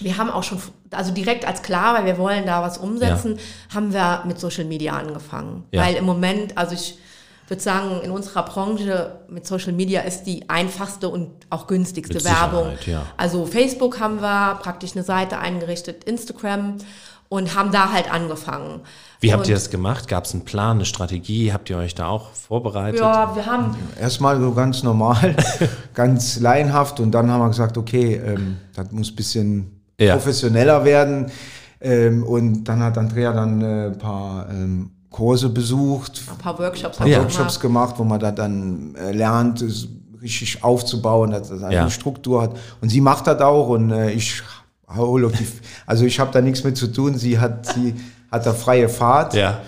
wir 0.00 0.18
haben 0.18 0.30
auch 0.30 0.42
schon, 0.42 0.58
also 0.90 1.12
direkt 1.12 1.46
als 1.46 1.62
klar, 1.62 1.94
weil 1.94 2.04
wir 2.04 2.18
wollen 2.18 2.46
da 2.46 2.62
was 2.62 2.78
umsetzen, 2.78 3.38
haben 3.74 3.92
wir 3.92 4.22
mit 4.26 4.38
Social 4.38 4.64
Media 4.64 4.92
angefangen. 4.92 5.64
Ja. 5.72 5.82
Weil 5.82 5.94
im 5.94 6.04
Moment, 6.04 6.56
also 6.56 6.74
ich 6.74 6.98
würde 7.48 7.62
sagen, 7.62 8.00
in 8.02 8.10
unserer 8.10 8.44
Branche 8.44 9.20
mit 9.28 9.46
Social 9.46 9.72
Media 9.72 10.00
ist 10.00 10.24
die 10.24 10.48
einfachste 10.50 11.08
und 11.08 11.30
auch 11.48 11.66
günstigste 11.66 12.14
Mit 12.14 12.24
Werbung. 12.24 12.72
Ja. 12.86 13.06
Also 13.16 13.46
Facebook 13.46 14.00
haben 14.00 14.20
wir 14.20 14.58
praktisch 14.60 14.92
eine 14.92 15.04
Seite 15.04 15.38
eingerichtet, 15.38 16.04
Instagram 16.04 16.78
und 17.28 17.54
haben 17.54 17.72
da 17.72 17.92
halt 17.92 18.12
angefangen. 18.12 18.80
wie 19.20 19.32
habt 19.32 19.44
und, 19.44 19.48
ihr 19.48 19.54
das 19.54 19.70
gemacht? 19.70 20.08
Gab 20.08 20.24
es 20.24 20.32
einen 20.32 20.44
Plan, 20.44 20.76
eine 20.78 20.84
Strategie? 20.84 21.52
Habt 21.52 21.70
ihr 21.70 21.76
euch 21.76 21.94
da 21.94 22.08
auch 22.08 22.32
vorbereitet? 22.32 23.00
Ja, 23.00 23.34
wir 23.34 23.46
haben 23.46 23.76
Erstmal 23.98 24.40
so 24.40 24.52
ganz 24.52 24.82
normal, 24.82 25.36
ganz 25.94 26.40
laienhaft 26.40 27.00
und 27.00 27.12
dann 27.12 27.30
haben 27.30 27.40
wir 27.40 27.48
gesagt, 27.48 27.78
okay, 27.78 28.14
ähm, 28.14 28.58
das 28.74 28.90
muss 28.90 29.10
ein 29.10 29.16
bisschen 29.16 29.75
Ja. 29.98 30.14
professioneller 30.14 30.84
werden. 30.84 31.26
Ähm, 31.80 32.22
und 32.22 32.64
dann 32.64 32.80
hat 32.82 32.96
Andrea 32.98 33.32
dann 33.32 33.60
äh, 33.62 33.86
ein 33.86 33.98
paar 33.98 34.48
ähm, 34.50 34.90
Kurse 35.10 35.48
besucht, 35.50 36.22
ein 36.30 36.38
paar 36.38 36.58
Workshops 36.58 36.98
ein 37.00 37.10
paar 37.10 37.22
Workshops 37.22 37.60
gemacht, 37.60 37.94
wo 37.98 38.04
man 38.04 38.18
da 38.20 38.30
dann 38.32 38.94
äh, 38.96 39.12
lernt, 39.12 39.62
es 39.62 39.88
richtig 40.22 40.62
aufzubauen, 40.64 41.30
dass 41.30 41.48
das 41.48 41.62
eine 41.62 41.74
Ja. 41.74 41.90
Struktur 41.90 42.42
hat. 42.42 42.50
Und 42.80 42.88
sie 42.88 43.00
macht 43.00 43.26
das 43.26 43.40
auch 43.40 43.68
und 43.68 43.90
äh, 43.90 44.10
ich 44.10 44.42
hole 44.94 45.26
auf 45.26 45.32
die, 45.32 45.46
also 45.86 46.04
ich 46.04 46.18
habe 46.20 46.30
da 46.32 46.40
nichts 46.40 46.64
mit 46.64 46.76
zu 46.76 46.86
tun. 46.88 47.16
Sie 47.16 47.38
hat, 47.38 47.66
sie 47.66 47.94
hat 48.32 48.44
da 48.46 48.52
freie 48.52 48.88
Fahrt. 48.88 49.34
Ja. 49.34 49.60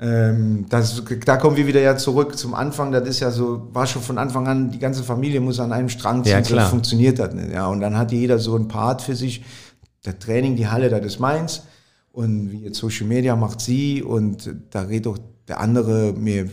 Ähm, 0.00 0.66
das, 0.68 1.02
da 1.24 1.36
kommen 1.36 1.56
wir 1.56 1.66
wieder 1.66 1.80
ja 1.80 1.96
zurück 1.96 2.38
zum 2.38 2.54
Anfang. 2.54 2.92
Das 2.92 3.06
ist 3.08 3.18
ja 3.20 3.30
so, 3.32 3.68
war 3.72 3.86
schon 3.86 4.00
von 4.02 4.16
Anfang 4.18 4.46
an, 4.46 4.70
die 4.70 4.78
ganze 4.78 5.02
Familie 5.02 5.40
muss 5.40 5.58
an 5.58 5.72
einem 5.72 5.88
Strang 5.88 6.22
ziehen, 6.22 6.32
Ja, 6.32 6.40
klar. 6.40 6.64
so 6.66 6.70
funktioniert 6.70 7.18
das 7.18 7.34
nicht. 7.34 7.52
Ja, 7.52 7.66
und 7.66 7.80
dann 7.80 7.96
hat 7.98 8.12
jeder 8.12 8.38
so 8.38 8.54
einen 8.54 8.68
Part 8.68 9.02
für 9.02 9.16
sich. 9.16 9.44
Der 10.04 10.18
Training, 10.18 10.56
die 10.56 10.68
Halle, 10.68 10.88
das 10.90 11.04
ist 11.04 11.18
meins. 11.18 11.62
Und 12.12 12.50
wie 12.52 12.64
jetzt 12.64 12.78
Social 12.78 13.06
Media 13.06 13.36
macht 13.36 13.60
sie 13.60 14.02
und 14.02 14.50
da 14.70 14.82
redet 14.82 15.06
auch 15.06 15.18
der 15.46 15.60
andere, 15.60 16.14
wir 16.24 16.46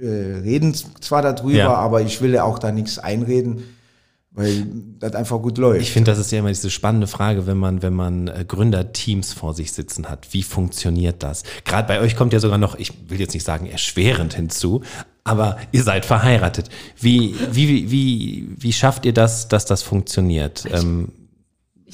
äh, 0.00 0.06
reden 0.42 0.74
zwar 0.74 1.22
darüber, 1.22 1.52
Ja. 1.56 1.74
aber 1.74 2.02
ich 2.02 2.20
will 2.20 2.32
ja 2.34 2.44
auch 2.44 2.58
da 2.58 2.72
nichts 2.72 2.98
einreden. 2.98 3.62
weil 4.36 4.66
das 4.98 5.14
einfach 5.14 5.40
gut 5.40 5.58
läuft. 5.58 5.80
Ich 5.82 5.92
finde, 5.92 6.10
das 6.10 6.18
ist 6.18 6.32
ja 6.32 6.40
immer 6.40 6.48
diese 6.48 6.68
spannende 6.68 7.06
Frage, 7.06 7.46
wenn 7.46 7.56
man, 7.56 7.82
wenn 7.82 7.94
man 7.94 8.26
äh, 8.26 8.44
Gründerteams 8.44 9.32
vor 9.32 9.54
sich 9.54 9.70
sitzen 9.70 10.10
hat. 10.10 10.26
Wie 10.32 10.42
funktioniert 10.42 11.22
das? 11.22 11.44
Gerade 11.64 11.86
bei 11.86 12.00
euch 12.00 12.16
kommt 12.16 12.32
ja 12.32 12.40
sogar 12.40 12.58
noch, 12.58 12.74
ich 12.76 12.90
will 13.08 13.20
jetzt 13.20 13.32
nicht 13.34 13.44
sagen 13.46 13.66
erschwerend 13.66 14.34
hinzu, 14.34 14.82
aber 15.22 15.58
ihr 15.70 15.84
seid 15.84 16.04
verheiratet. 16.04 16.68
Wie, 17.00 17.36
wie, 17.52 17.92
wie, 17.92 18.48
wie 18.58 18.72
schafft 18.72 19.06
ihr 19.06 19.12
das, 19.12 19.46
dass 19.46 19.66
das 19.66 19.84
funktioniert? 19.84 20.64
Ähm, 20.68 21.10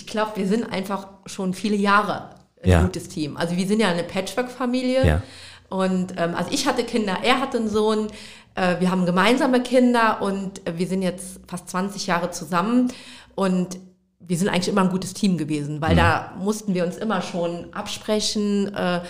Ich 0.01 0.07
glaube, 0.07 0.33
wir 0.37 0.47
sind 0.47 0.73
einfach 0.73 1.09
schon 1.27 1.53
viele 1.55 1.77
Jahre 1.77 2.31
ein 2.63 2.71
Ja. 2.71 2.83
gutes 2.83 3.09
Team. 3.09 3.37
Also 3.37 3.57
wir 3.57 3.67
sind 3.67 3.81
ja 3.81 3.89
eine 3.89 4.03
Patchwork-Familie. 4.03 5.07
Ja. 5.07 5.23
Und 5.69 6.15
ähm, 6.17 6.35
also 6.35 6.51
ich 6.53 6.67
hatte 6.67 6.85
Kinder, 6.85 7.19
er 7.23 7.41
hatte 7.41 7.59
einen 7.59 7.69
Sohn, 7.69 8.09
äh, 8.55 8.81
wir 8.81 8.91
haben 8.91 9.07
gemeinsame 9.07 9.63
Kinder 9.63 10.21
und 10.21 10.67
äh, 10.67 10.77
wir 10.79 10.87
sind 10.89 11.03
jetzt 11.03 11.41
fast 11.47 11.69
20 11.69 12.07
Jahre 12.07 12.31
zusammen 12.31 12.93
und 13.35 13.79
wir 14.19 14.37
sind 14.37 14.49
eigentlich 14.49 14.69
immer 14.69 14.81
ein 14.83 14.91
gutes 14.91 15.15
Team 15.15 15.39
gewesen, 15.39 15.77
Mhm. 15.77 15.81
weil 15.83 15.97
da 15.97 16.33
mussten 16.39 16.75
wir 16.75 16.85
uns 16.85 16.97
immer 16.97 17.21
schon 17.23 17.73
absprechen, 17.73 18.75
äh, 18.75 19.01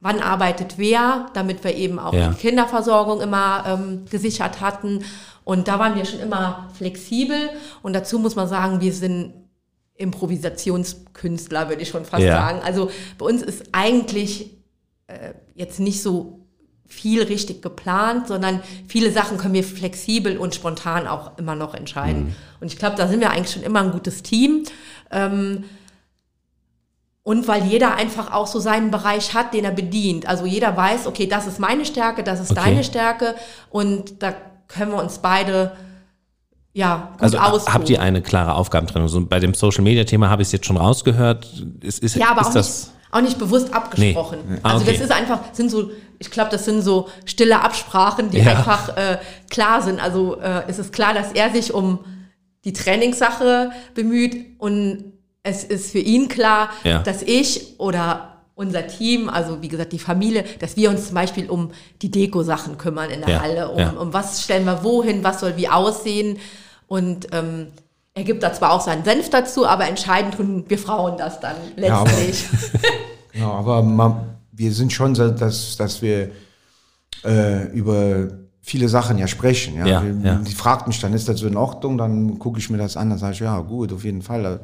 wann 0.00 0.20
arbeitet 0.20 0.74
wer, 0.78 1.26
damit 1.34 1.62
wir 1.62 1.74
eben 1.76 1.98
auch 1.98 2.12
Ja. 2.14 2.28
die 2.28 2.34
Kinderversorgung 2.36 3.20
immer 3.20 3.64
ähm, 3.66 4.04
gesichert 4.10 4.60
hatten. 4.60 5.04
Und 5.44 5.68
da 5.68 5.78
waren 5.78 5.94
wir 5.94 6.04
schon 6.04 6.20
immer 6.20 6.68
flexibel. 6.74 7.50
Und 7.82 7.92
dazu 7.94 8.18
muss 8.18 8.34
man 8.36 8.48
sagen, 8.48 8.80
wir 8.80 8.92
sind 8.92 9.32
Improvisationskünstler, 10.00 11.68
würde 11.68 11.82
ich 11.82 11.88
schon 11.88 12.04
fast 12.04 12.22
Ja. 12.22 12.34
sagen. 12.34 12.60
Also 12.64 12.90
bei 13.18 13.26
uns 13.26 13.42
ist 13.42 13.64
eigentlich 13.72 14.56
äh, 15.06 15.34
jetzt 15.54 15.80
nicht 15.80 16.02
so 16.02 16.40
viel 16.86 17.22
richtig 17.22 17.62
geplant, 17.62 18.26
sondern 18.26 18.60
viele 18.88 19.12
Sachen 19.12 19.38
können 19.38 19.54
wir 19.54 19.62
flexibel 19.62 20.36
und 20.36 20.54
spontan 20.56 21.06
auch 21.06 21.38
immer 21.38 21.54
noch 21.54 21.74
entscheiden. 21.74 22.34
Und 22.60 22.66
ich 22.72 22.78
glaube, 22.78 22.96
da 22.96 23.06
sind 23.06 23.20
wir 23.20 23.30
eigentlich 23.30 23.52
schon 23.52 23.62
immer 23.62 23.80
ein 23.80 23.92
gutes 23.92 24.22
Team. 24.24 24.64
Ähm, 25.12 25.64
und 27.22 27.46
weil 27.46 27.64
jeder 27.64 27.94
einfach 27.94 28.32
auch 28.32 28.46
so 28.48 28.58
seinen 28.58 28.90
Bereich 28.90 29.34
hat, 29.34 29.54
den 29.54 29.64
er 29.64 29.70
bedient. 29.70 30.26
Also 30.26 30.46
jeder 30.46 30.76
weiß, 30.76 31.06
okay, 31.06 31.26
das 31.26 31.46
ist 31.46 31.60
meine 31.60 31.84
Stärke, 31.84 32.24
das 32.24 32.40
ist 32.40 32.50
Okay. 32.52 32.60
deine 32.64 32.82
Stärke. 32.82 33.34
Und 33.68 34.20
da 34.22 34.34
können 34.66 34.90
wir 34.90 34.98
uns 35.00 35.18
beide 35.18 35.72
ja 36.72 37.10
gut 37.12 37.22
also 37.22 37.38
austoben. 37.38 37.74
habt 37.74 37.90
ihr 37.90 38.00
eine 38.00 38.22
klare 38.22 38.54
Aufgabentrennung? 38.54 39.08
So, 39.08 39.24
bei 39.24 39.40
dem 39.40 39.54
Social 39.54 39.82
Media 39.82 40.04
Thema 40.04 40.30
habe 40.30 40.42
ich 40.42 40.48
es 40.48 40.52
jetzt 40.52 40.66
schon 40.66 40.76
rausgehört. 40.76 41.46
Ist, 41.80 41.98
ist, 42.02 42.16
Ja, 42.16 42.30
aber 42.30 42.42
ist 42.42 42.48
auch, 42.48 42.52
das, 42.54 42.86
nicht, 42.86 42.92
auch 43.14 43.20
nicht 43.22 43.38
bewusst 43.38 43.72
abgesprochen. 43.74 44.38
Nee. 44.48 44.58
Ah, 44.62 44.72
Also 44.74 44.82
okay. 44.84 44.92
das 44.92 45.00
ist 45.02 45.12
einfach, 45.12 45.40
sind 45.52 45.70
so, 45.70 45.90
ich 46.18 46.30
glaube, 46.30 46.50
das 46.50 46.64
sind 46.64 46.82
so 46.82 47.08
stille 47.24 47.60
Absprachen, 47.60 48.30
die 48.30 48.38
Ja. 48.38 48.50
einfach 48.56 48.96
äh, 48.96 49.18
klar 49.50 49.82
sind. 49.82 50.00
Also 50.00 50.38
äh, 50.40 50.62
es 50.68 50.78
ist 50.78 50.92
klar, 50.92 51.12
dass 51.14 51.32
er 51.32 51.50
sich 51.50 51.74
um 51.74 51.98
die 52.64 52.72
Trainingssache 52.72 53.70
bemüht 53.94 54.36
und 54.58 55.12
es 55.42 55.64
ist 55.64 55.92
für 55.92 55.98
ihn 55.98 56.28
klar, 56.28 56.68
Ja. 56.84 56.98
dass 57.02 57.22
ich 57.22 57.78
oder 57.78 58.26
unser 58.54 58.86
Team, 58.86 59.30
also 59.30 59.62
wie 59.62 59.68
gesagt 59.68 59.90
die 59.94 59.98
Familie, 59.98 60.44
dass 60.58 60.76
wir 60.76 60.90
uns 60.90 61.06
zum 61.06 61.14
Beispiel 61.14 61.48
um 61.48 61.70
die 62.02 62.10
Deko-Sachen 62.10 62.76
kümmern 62.76 63.08
in 63.08 63.20
der 63.22 63.30
Ja, 63.30 63.40
Halle, 63.40 63.70
um, 63.70 63.78
ja. 63.78 63.90
um 63.92 64.12
was 64.12 64.42
stellen 64.44 64.66
wir 64.66 64.84
wohin, 64.84 65.24
was 65.24 65.40
soll 65.40 65.56
wie 65.56 65.66
aussehen 65.70 66.36
und 66.90 67.28
ähm, 67.30 67.68
er 68.14 68.24
gibt 68.24 68.42
da 68.42 68.52
zwar 68.52 68.72
auch 68.72 68.80
seinen 68.80 69.04
Senf 69.04 69.30
dazu, 69.30 69.64
aber 69.64 69.86
entscheiden 69.86 70.32
tun 70.32 70.64
wir 70.66 70.76
Frauen 70.78 71.16
das 71.16 71.38
dann 71.38 71.54
Ja, 71.76 71.98
aber- 72.00 72.10
letztlich. 72.10 72.44
Ja, 73.32 73.48
aber 73.48 73.80
man, 73.84 74.22
wir 74.50 74.72
sind 74.72 74.92
schon 74.92 75.14
so, 75.14 75.30
dass, 75.30 75.76
dass 75.76 76.02
wir 76.02 76.32
äh, 77.24 77.66
über 77.72 78.26
viele 78.60 78.88
Sachen 78.88 79.18
ja 79.18 79.28
sprechen. 79.28 79.76
Ja? 79.76 79.86
Ja, 79.86 80.00
Die- 80.00 80.26
ja. 80.26 80.34
Die 80.34 80.52
fragt 80.54 80.88
mich 80.88 80.98
dann, 81.00 81.14
ist 81.14 81.28
das 81.28 81.38
so 81.38 81.46
in 81.46 81.56
Ordnung? 81.56 81.96
Dann 81.96 82.40
gucke 82.40 82.58
ich 82.58 82.68
mir 82.70 82.78
das 82.78 82.96
an, 82.96 83.10
dann 83.10 83.18
sage 83.20 83.34
ich, 83.34 83.38
ja 83.40 83.60
gut, 83.60 83.92
auf 83.92 84.02
jeden 84.04 84.22
Fall. 84.22 84.58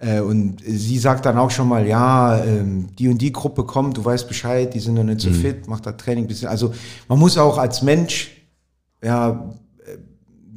Äh, 0.00 0.18
und 0.20 0.56
sie 0.66 0.98
sagt 0.98 1.24
dann 1.26 1.38
auch 1.38 1.52
schon 1.52 1.68
mal, 1.68 1.86
ja, 1.86 2.42
ähm, 2.44 2.88
die 2.98 3.08
und 3.08 3.18
die 3.18 3.30
Gruppe 3.32 3.62
kommt, 3.64 3.96
du 3.98 4.04
weißt 4.04 4.26
Bescheid, 4.26 4.74
die 4.74 4.80
sind 4.80 4.94
noch 4.94 5.04
nicht 5.04 5.20
so 5.20 5.30
Mhm. 5.30 5.34
fit, 5.34 5.68
macht 5.68 5.86
das 5.86 5.96
Training 5.98 6.24
ein 6.24 6.28
bisschen. 6.28 6.48
Also 6.48 6.74
man 7.06 7.20
muss 7.20 7.38
auch 7.38 7.56
als 7.56 7.82
Mensch 7.82 8.32
ja, 9.04 9.48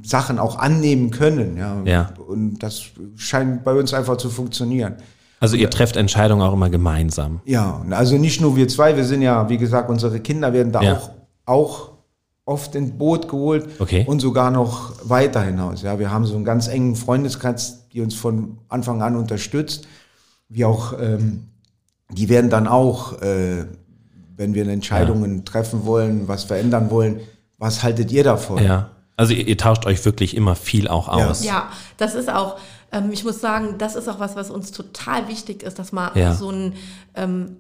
Sachen 0.06 0.40
auch 0.40 0.58
annehmen 0.58 1.12
können. 1.12 1.58
Ja? 1.58 1.82
Ja. 1.86 2.10
Und 2.28 2.60
das 2.60 2.84
scheint 3.16 3.64
bei 3.64 3.74
uns 3.74 3.94
einfach 3.94 4.18
zu 4.18 4.30
funktionieren. 4.30 4.96
also 5.40 5.56
ihr 5.56 5.70
trefft 5.70 5.96
Entscheidungen 5.98 6.42
auch 6.42 6.54
immer 6.54 6.70
gemeinsam. 6.70 7.42
Ja, 7.46 7.84
also 7.92 8.18
nicht 8.18 8.42
nur 8.42 8.56
wir 8.56 8.68
zwei, 8.68 8.96
wir 8.96 9.04
sind 9.04 9.22
ja, 9.22 9.48
wie 9.50 9.58
gesagt, 9.58 9.90
unsere 9.90 10.20
Kinder 10.20 10.54
werden 10.54 10.72
da 10.72 10.82
Ja. 10.82 10.94
auch, 10.96 11.10
auch 11.46 11.92
oft 12.46 12.76
ins 12.76 12.92
Boot 12.98 13.28
geholt 13.28 13.68
Okay. 13.80 14.06
und 14.08 14.20
sogar 14.22 14.52
noch 14.52 14.94
weiter 15.04 15.42
hinaus. 15.42 15.82
Ja, 15.82 15.98
wir 16.00 16.12
haben 16.12 16.26
so 16.26 16.36
einen 16.36 16.46
ganz 16.46 16.68
engen 16.68 16.96
Freundeskreis, 16.96 17.88
die 17.92 18.02
uns 18.02 18.14
von 18.16 18.60
Anfang 18.70 19.02
an 19.02 19.16
unterstützt. 19.16 19.88
Wie 20.50 20.64
auch, 20.66 20.94
ähm, 21.00 21.48
die 22.12 22.30
werden 22.30 22.50
dann 22.52 22.68
auch, 22.68 23.20
äh, 23.22 23.66
wenn 24.38 24.54
wir 24.54 24.68
Entscheidungen 24.68 25.44
treffen 25.46 25.86
wollen, 25.86 26.28
was 26.28 26.44
verändern 26.44 26.92
wollen, 26.92 27.20
was 27.58 27.82
haltet 27.84 28.12
ihr 28.12 28.24
davon? 28.24 28.64
Ja. 28.64 28.92
Also 29.18 29.34
ihr, 29.34 29.48
ihr 29.48 29.58
tauscht 29.58 29.86
euch 29.86 30.04
wirklich 30.06 30.36
immer 30.36 30.56
viel 30.56 30.88
auch 30.88 31.08
Ja. 31.08 31.30
aus. 31.30 31.44
Ja, 31.44 31.70
das 31.98 32.16
ist 32.16 32.30
auch, 32.30 32.58
ähm, 32.92 33.12
ich 33.12 33.24
muss 33.24 33.40
sagen, 33.42 33.76
das 33.78 33.96
ist 33.96 34.08
auch 34.08 34.20
was, 34.20 34.36
was 34.36 34.50
uns 34.52 34.72
total 34.72 35.28
wichtig 35.28 35.64
ist, 35.64 35.80
dass 35.80 35.92
man 35.92 36.12
Ja. 36.18 36.34
so 36.34 36.50
ein, 36.50 36.74
ähm, 37.16 37.58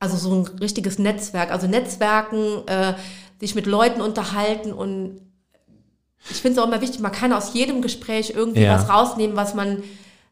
also 0.00 0.16
so 0.16 0.34
ein 0.34 0.46
richtiges 0.58 0.98
Netzwerk, 0.98 1.50
also 1.50 1.66
Netzwerken, 1.66 2.66
äh, 2.66 2.94
sich 3.40 3.54
mit 3.54 3.66
Leuten 3.66 4.00
unterhalten 4.00 4.72
und 4.72 5.20
ich 6.30 6.38
finde 6.40 6.58
es 6.58 6.64
auch 6.64 6.68
immer 6.68 6.80
wichtig, 6.80 7.00
man 7.00 7.12
kann 7.12 7.32
aus 7.32 7.52
jedem 7.54 7.82
Gespräch 7.82 8.32
irgendwie 8.34 8.62
Ja. 8.62 8.74
was 8.78 8.88
rausnehmen, 8.88 9.36
was 9.36 9.54
man 9.54 9.82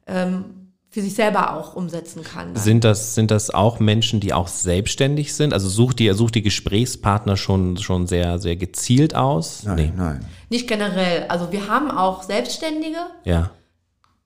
ähm, 0.06 0.61
für 0.92 1.00
sich 1.00 1.14
selber 1.14 1.56
auch 1.56 1.74
umsetzen 1.74 2.22
kann. 2.22 2.52
dann. 2.52 2.62
Sind 2.62 2.84
das, 2.84 3.14
sind 3.14 3.30
das 3.30 3.48
auch 3.48 3.80
Menschen, 3.80 4.20
die 4.20 4.34
auch 4.34 4.46
selbstständig 4.46 5.32
sind? 5.34 5.54
Also 5.54 5.70
sucht 5.70 6.00
ihr, 6.00 6.14
sucht 6.14 6.34
die 6.34 6.42
Gesprächspartner 6.42 7.38
schon, 7.38 7.78
schon 7.78 8.06
sehr, 8.06 8.38
sehr 8.38 8.56
gezielt 8.56 9.14
aus? 9.14 9.62
Nein, 9.62 9.94
nein. 9.96 10.26
Nicht 10.50 10.68
generell, 10.68 11.24
also 11.28 11.50
wir 11.50 11.66
haben 11.66 11.90
auch 11.90 12.22
Selbstständige, 12.22 12.98
Ja. 13.24 13.50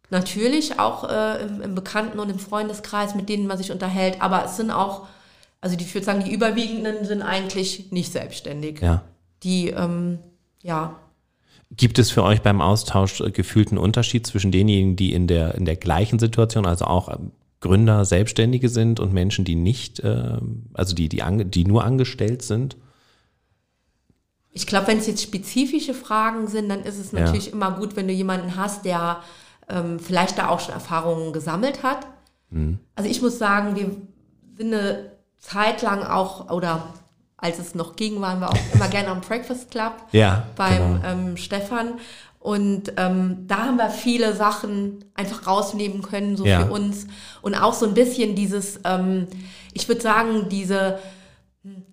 Natürlich 0.09 0.79
auch 0.79 1.09
äh, 1.09 1.43
im, 1.43 1.63
im 1.63 1.75
Bekannten- 1.75 2.21
und 2.21 2.31
im 2.31 2.39
Freundeskreis, 2.39 3.17
mit 3.17 3.29
denen 3.29 3.49
man 3.49 3.59
sich 3.59 3.73
unterhält, 3.73 4.23
aber 4.23 4.45
es 4.45 4.57
sind 4.57 4.71
auch, 4.71 5.09
also 5.61 5.75
die, 5.75 5.83
ich 5.85 5.93
würde 5.95 6.05
sagen, 6.05 6.23
die 6.23 6.33
überwiegenden 6.33 7.05
sind 7.05 7.23
eigentlich 7.23 7.91
nicht 7.91 8.13
selbstständig. 8.13 8.81
Ja. 8.81 9.03
Die, 9.43 9.71
ähm, 9.71 10.21
ja, 10.63 10.95
Gibt 11.71 11.99
es 11.99 12.11
für 12.11 12.23
euch 12.23 12.43
beim 12.43 12.61
Austausch 12.61 13.21
äh, 13.21 13.31
gefühlten 13.31 13.79
Unterschied 13.79 14.27
zwischen 14.27 14.53
denjenigen, 14.53 14.97
die 14.97 15.13
in 15.13 15.27
der, 15.27 15.55
in 15.57 15.65
der 15.65 15.77
gleichen 15.77 16.19
Situation, 16.19 16.67
also 16.67 16.85
auch 16.85 17.09
ähm, 17.09 17.33
Gründer, 17.61 18.05
Selbstständige 18.05 18.69
sind 18.69 19.01
und 19.01 19.13
Menschen, 19.13 19.45
die 19.45 19.57
nicht, 19.57 20.01
äh, 20.01 20.39
also 20.75 20.95
die, 20.95 21.09
die, 21.09 21.23
die 21.47 21.65
nur 21.65 21.85
angestellt 21.85 22.43
sind? 22.43 22.77
ich 24.57 24.67
glaube, 24.67 24.87
wenn 24.87 24.97
es 24.97 25.07
jetzt 25.07 25.23
spezifische 25.23 25.93
Fragen 25.93 26.49
sind, 26.49 26.71
dann 26.71 26.83
ist 26.83 26.99
es 26.99 27.13
Ja. 27.13 27.21
natürlich 27.21 27.53
immer 27.53 27.73
gut, 27.73 27.95
wenn 27.95 28.09
du 28.09 28.15
jemanden 28.15 28.57
hast, 28.57 28.87
der 28.87 29.19
ähm, 29.69 29.99
vielleicht 29.99 30.39
da 30.39 30.49
auch 30.49 30.61
schon 30.61 30.73
Erfahrungen 30.73 31.35
gesammelt 31.35 31.83
hat. 31.83 32.07
Mhm. 32.49 32.79
Also 32.95 33.11
ich 33.11 33.21
muss 33.21 33.37
sagen, 33.39 33.77
wir 33.77 33.91
sind 34.57 34.73
eine 34.73 35.13
Zeit 35.37 35.83
lang 35.83 36.03
auch, 36.05 36.51
oder 36.51 36.95
als 37.39 37.59
es 37.59 37.75
noch 37.75 37.97
ging, 37.97 38.21
waren 38.21 38.41
wir 38.41 38.51
auch 38.51 38.59
immer 38.75 38.89
gerne 38.89 39.09
am 39.09 39.21
Breakfast 39.21 39.71
Club. 39.71 39.93
Ja, 40.13 40.45
beim 40.57 41.01
genau. 41.03 41.07
ähm, 41.09 41.37
Stefan. 41.37 41.95
Und 42.41 42.93
ähm, 42.97 43.45
da 43.49 43.65
haben 43.67 43.77
wir 43.77 43.91
viele 43.91 44.33
Sachen 44.35 45.05
einfach 45.15 45.47
rausnehmen 45.49 46.01
können, 46.03 46.37
so 46.37 46.47
Ja. 46.47 46.65
für 46.65 46.71
uns. 46.73 47.07
Und 47.43 47.55
auch 47.57 47.75
so 47.75 47.87
ein 47.87 47.95
bisschen 47.95 48.37
dieses, 48.37 48.79
ähm, 48.85 49.27
ich 49.73 49.89
würde 49.89 50.01
sagen, 50.01 50.49
diese, 50.49 51.01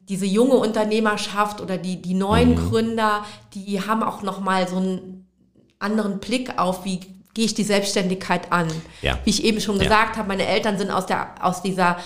diese 0.08 0.26
junge 0.28 0.56
Unternehmerschaft 0.56 1.60
oder 1.60 1.78
die, 1.78 2.02
die 2.02 2.14
neuen 2.14 2.52
Mhm. 2.52 2.70
Gründer, 2.70 3.26
die 3.56 3.82
haben 3.82 4.04
auch 4.04 4.22
nochmal 4.22 4.68
so 4.68 4.78
einen 4.78 5.28
anderen 5.80 6.20
Blick 6.20 6.60
auf, 6.60 6.86
wie 6.86 7.00
gehe 7.34 7.46
ich 7.46 7.56
die 7.56 7.64
Selbstständigkeit 7.64 8.52
an. 8.52 8.68
Ja. 9.02 9.18
Wie 9.24 9.32
ich 9.32 9.44
eben 9.44 9.60
schon 9.60 9.78
Ja. 9.78 9.84
gesagt 9.84 10.18
habe, 10.18 10.28
meine 10.28 10.46
Eltern 10.46 10.78
sind 10.78 10.91
aus, 10.91 11.08
der, 11.08 11.34
aus 11.44 11.64
dieser 11.64 11.98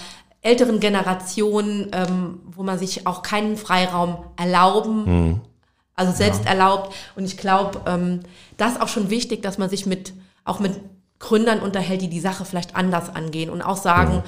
älteren 0.48 0.80
Generation, 0.80 1.88
ähm, 1.92 2.40
wo 2.56 2.64
man 2.64 2.80
sich 2.80 3.06
auch 3.06 3.22
keinen 3.22 3.58
Freiraum 3.58 4.18
erlauben 4.38 5.04
Mhm. 5.06 5.42
also 5.96 6.12
selbst 6.14 6.46
erlaubt. 6.46 6.94
Und 7.16 7.26
ich 7.26 7.38
glaube, 7.38 7.82
ähm, 7.86 8.22
das 8.58 8.74
ist 8.74 8.82
auch 8.82 8.88
schon 8.88 9.10
wichtig, 9.10 9.42
dass 9.42 9.58
man 9.58 9.70
sich 9.70 9.86
mit 9.86 10.14
auch 10.46 10.60
mit 10.60 10.80
Gründern 11.20 11.60
unterhält, 11.60 12.02
die 12.02 12.10
die 12.10 12.20
Sache 12.20 12.46
vielleicht 12.46 12.76
anders 12.76 13.14
angehen 13.14 13.50
und 13.50 13.62
auch 13.62 13.78
sagen, 13.78 14.24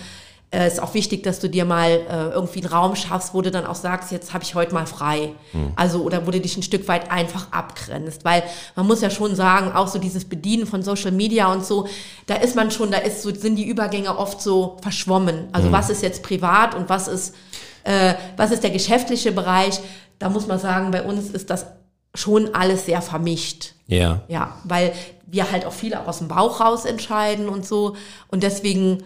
äh, 0.51 0.67
ist 0.67 0.81
auch 0.81 0.93
wichtig, 0.93 1.23
dass 1.23 1.39
du 1.39 1.47
dir 1.47 1.63
mal 1.63 1.89
äh, 1.89 2.29
irgendwie 2.33 2.61
einen 2.63 2.73
Raum 2.73 2.95
schaffst, 2.95 3.33
wo 3.33 3.41
du 3.41 3.51
dann 3.51 3.65
auch 3.65 3.75
sagst, 3.75 4.11
jetzt 4.11 4.33
habe 4.33 4.43
ich 4.43 4.55
heute 4.55 4.73
mal 4.73 4.87
frei. 4.87 5.33
Also 5.75 6.01
oder 6.01 6.25
wo 6.25 6.31
du 6.31 6.39
dich 6.39 6.57
ein 6.57 6.63
Stück 6.63 6.87
weit 6.87 7.11
einfach 7.11 7.51
abgrenzt, 7.51 8.25
weil 8.25 8.43
man 8.75 8.87
muss 8.87 9.01
ja 9.01 9.09
schon 9.09 9.35
sagen, 9.35 9.71
auch 9.71 9.87
so 9.87 9.99
dieses 9.99 10.25
Bedienen 10.25 10.65
von 10.65 10.81
Social 10.81 11.11
Media 11.11 11.51
und 11.51 11.63
so, 11.63 11.87
da 12.25 12.35
ist 12.35 12.55
man 12.55 12.71
schon, 12.71 12.91
da 12.91 12.97
ist 12.97 13.21
so 13.21 13.33
sind 13.33 13.57
die 13.57 13.67
Übergänge 13.67 14.17
oft 14.17 14.41
so 14.41 14.77
verschwommen. 14.81 15.49
Also 15.51 15.71
was 15.71 15.89
ist 15.89 16.01
jetzt 16.01 16.23
privat 16.23 16.73
und 16.73 16.89
was 16.89 17.07
ist 17.07 17.35
äh, 17.83 18.15
was 18.37 18.51
ist 18.51 18.63
der 18.63 18.71
geschäftliche 18.71 19.31
Bereich? 19.31 19.79
Da 20.17 20.29
muss 20.29 20.47
man 20.47 20.59
sagen, 20.59 20.91
bei 20.91 21.03
uns 21.03 21.29
ist 21.29 21.49
das 21.49 21.67
schon 22.15 22.53
alles 22.53 22.85
sehr 22.85 23.01
vermischt. 23.01 23.73
Ja. 23.87 24.21
Ja, 24.27 24.57
weil 24.63 24.93
wir 25.25 25.51
halt 25.51 25.65
auch 25.65 25.73
viele 25.73 26.01
auch 26.01 26.07
aus 26.07 26.19
dem 26.19 26.27
Bauch 26.27 26.59
raus 26.59 26.85
entscheiden 26.85 27.49
und 27.49 27.65
so. 27.65 27.95
Und 28.29 28.43
deswegen, 28.43 29.03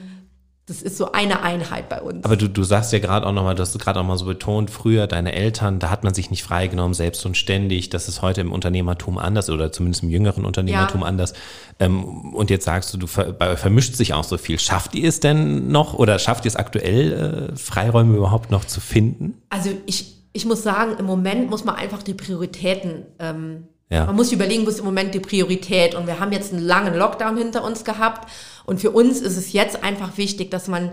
das 0.65 0.81
ist 0.81 0.97
so 0.97 1.11
eine 1.11 1.41
Einheit 1.41 1.89
bei 1.89 2.01
uns. 2.01 2.23
Aber 2.23 2.37
du, 2.37 2.47
du 2.47 2.63
sagst 2.63 2.93
ja 2.93 2.99
gerade 2.99 3.27
auch 3.27 3.33
nochmal, 3.33 3.53
du 3.53 3.61
hast 3.61 3.77
gerade 3.77 3.99
auch 3.99 4.05
mal 4.05 4.17
so 4.17 4.23
betont, 4.25 4.71
früher 4.71 5.07
deine 5.07 5.33
Eltern, 5.33 5.79
da 5.79 5.89
hat 5.89 6.05
man 6.05 6.13
sich 6.13 6.31
nicht 6.31 6.41
freigenommen, 6.43 6.93
selbst 6.93 7.25
und 7.25 7.35
ständig. 7.35 7.89
Das 7.89 8.07
ist 8.07 8.21
heute 8.21 8.39
im 8.39 8.51
Unternehmertum 8.53 9.17
anders 9.17 9.49
oder 9.49 9.73
zumindest 9.73 10.03
im 10.03 10.09
jüngeren 10.09 10.45
Unternehmertum 10.45 11.01
Ja. 11.01 11.07
anders. 11.07 11.33
Ähm, 11.79 12.33
und 12.33 12.49
jetzt 12.49 12.63
sagst 12.63 12.93
du, 12.93 12.97
du 12.97 13.07
vermischt 13.07 13.95
sich 13.95 14.13
auch 14.13 14.23
so 14.23 14.37
viel. 14.37 14.57
Schafft 14.57 14.95
ihr 14.95 15.09
es 15.09 15.19
denn 15.19 15.67
noch 15.67 15.95
oder 15.95 16.17
schafft 16.17 16.45
ihr 16.45 16.49
es 16.49 16.55
aktuell, 16.55 17.49
äh, 17.51 17.55
Freiräume 17.57 18.15
überhaupt 18.15 18.49
noch 18.49 18.63
zu 18.63 18.79
finden? 18.79 19.41
Also 19.49 19.69
ich, 19.85 20.15
ich 20.31 20.45
muss 20.45 20.63
sagen, 20.63 20.95
im 20.97 21.05
Moment 21.05 21.49
muss 21.49 21.65
man 21.65 21.75
einfach 21.75 22.03
die 22.03 22.13
Prioritäten, 22.13 23.05
ähm, 23.19 23.67
Ja. 23.93 24.05
man 24.05 24.15
muss 24.15 24.31
überlegen, 24.31 24.65
wo 24.65 24.69
ist 24.69 24.79
im 24.79 24.85
Moment 24.85 25.13
die 25.13 25.19
Priorität. 25.19 25.93
Und 25.95 26.07
wir 26.07 26.19
haben 26.19 26.31
jetzt 26.31 26.51
einen 26.51 26.63
langen 26.63 26.95
Lockdown 26.95 27.37
hinter 27.37 27.63
uns 27.63 27.83
gehabt. 27.83 28.29
Und 28.65 28.81
für 28.81 28.91
uns 28.91 29.21
ist 29.21 29.37
es 29.37 29.53
jetzt 29.53 29.83
einfach 29.83 30.17
wichtig, 30.17 30.49
dass 30.51 30.67
man 30.67 30.91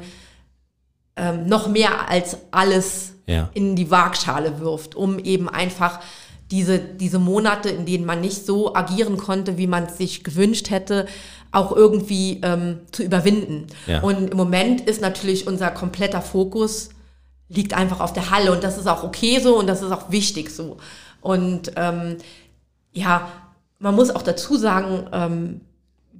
ähm, 1.16 1.46
noch 1.46 1.68
mehr 1.68 2.08
als 2.08 2.36
alles 2.50 3.12
Ja. 3.26 3.48
in 3.54 3.76
die 3.76 3.90
Waagschale 3.90 4.60
wirft, 4.60 4.94
um 4.94 5.18
eben 5.18 5.48
einfach 5.48 6.00
diese, 6.50 6.78
diese 6.80 7.18
Monate, 7.20 7.68
in 7.68 7.86
denen 7.86 8.04
man 8.04 8.20
nicht 8.20 8.44
so 8.44 8.74
agieren 8.74 9.16
konnte, 9.16 9.56
wie 9.56 9.68
man 9.68 9.84
es 9.84 9.98
sich 9.98 10.24
gewünscht 10.24 10.70
hätte, 10.70 11.06
auch 11.52 11.70
irgendwie 11.74 12.40
ähm, 12.42 12.80
zu 12.90 13.02
überwinden. 13.04 13.68
Ja. 13.86 14.00
Und 14.02 14.30
im 14.32 14.36
Moment 14.36 14.80
ist 14.80 15.00
natürlich 15.00 15.46
unser 15.46 15.70
kompletter 15.70 16.22
Fokus 16.22 16.90
liegt 17.48 17.74
einfach 17.74 18.00
auf 18.00 18.12
der 18.12 18.30
Halle 18.30 18.52
und 18.52 18.62
das 18.62 18.78
ist 18.78 18.86
auch 18.86 19.02
okay 19.04 19.40
so 19.40 19.58
und 19.58 19.66
das 19.66 19.82
ist 19.82 19.90
auch 19.92 20.10
wichtig 20.10 20.50
so. 20.50 20.76
Und 21.20 21.72
ähm, 21.76 22.16
ja, 22.92 23.30
man 23.78 23.94
muss 23.94 24.10
auch 24.10 24.22
dazu 24.22 24.56
sagen, 24.56 25.08
ähm, 25.12 25.60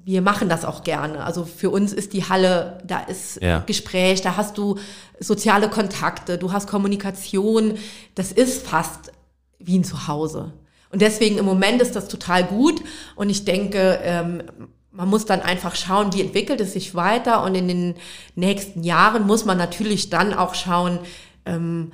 wir 0.04 0.22
machen 0.22 0.48
das 0.48 0.64
auch 0.64 0.82
gerne. 0.82 1.24
Also 1.24 1.44
für 1.44 1.70
uns 1.70 1.92
ist 1.92 2.14
die 2.14 2.28
Halle, 2.28 2.78
da 2.84 3.00
ist 3.00 3.40
Ja. 3.42 3.60
Gespräch, 3.66 4.22
da 4.22 4.36
hast 4.36 4.56
du 4.56 4.78
soziale 5.18 5.68
Kontakte, 5.68 6.38
du 6.38 6.52
hast 6.52 6.68
Kommunikation. 6.68 7.74
Das 8.14 8.32
ist 8.32 8.66
fast 8.66 9.12
wie 9.58 9.78
ein 9.78 9.84
Zuhause. 9.84 10.52
Und 10.90 11.02
deswegen 11.02 11.38
im 11.38 11.44
Moment 11.44 11.82
ist 11.82 11.94
das 11.94 12.08
total 12.08 12.44
gut. 12.44 12.82
Und 13.14 13.30
ich 13.30 13.44
denke, 13.44 14.00
ähm, 14.02 14.42
man 14.90 15.08
muss 15.08 15.26
dann 15.26 15.40
einfach 15.40 15.76
schauen, 15.76 16.12
wie 16.14 16.22
entwickelt 16.22 16.60
es 16.60 16.72
sich 16.72 16.94
weiter. 16.94 17.44
Und 17.44 17.54
in 17.54 17.68
den 17.68 17.94
nächsten 18.34 18.82
Jahren 18.82 19.26
muss 19.26 19.44
man 19.44 19.58
natürlich 19.58 20.10
dann 20.10 20.34
auch 20.34 20.54
schauen, 20.54 20.98
ähm, 21.44 21.92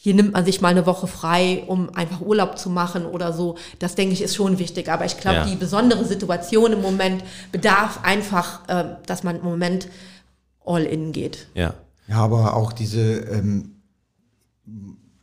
hier 0.00 0.14
nimmt 0.14 0.32
man 0.32 0.44
sich 0.44 0.60
mal 0.60 0.68
eine 0.68 0.86
Woche 0.86 1.08
frei, 1.08 1.64
um 1.66 1.92
einfach 1.92 2.20
Urlaub 2.20 2.56
zu 2.56 2.70
machen 2.70 3.04
oder 3.04 3.32
so. 3.32 3.56
Das 3.80 3.96
denke 3.96 4.12
ich 4.14 4.22
ist 4.22 4.36
schon 4.36 4.60
wichtig. 4.60 4.88
Aber 4.88 5.04
ich 5.04 5.18
glaube, 5.18 5.38
Ja. 5.38 5.44
die 5.44 5.56
besondere 5.56 6.04
Situation 6.04 6.72
im 6.72 6.80
Moment 6.80 7.24
bedarf 7.50 7.98
einfach, 8.04 8.60
äh, 8.68 8.94
dass 9.06 9.24
man 9.24 9.36
im 9.36 9.42
Moment 9.44 9.88
all 10.64 10.84
in 10.84 11.10
geht. 11.10 11.48
Ja. 11.54 11.74
Ja, 12.06 12.16
aber 12.18 12.54
auch 12.54 12.72
diese, 12.72 13.00
ähm, 13.00 13.72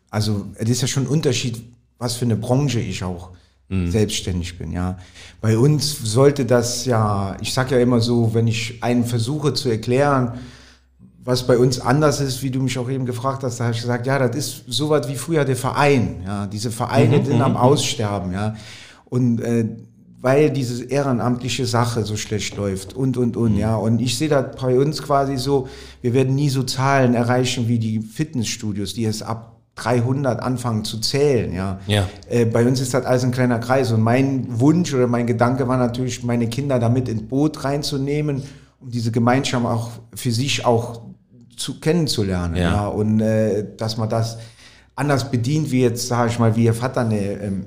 also 0.10 0.46
es 0.56 0.70
ist 0.70 0.82
ja 0.82 0.88
schon 0.90 1.04
ein 1.04 1.08
Unterschied, 1.10 1.64
was 1.98 2.16
für 2.16 2.26
eine 2.26 2.36
Branche 2.36 2.80
ich 2.82 3.02
auch 3.04 3.30
selbstständig 3.68 4.60
bin, 4.60 4.72
ja. 4.72 5.00
Bei 5.42 5.58
uns 5.58 5.98
sollte 6.04 6.46
das 6.46 6.86
ja, 6.86 7.36
ich 7.42 7.52
sag 7.52 7.72
ja 7.72 7.80
immer 7.80 8.00
so, 8.00 8.32
wenn 8.36 8.46
ich 8.46 8.84
einen 8.84 9.06
versuche 9.06 9.56
zu 9.56 9.70
erklären, 9.70 10.34
was 11.26 11.48
bei 11.48 11.58
uns 11.58 11.80
anders 11.80 12.22
ist, 12.22 12.44
wie 12.44 12.52
du 12.52 12.62
mich 12.62 12.78
auch 12.78 12.90
eben 12.90 13.06
gefragt 13.06 13.44
hast, 13.44 13.60
da 13.60 13.66
habe 13.66 13.74
ich 13.76 13.82
gesagt, 13.82 14.06
ja, 14.06 14.20
das 14.20 14.36
ist 14.36 14.64
so 14.68 14.90
was 14.90 15.10
wie 15.10 15.16
früher 15.16 15.44
der 15.44 15.56
Verein, 15.56 16.22
ja. 16.24 16.46
Diese 16.46 16.70
Vereine 16.70 17.26
sind 17.26 17.42
am 17.42 17.58
Aussterben, 17.58 18.32
ja. 18.32 18.56
Und 19.06 19.42
äh, 19.42 19.66
weil 20.22 20.52
diese 20.52 20.84
ehrenamtliche 20.86 21.66
Sache 21.66 22.04
so 22.04 22.16
schlecht 22.16 22.56
läuft 22.58 22.94
und, 22.94 23.18
und, 23.18 23.38
und, 23.38 23.58
ja. 23.58 23.76
Und 23.76 24.02
ich 24.02 24.18
sehe 24.18 24.30
das 24.30 24.56
bei 24.62 24.78
uns 24.78 25.02
quasi 25.02 25.38
so, 25.38 25.68
wir 26.02 26.14
werden 26.14 26.36
nie 26.36 26.50
so 26.50 26.62
Zahlen 26.62 27.16
erreichen 27.16 27.68
wie 27.68 27.80
die 27.80 28.02
Fitnessstudios, 28.02 28.94
die 28.94 29.06
es 29.06 29.24
ab 29.24 29.56
300 29.76 30.42
anfangen 30.42 30.86
zu 30.86 31.00
zählen, 31.00 31.54
ja. 31.54 31.80
Ja. 31.88 32.08
Äh, 32.30 32.46
bei 32.46 32.68
uns 32.68 32.80
ist 32.80 32.94
das 32.94 33.04
alles 33.04 33.24
ein 33.24 33.32
kleiner 33.32 33.58
Kreis 33.58 33.92
und 33.92 34.02
mein 34.02 34.60
Wunsch 34.60 34.94
oder 34.94 35.08
mein 35.08 35.26
Gedanke 35.26 35.68
war 35.68 35.78
natürlich, 35.78 36.24
meine 36.24 36.48
Kinder 36.50 36.78
damit 36.78 37.10
ins 37.10 37.24
Boot 37.24 37.64
reinzunehmen, 37.64 38.44
um 38.80 38.92
diese 38.92 39.12
Gemeinschaft 39.12 39.66
auch 39.66 39.90
für 40.14 40.32
sich 40.32 40.66
auch 40.66 41.02
zu 41.58 41.80
kennenzulernen, 41.80 42.56
Ja. 42.56 42.62
ja. 42.72 42.88
Und 42.88 43.20
äh, 43.22 43.66
dass 43.78 43.98
man 43.98 44.10
das 44.10 44.38
anders 44.96 45.30
bedient, 45.32 45.72
wie 45.72 45.82
jetzt, 45.82 46.08
sage 46.08 46.30
ich 46.32 46.40
mal, 46.40 46.56
wie 46.56 46.66
ihr 46.66 46.74
Vater 46.74 47.02
eine, 47.02 47.20
ähm, 47.20 47.66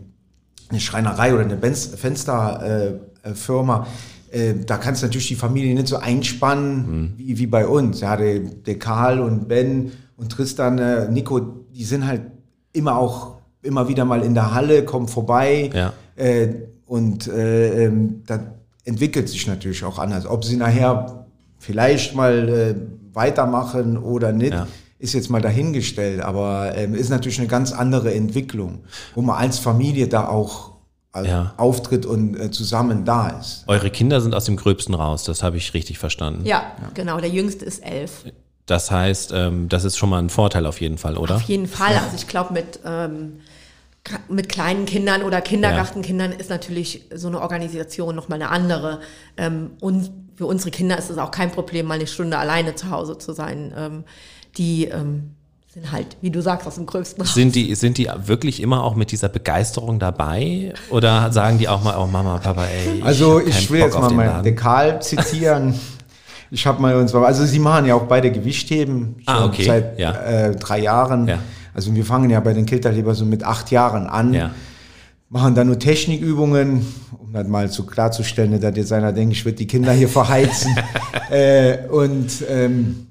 eine 0.70 0.80
Schreinerei 0.80 1.32
oder 1.34 1.45
eine 1.45 1.57
Benz- 1.57 1.91
Fensterfirma, 1.97 3.86
äh, 4.30 4.51
äh, 4.51 4.55
da 4.64 4.76
kannst 4.76 5.03
du 5.03 5.07
natürlich 5.07 5.28
die 5.28 5.34
Familie 5.34 5.74
nicht 5.74 5.89
so 5.89 5.97
einspannen 5.97 7.14
wie, 7.16 7.39
wie 7.39 7.47
bei 7.47 7.66
uns. 7.66 8.01
Ja, 8.01 8.16
der, 8.16 8.41
der 8.41 8.78
Karl 8.78 9.20
und 9.20 9.49
Ben 9.49 9.93
und 10.16 10.30
Tristan, 10.30 10.78
äh, 10.78 11.09
Nico, 11.11 11.39
die 11.41 11.84
sind 11.84 12.07
halt 12.07 12.22
immer 12.72 12.97
auch 12.99 13.39
immer 13.62 13.89
wieder 13.89 14.05
mal 14.05 14.22
in 14.22 14.34
der 14.34 14.55
Halle, 14.55 14.84
kommen 14.84 15.09
vorbei 15.09 15.70
Ja. 15.74 15.93
äh, 16.16 16.49
und 16.86 17.26
äh, 17.26 17.84
ähm, 17.86 18.22
das 18.26 18.41
entwickelt 18.84 19.28
sich 19.28 19.47
natürlich 19.47 19.82
auch 19.84 19.99
anders. 19.99 20.26
Ob 20.26 20.45
sie 20.45 20.57
nachher 20.57 21.26
vielleicht 21.59 22.14
mal 22.14 22.49
äh, 22.49 22.74
weitermachen 23.19 23.99
oder 23.99 24.33
nicht, 24.33 24.55
Ja. 24.55 24.66
ist 24.99 25.12
jetzt 25.12 25.29
mal 25.29 25.43
dahingestellt, 25.43 26.21
aber 26.23 26.75
ähm, 26.77 26.95
ist 26.95 27.11
natürlich 27.11 27.39
eine 27.39 27.49
ganz 27.49 27.73
andere 27.73 28.14
Entwicklung, 28.14 28.85
wo 29.14 29.21
man 29.23 29.37
als 29.37 29.59
Familie 29.59 30.09
da 30.09 30.27
auch 30.29 30.73
äh, 31.14 31.27
Ja. 31.29 31.55
auftritt 31.57 32.07
und 32.07 32.39
äh, 32.39 32.51
zusammen 32.51 33.05
da 33.05 33.29
ist. 33.41 33.64
Eure 33.66 33.91
Kinder 33.91 34.21
sind 34.21 34.35
aus 34.35 34.45
dem 34.47 34.57
Gröbsten 34.57 34.95
raus, 34.95 35.25
das 35.25 35.43
habe 35.43 35.57
ich 35.57 35.75
richtig 35.75 35.99
verstanden. 35.99 36.45
Ja, 36.47 36.62
genau. 36.95 37.19
Der 37.21 37.31
Jüngste 37.31 37.64
ist 37.64 37.85
elf. 37.85 38.25
Das 38.66 38.91
heißt, 38.91 39.33
ähm, 39.35 39.69
das 39.71 39.85
ist 39.85 39.97
schon 39.97 40.11
mal 40.11 40.19
ein 40.19 40.29
Vorteil 40.31 40.66
auf 40.66 40.81
jeden 40.81 40.99
Fall, 40.99 41.16
oder? 41.16 41.37
Auf 41.37 41.43
jeden 41.43 41.66
Fall. 41.66 41.95
Also 41.97 42.16
ich 42.16 42.27
glaube, 42.29 42.53
mit, 42.53 42.81
ähm, 42.85 43.41
mit 44.29 44.49
kleinen 44.51 44.85
Kindern 44.85 45.23
oder 45.23 45.41
Kindergartenkindern 45.41 46.33
ist 46.33 46.51
natürlich 46.51 47.07
so 47.14 47.29
eine 47.29 47.41
Organisation 47.41 48.14
nochmal 48.14 48.41
eine 48.43 48.51
andere. 48.51 49.01
Ähm, 49.39 49.71
und 49.81 50.11
für 50.39 50.47
unsere 50.47 50.70
Kinder 50.70 50.97
ist 50.97 51.11
es 51.11 51.18
auch 51.18 51.32
kein 51.32 51.51
Problem, 51.51 51.86
mal 51.86 51.95
eine 51.95 52.07
Stunde 52.07 52.39
alleine 52.39 52.76
zu 52.76 52.91
Hause 52.91 53.18
zu 53.18 53.32
sein. 53.32 53.74
Ähm, 53.76 54.05
die 54.57 54.84
ähm, 54.84 55.30
sind 55.74 55.91
halt, 55.91 56.16
wie 56.20 56.30
du 56.30 56.41
sagst, 56.41 56.64
aus 56.66 56.76
dem 56.76 56.86
gröbsten 56.86 57.22
Raum. 57.22 57.32
Sind 57.34 57.57
die, 57.57 57.74
sind 57.74 57.99
die 57.99 58.09
wirklich 58.24 58.62
immer 58.62 58.84
auch 58.84 58.95
mit 58.95 59.11
dieser 59.11 59.28
Begeisterung 59.28 59.99
dabei? 59.99 60.72
Oder 60.91 61.32
sagen 61.32 61.59
die 61.59 61.68
auch 61.68 61.82
mal, 61.82 61.97
oh 61.99 62.07
Mama, 62.07 62.39
Papa, 62.39 62.64
ey. 62.66 63.03
Also 63.03 63.41
hab 63.41 63.47
ich 63.49 63.68
will 63.68 63.80
Bock 63.80 63.89
jetzt 63.91 64.01
mal 64.01 64.09
den 64.09 64.16
meinen. 64.16 64.43
Dekal 64.45 65.03
zitieren. 65.03 65.74
Ich 66.51 66.66
habe 66.66 66.80
mal 66.80 66.97
uns, 66.97 67.14
also 67.14 67.45
sie 67.45 67.59
machen 67.59 67.84
ja 67.84 67.95
auch 67.95 68.05
beide 68.07 68.32
Gewichtheben 68.32 69.16
schon 69.22 69.34
Ah, 69.34 69.45
okay, 69.45 69.64
seit 69.64 69.99
ja. 69.99 70.12
äh, 70.14 70.57
drei 70.57 70.78
Jahren. 70.78 71.28
Ja. 71.28 71.41
Also 71.74 71.95
wir 71.95 72.07
fangen 72.07 72.30
ja 72.30 72.41
bei 72.41 72.55
den 72.55 72.64
Kilterleber 72.64 73.14
so 73.14 73.26
mit 73.26 73.45
acht 73.45 73.70
Jahren 73.70 74.07
an, 74.07 74.32
Ja. 74.32 74.51
Machen 75.31 75.55
dann 75.55 75.66
nur 75.66 75.79
Technikübungen, 75.79 76.87
um 77.18 77.33
das 77.33 77.47
mal 77.47 77.68
so 77.68 77.85
klarzustellen, 77.85 78.51
nicht, 78.51 78.62
dass 78.62 78.76
jetzt 78.76 78.93
einer 78.93 79.12
denkt, 79.12 79.35
ich 79.35 79.45
würde 79.45 79.57
die 79.59 79.66
Kinder 79.66 79.93
hier 79.93 80.09
verheizen. 80.09 80.74
äh, 81.31 81.87
und, 81.89 82.31
ähm, 82.49 83.07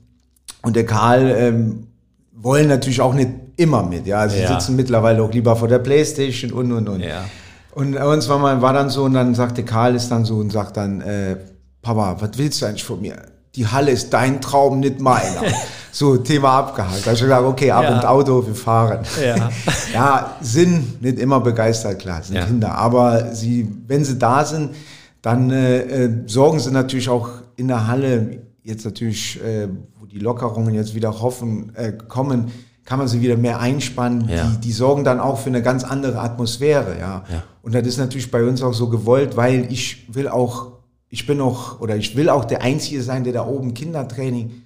und 0.63 0.75
der 0.75 0.85
Karl 0.85 1.29
ähm, 1.37 1.87
wollen 2.33 2.67
natürlich 2.67 3.01
auch 3.01 3.13
nicht 3.13 3.29
immer 3.57 3.83
mit. 3.83 4.05
Ja, 4.07 4.19
also 4.19 4.35
sie 4.35 4.41
Ja. 4.43 4.59
sitzen 4.59 4.75
mittlerweile 4.75 5.21
auch 5.21 5.31
lieber 5.31 5.55
vor 5.55 5.67
der 5.67 5.79
Playstation 5.79 6.51
und 6.51 6.71
und 6.71 6.87
und. 6.89 7.01
Ja. 7.01 7.25
Und 7.73 7.95
uns 7.95 8.27
war 8.27 8.39
mal 8.39 8.61
war 8.61 8.73
dann 8.73 8.89
so 8.89 9.03
und 9.03 9.13
dann 9.13 9.35
sagte 9.35 9.63
Karl 9.63 9.95
ist 9.95 10.09
dann 10.09 10.25
so 10.25 10.37
und 10.37 10.51
sagt 10.51 10.77
dann 10.77 11.01
äh, 11.01 11.37
Papa, 11.81 12.17
was 12.19 12.31
willst 12.37 12.61
du 12.61 12.65
eigentlich 12.65 12.83
von 12.83 12.99
mir? 13.01 13.15
Die 13.57 13.67
Halle 13.67 13.91
ist 13.91 14.13
dein 14.13 14.39
Traum, 14.39 14.79
nicht 14.79 15.01
meiner. 15.01 15.41
so 15.91 16.15
Thema 16.17 16.59
abgehakt. 16.59 17.01
Da 17.01 17.07
hab 17.07 17.13
ich 17.15 17.21
gesagt, 17.21 17.43
okay, 17.43 17.71
ab 17.71 17.83
Ja. 17.83 17.95
ins 17.95 18.05
Auto, 18.05 18.45
wir 18.45 18.53
fahren. 18.55 18.99
Ja. 19.21 19.49
ja, 19.93 20.35
sind 20.41 21.01
nicht 21.01 21.17
immer 21.19 21.39
begeistert, 21.41 21.99
klar, 21.99 22.21
sind 22.21 22.35
Ja. 22.35 22.45
Kinder, 22.45 22.75
aber 22.75 23.33
sie, 23.33 23.67
wenn 23.87 24.05
sie 24.05 24.17
da 24.19 24.45
sind, 24.45 24.75
dann 25.23 25.49
äh, 25.49 25.79
äh, 26.05 26.11
sorgen 26.27 26.59
sie 26.59 26.71
natürlich 26.71 27.09
auch 27.09 27.29
in 27.55 27.67
der 27.67 27.87
Halle 27.87 28.43
jetzt 28.63 28.85
natürlich, 28.85 29.43
äh, 29.43 29.67
wo 29.99 30.05
die 30.05 30.19
Lockerungen 30.19 30.75
jetzt 30.75 30.93
wieder 30.93 31.19
hoffen 31.19 31.73
äh, 31.75 31.93
kommen, 32.07 32.51
kann 32.85 32.99
man 32.99 33.07
sie 33.07 33.19
wieder 33.21 33.35
mehr 33.35 33.59
einspannen. 33.59 34.29
Ja. 34.29 34.43
Die, 34.45 34.57
die 34.67 34.71
sorgen 34.71 35.03
dann 35.03 35.19
auch 35.19 35.39
für 35.39 35.49
eine 35.49 35.61
ganz 35.63 35.83
andere 35.83 36.19
Atmosphäre, 36.19 36.95
ja. 36.99 37.23
Ja. 37.31 37.43
Und 37.63 37.73
das 37.75 37.85
ist 37.87 37.97
natürlich 37.97 38.29
bei 38.29 38.43
uns 38.43 38.61
auch 38.61 38.73
so 38.73 38.87
gewollt, 38.87 39.35
weil 39.35 39.65
ich 39.71 40.07
will 40.13 40.27
auch, 40.29 40.67
ich 41.09 41.25
bin 41.25 41.39
auch, 41.41 41.79
oder 41.79 41.95
ich 41.95 42.15
will 42.15 42.29
auch 42.29 42.45
der 42.45 42.61
Einzige 42.61 43.01
sein, 43.01 43.23
der 43.23 43.33
da 43.33 43.45
oben 43.47 43.73
Kindertraining 43.73 44.63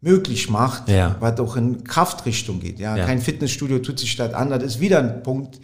möglich 0.00 0.48
macht, 0.48 0.88
Ja. 0.88 1.16
was 1.20 1.38
auch 1.40 1.56
in 1.56 1.84
Kraftrichtung 1.84 2.60
geht. 2.60 2.78
Ja. 2.78 2.96
Ja. 2.96 3.04
Kein 3.06 3.20
Fitnessstudio 3.20 3.80
tut 3.80 3.98
sich 3.98 4.16
das 4.16 4.32
an. 4.34 4.48
Das 4.50 4.62
ist 4.62 4.80
wieder 4.80 4.98
ein 5.00 5.22
Punkt, 5.22 5.60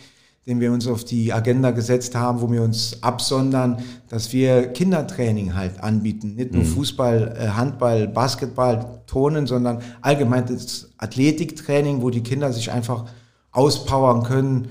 den 0.46 0.60
wir 0.60 0.70
uns 0.72 0.86
auf 0.86 1.04
die 1.04 1.32
Agenda 1.32 1.70
gesetzt 1.72 2.14
haben, 2.14 2.40
wo 2.40 2.50
wir 2.52 2.62
uns 2.62 3.02
absondern, 3.02 3.78
dass 4.08 4.32
wir 4.32 4.68
Kindertraining 4.68 5.54
halt 5.54 5.82
anbieten. 5.82 6.34
Nicht 6.36 6.52
Mhm. 6.52 6.58
nur 6.58 6.66
Fußball, 6.66 7.34
äh, 7.38 7.48
Handball, 7.48 8.06
Basketball, 8.08 9.00
Turnen, 9.06 9.46
sondern 9.46 9.80
allgemein 10.02 10.46
das 10.46 10.90
Athletiktraining, 10.98 12.02
wo 12.02 12.10
die 12.10 12.22
Kinder 12.22 12.52
sich 12.52 12.70
einfach 12.70 13.06
auspowern 13.52 14.22
können 14.22 14.68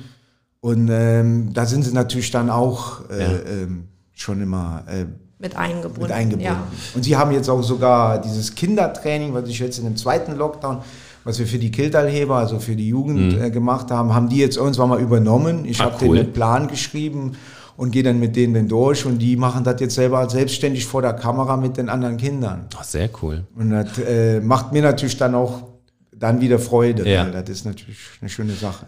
Und 0.62 0.90
ähm, 0.92 1.54
da 1.54 1.68
sind 1.68 1.84
sie 1.84 1.94
natürlich 1.94 2.32
dann 2.32 2.50
auch 2.50 3.08
äh, 3.12 3.22
ja. 3.22 3.40
ähm, 3.64 3.84
schon 4.14 4.42
immer 4.42 4.84
äh, 4.88 5.06
mit 5.46 5.56
eingebunden. 5.56 6.02
Mit 6.02 6.12
eingebunden. 6.12 6.46
Ja. 6.46 6.68
Und 6.96 7.04
sie 7.04 7.16
haben 7.16 7.32
jetzt 7.32 7.50
auch 7.50 7.62
sogar 7.62 8.20
dieses 8.20 8.56
Kindertraining, 8.56 9.34
was 9.34 9.48
ich 9.48 9.60
jetzt 9.60 9.78
in 9.78 9.86
dem 9.86 9.96
zweiten 9.96 10.36
Lockdown, 10.36 10.80
was 11.24 11.38
wir 11.38 11.46
für 11.46 11.60
die 11.60 11.72
Kiltalheber, 11.72 12.36
also 12.36 12.60
für 12.60 12.76
die 12.76 12.88
Jugend 12.88 13.34
mhm. 13.34 13.44
äh, 13.44 13.52
gemacht 13.52 13.92
haben, 13.92 14.14
haben 14.14 14.28
die 14.30 14.38
jetzt 14.38 14.58
irgendwann 14.58 14.90
mal 14.90 15.00
übernommen. 15.00 15.66
Ich 15.66 15.80
habe 15.80 15.96
cool. 16.04 16.18
den 16.18 16.34
Plan 16.34 16.68
geschrieben 16.68 17.34
und 17.78 17.92
gehe 17.92 18.04
dann 18.04 18.20
mit 18.20 18.36
denen 18.36 18.54
dann 18.56 18.68
durch 18.68 19.06
und 19.06 19.20
die 19.20 19.36
machen 19.36 19.64
das 19.64 19.80
jetzt 19.80 19.96
selber 19.96 20.28
selbstständig 20.30 20.86
vor 20.86 21.02
der 21.02 21.14
Kamera 21.14 21.58
mit 21.58 21.78
den 21.78 21.90
anderen 21.90 22.18
Kindern. 22.18 22.68
Ach, 22.76 22.84
sehr 22.84 23.10
cool. 23.22 23.44
Und 23.56 23.70
das 23.70 24.00
äh, 24.00 24.40
macht 24.40 24.72
mir 24.72 24.82
natürlich 24.82 25.18
dann 25.18 25.36
auch 25.36 25.64
dann 26.12 26.42
wieder 26.42 26.58
Freude. 26.58 27.08
Ja. 27.08 27.26
Das 27.26 27.50
ist 27.50 27.66
natürlich 27.66 27.98
eine 28.22 28.30
schöne 28.30 28.54
Sache 28.54 28.88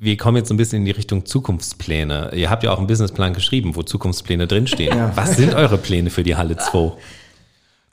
wir 0.00 0.16
kommen 0.16 0.38
jetzt 0.38 0.50
ein 0.50 0.56
bisschen 0.56 0.78
in 0.78 0.84
die 0.86 0.90
Richtung 0.92 1.26
Zukunftspläne. 1.26 2.30
Ihr 2.34 2.48
habt 2.48 2.62
ja 2.64 2.72
auch 2.72 2.78
einen 2.78 2.86
Businessplan 2.86 3.34
geschrieben, 3.34 3.76
wo 3.76 3.82
Zukunftspläne 3.82 4.46
drinstehen. 4.46 4.96
Ja. 4.96 5.12
Was 5.14 5.36
sind 5.36 5.54
eure 5.54 5.76
Pläne 5.76 6.08
für 6.08 6.22
die 6.22 6.36
Halle 6.36 6.56
2? 6.56 6.92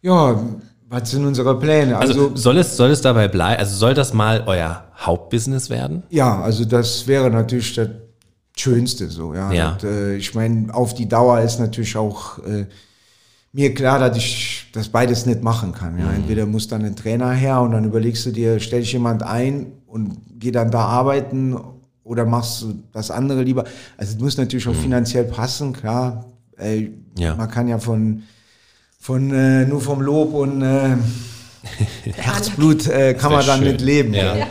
Ja, 0.03 0.41
was 0.88 1.12
sind 1.12 1.26
unsere 1.26 1.60
Pläne? 1.60 1.97
Also, 1.97 2.14
also 2.14 2.36
soll, 2.38 2.58
es, 2.60 2.78
soll 2.78 2.91
es 2.91 3.01
dabei 3.01 3.28
bleiben, 3.28 3.60
also 3.60 3.76
soll 3.76 3.93
das 3.93 4.14
mal 4.14 4.45
euer 4.47 4.86
Hauptbusiness 4.97 5.70
werden? 5.70 6.03
Ja, 6.10 6.41
also 6.41 6.64
das 6.64 7.08
wäre 7.08 7.30
natürlich 7.30 7.76
das 7.76 7.89
Schönste 8.55 9.10
so. 9.10 9.34
Ja, 9.34 9.51
ja. 9.51 9.72
Und, 9.74 9.84
äh, 9.84 10.16
ich 10.16 10.34
meine, 10.34 10.74
auf 10.74 10.93
die 10.93 11.10
Dauer 11.10 11.41
ist 11.41 11.60
natürlich 11.60 11.97
auch 11.97 12.39
äh, 12.39 12.68
mir 13.51 13.74
klar, 13.74 13.99
dass 13.99 14.16
ich 14.16 14.68
das 14.72 14.88
beides 14.88 15.26
nicht 15.26 15.43
machen 15.43 15.74
kann. 15.74 15.99
Ja. 15.99 16.05
Mhm. 16.05 16.16
Entweder 16.16 16.45
muss 16.45 16.70
dann 16.70 16.86
ein 16.86 16.95
Trainer 16.95 17.32
her 17.32 17.60
und 17.60 17.74
dann 17.74 17.84
überlegst 17.84 18.26
du 18.26 18.32
dir, 18.32 18.62
stell 18.62 18.80
dich 18.80 18.93
jemand 18.93 19.24
ein 19.24 19.74
und 19.88 20.18
geh 20.39 20.51
dann 20.51 20.72
da 20.72 20.86
arbeiten 20.86 21.58
oder 22.08 22.26
machst 22.26 22.62
du 22.62 22.74
das 22.93 23.12
andere 23.12 23.43
lieber? 23.43 23.66
Also 23.97 24.14
es 24.14 24.20
muss 24.20 24.38
natürlich 24.38 24.68
auch 24.68 24.74
mhm. 24.74 24.82
finanziell 24.82 25.26
passen, 25.26 25.74
klar. 25.74 26.26
Ey, 26.58 26.93
ja. 27.18 27.36
Man 27.36 27.49
kann 27.49 27.68
ja 27.68 27.78
von, 27.78 28.24
von 28.99 29.32
äh, 29.32 29.66
nur 29.66 29.82
vom 29.82 30.01
Lob 30.01 30.34
und 30.34 30.62
äh, 30.62 30.95
Herzblut 32.16 32.88
äh, 32.88 33.14
kann 33.14 33.32
man 33.32 33.45
dann 33.45 33.60
schön. 33.60 33.72
nicht 33.72 33.82
leben. 33.82 34.14
Ja. 34.14 34.36
ja. 34.36 34.47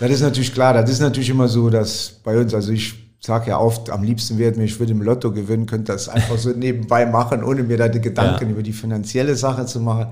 Das 0.00 0.10
ist 0.10 0.22
natürlich 0.22 0.52
klar, 0.52 0.74
das 0.74 0.90
ist 0.90 1.00
natürlich 1.00 1.30
immer 1.30 1.46
so, 1.46 1.70
dass 1.70 2.20
bei 2.24 2.36
uns, 2.36 2.52
also 2.52 2.72
ich 2.72 2.94
sage 3.20 3.50
ja 3.50 3.58
oft, 3.58 3.90
am 3.90 4.02
liebsten 4.02 4.38
wäre 4.38 4.54
mir, 4.56 4.64
ich 4.64 4.78
würde 4.78 4.92
im 4.92 5.02
Lotto 5.02 5.32
gewinnen, 5.32 5.66
könnte 5.66 5.92
das 5.92 6.08
einfach 6.08 6.36
so 6.36 6.50
nebenbei 6.56 7.06
machen, 7.06 7.44
ohne 7.44 7.62
mir 7.62 7.76
da 7.76 7.88
die 7.88 8.00
Gedanken 8.00 8.50
über 8.50 8.62
die 8.62 8.72
finanzielle 8.72 9.36
Sache 9.36 9.66
zu 9.66 9.80
machen. 9.80 10.08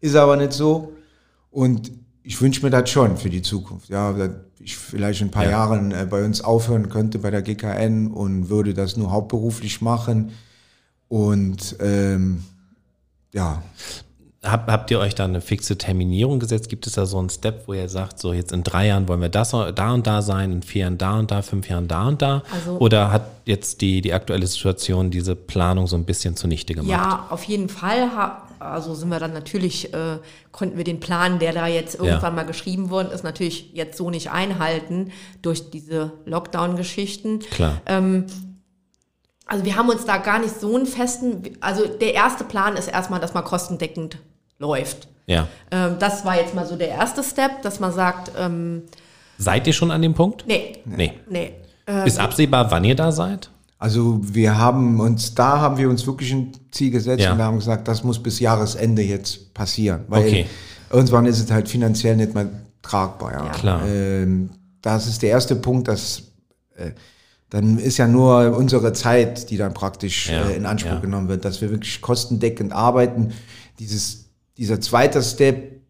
Ist 0.00 0.16
aber 0.16 0.36
nicht 0.36 0.52
so. 0.52 0.92
Und 1.50 1.90
ich 2.24 2.40
wünsche 2.40 2.62
mir 2.62 2.70
das 2.70 2.90
schon 2.90 3.16
für 3.16 3.30
die 3.30 3.42
Zukunft. 3.42 3.88
Ja, 3.88 4.12
dass 4.12 4.30
ich 4.60 4.76
vielleicht 4.76 5.20
in 5.20 5.28
ein 5.28 5.30
paar 5.30 5.44
ja. 5.44 5.50
Jahren 5.50 5.92
äh, 5.92 6.06
bei 6.08 6.24
uns 6.24 6.40
aufhören 6.42 6.88
könnte 6.88 7.18
bei 7.18 7.30
der 7.30 7.42
GKN 7.42 8.10
und 8.10 8.48
würde 8.48 8.74
das 8.74 8.96
nur 8.96 9.10
hauptberuflich 9.10 9.80
machen. 9.80 10.32
Und 11.08 11.76
ähm, 11.80 12.44
ja. 13.32 13.62
Hab, 14.44 14.68
habt 14.68 14.90
ihr 14.90 14.98
euch 14.98 15.14
da 15.14 15.24
eine 15.24 15.40
fixe 15.40 15.78
Terminierung 15.78 16.40
gesetzt? 16.40 16.68
Gibt 16.68 16.86
es 16.86 16.94
da 16.94 17.06
so 17.06 17.18
einen 17.18 17.30
Step, 17.30 17.68
wo 17.68 17.74
ihr 17.74 17.88
sagt, 17.88 18.18
so 18.18 18.32
jetzt 18.32 18.50
in 18.50 18.64
drei 18.64 18.88
Jahren 18.88 19.06
wollen 19.06 19.20
wir 19.20 19.28
das 19.28 19.50
da 19.50 19.92
und 19.92 20.06
da 20.06 20.22
sein, 20.22 20.50
in 20.50 20.62
vier 20.62 20.82
Jahren 20.82 20.98
da 20.98 21.18
und 21.18 21.30
da, 21.30 21.42
fünf 21.42 21.68
Jahren 21.68 21.86
da 21.86 22.08
und 22.08 22.22
da? 22.22 22.42
Also, 22.52 22.78
Oder 22.78 23.12
hat 23.12 23.26
jetzt 23.44 23.82
die, 23.82 24.00
die 24.00 24.12
aktuelle 24.12 24.46
Situation 24.46 25.10
diese 25.10 25.36
Planung 25.36 25.86
so 25.86 25.96
ein 25.96 26.04
bisschen 26.04 26.34
zunichte 26.34 26.74
gemacht? 26.74 26.90
Ja, 26.90 27.26
auf 27.30 27.44
jeden 27.44 27.68
Fall 27.68 28.10
also 28.64 28.94
sind 28.94 29.08
wir 29.08 29.18
dann 29.18 29.32
natürlich, 29.32 29.92
äh, 29.92 30.18
konnten 30.50 30.76
wir 30.76 30.84
den 30.84 31.00
Plan, 31.00 31.38
der 31.38 31.52
da 31.52 31.66
jetzt 31.66 31.94
irgendwann 31.94 32.32
ja. 32.32 32.42
mal 32.42 32.46
geschrieben 32.46 32.90
worden 32.90 33.10
ist, 33.10 33.24
natürlich 33.24 33.72
jetzt 33.74 33.98
so 33.98 34.10
nicht 34.10 34.30
einhalten 34.30 35.12
durch 35.42 35.70
diese 35.70 36.12
Lockdown-Geschichten. 36.24 37.40
Klar. 37.40 37.80
Ähm, 37.86 38.26
also 39.46 39.64
wir 39.64 39.76
haben 39.76 39.88
uns 39.88 40.04
da 40.04 40.18
gar 40.18 40.38
nicht 40.38 40.58
so 40.60 40.74
einen 40.74 40.86
festen, 40.86 41.56
also 41.60 41.86
der 41.86 42.14
erste 42.14 42.44
Plan 42.44 42.76
ist 42.76 42.88
erstmal, 42.88 43.20
dass 43.20 43.34
man 43.34 43.44
kostendeckend 43.44 44.18
läuft. 44.58 45.08
Ja. 45.26 45.48
Ähm, 45.70 45.96
das 45.98 46.24
war 46.24 46.36
jetzt 46.36 46.54
mal 46.54 46.66
so 46.66 46.76
der 46.76 46.88
erste 46.88 47.22
Step, 47.22 47.62
dass 47.62 47.80
man 47.80 47.92
sagt. 47.92 48.32
Ähm, 48.38 48.84
Seid 49.38 49.66
ihr 49.66 49.72
schon 49.72 49.90
an 49.90 50.02
dem 50.02 50.14
Punkt? 50.14 50.44
Nee. 50.46 50.78
Nee. 50.84 51.20
nee. 51.28 51.54
Ist 52.04 52.18
absehbar, 52.18 52.70
wann 52.70 52.84
ihr 52.84 52.94
da 52.94 53.10
seid? 53.10 53.50
Also 53.82 54.20
wir 54.22 54.56
haben 54.56 55.00
uns, 55.00 55.34
da 55.34 55.58
haben 55.58 55.76
wir 55.76 55.90
uns 55.90 56.06
wirklich 56.06 56.32
ein 56.32 56.52
Ziel 56.70 56.92
gesetzt 56.92 57.24
ja. 57.24 57.32
und 57.32 57.38
wir 57.38 57.44
haben 57.44 57.58
gesagt, 57.58 57.88
das 57.88 58.04
muss 58.04 58.22
bis 58.22 58.38
Jahresende 58.38 59.02
jetzt 59.02 59.52
passieren. 59.54 60.04
Weil 60.06 60.24
okay. 60.24 60.46
irgendwann 60.88 61.26
ist 61.26 61.40
es 61.40 61.50
halt 61.50 61.68
finanziell 61.68 62.14
nicht 62.14 62.32
mehr 62.32 62.48
tragbar. 62.80 63.32
Ja. 63.32 63.48
Klar. 63.50 63.84
Ähm, 63.84 64.50
das 64.82 65.08
ist 65.08 65.20
der 65.22 65.30
erste 65.30 65.56
Punkt, 65.56 65.88
dass 65.88 66.22
äh, 66.76 66.92
dann 67.50 67.76
ist 67.76 67.98
ja 67.98 68.06
nur 68.06 68.56
unsere 68.56 68.92
Zeit, 68.92 69.50
die 69.50 69.56
dann 69.56 69.74
praktisch 69.74 70.30
ja. 70.30 70.44
äh, 70.44 70.54
in 70.54 70.64
Anspruch 70.64 70.92
ja. 70.92 71.00
genommen 71.00 71.26
wird, 71.26 71.44
dass 71.44 71.60
wir 71.60 71.70
wirklich 71.70 72.00
kostendeckend 72.00 72.72
arbeiten. 72.72 73.32
Dieses, 73.80 74.26
dieser 74.58 74.80
zweite 74.80 75.20
Step, 75.24 75.80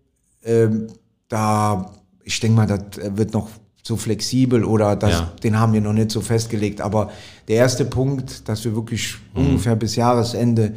ähm, 0.44 0.86
da, 1.28 1.92
ich 2.24 2.40
denke 2.40 2.56
mal, 2.56 2.66
das 2.66 2.80
wird 3.18 3.34
noch 3.34 3.50
so 3.82 3.96
flexibel 3.96 4.64
oder 4.64 4.94
das, 4.94 5.12
ja. 5.12 5.32
den 5.42 5.58
haben 5.58 5.72
wir 5.72 5.80
noch 5.80 5.92
nicht 5.92 6.12
so 6.12 6.20
festgelegt. 6.20 6.80
Aber 6.80 7.10
der 7.48 7.56
erste 7.56 7.84
Punkt, 7.84 8.48
dass 8.48 8.64
wir 8.64 8.74
wirklich 8.76 9.16
mhm. 9.34 9.46
ungefähr 9.46 9.74
bis 9.74 9.96
Jahresende 9.96 10.74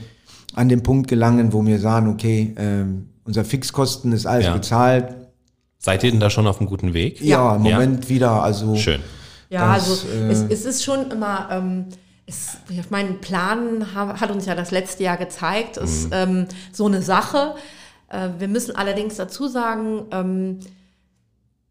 an 0.55 0.69
den 0.69 0.81
Punkt 0.81 1.07
gelangen, 1.07 1.53
wo 1.53 1.63
wir 1.65 1.79
sagen, 1.79 2.09
okay, 2.09 2.53
äh, 2.57 2.85
unser 3.25 3.45
Fixkosten 3.45 4.11
ist 4.11 4.25
alles 4.25 4.45
ja. 4.45 4.53
bezahlt. 4.53 5.15
Seid 5.77 6.03
ihr 6.03 6.11
denn 6.11 6.19
da 6.19 6.31
schon 6.31 6.47
auf 6.47 6.59
einem 6.59 6.67
guten 6.67 6.93
Weg? 6.93 7.21
Ja, 7.21 7.55
im 7.55 7.61
Moment 7.61 8.09
wieder. 8.09 8.41
Also 8.41 8.75
schön. 8.75 9.01
Ja, 9.49 9.75
das, 9.75 9.89
also 9.89 10.07
äh, 10.07 10.31
es, 10.31 10.41
es, 10.49 10.65
ist 10.65 10.83
schon 10.83 11.11
immer. 11.11 11.47
Ähm, 11.51 11.85
es, 12.25 12.57
ich 12.69 12.89
meine, 12.89 13.13
Plan 13.13 13.93
hat 13.93 14.31
uns 14.31 14.47
ja 14.47 14.55
das 14.55 14.71
letzte 14.71 15.03
Jahr 15.03 15.17
gezeigt, 15.17 15.77
ist 15.77 16.07
mhm. 16.07 16.13
ähm, 16.13 16.45
so 16.71 16.87
eine 16.87 17.03
Sache. 17.03 17.53
Äh, 18.09 18.29
wir 18.39 18.47
müssen 18.47 18.75
allerdings 18.75 19.15
dazu 19.15 19.47
sagen, 19.47 20.05
ähm, 20.11 20.59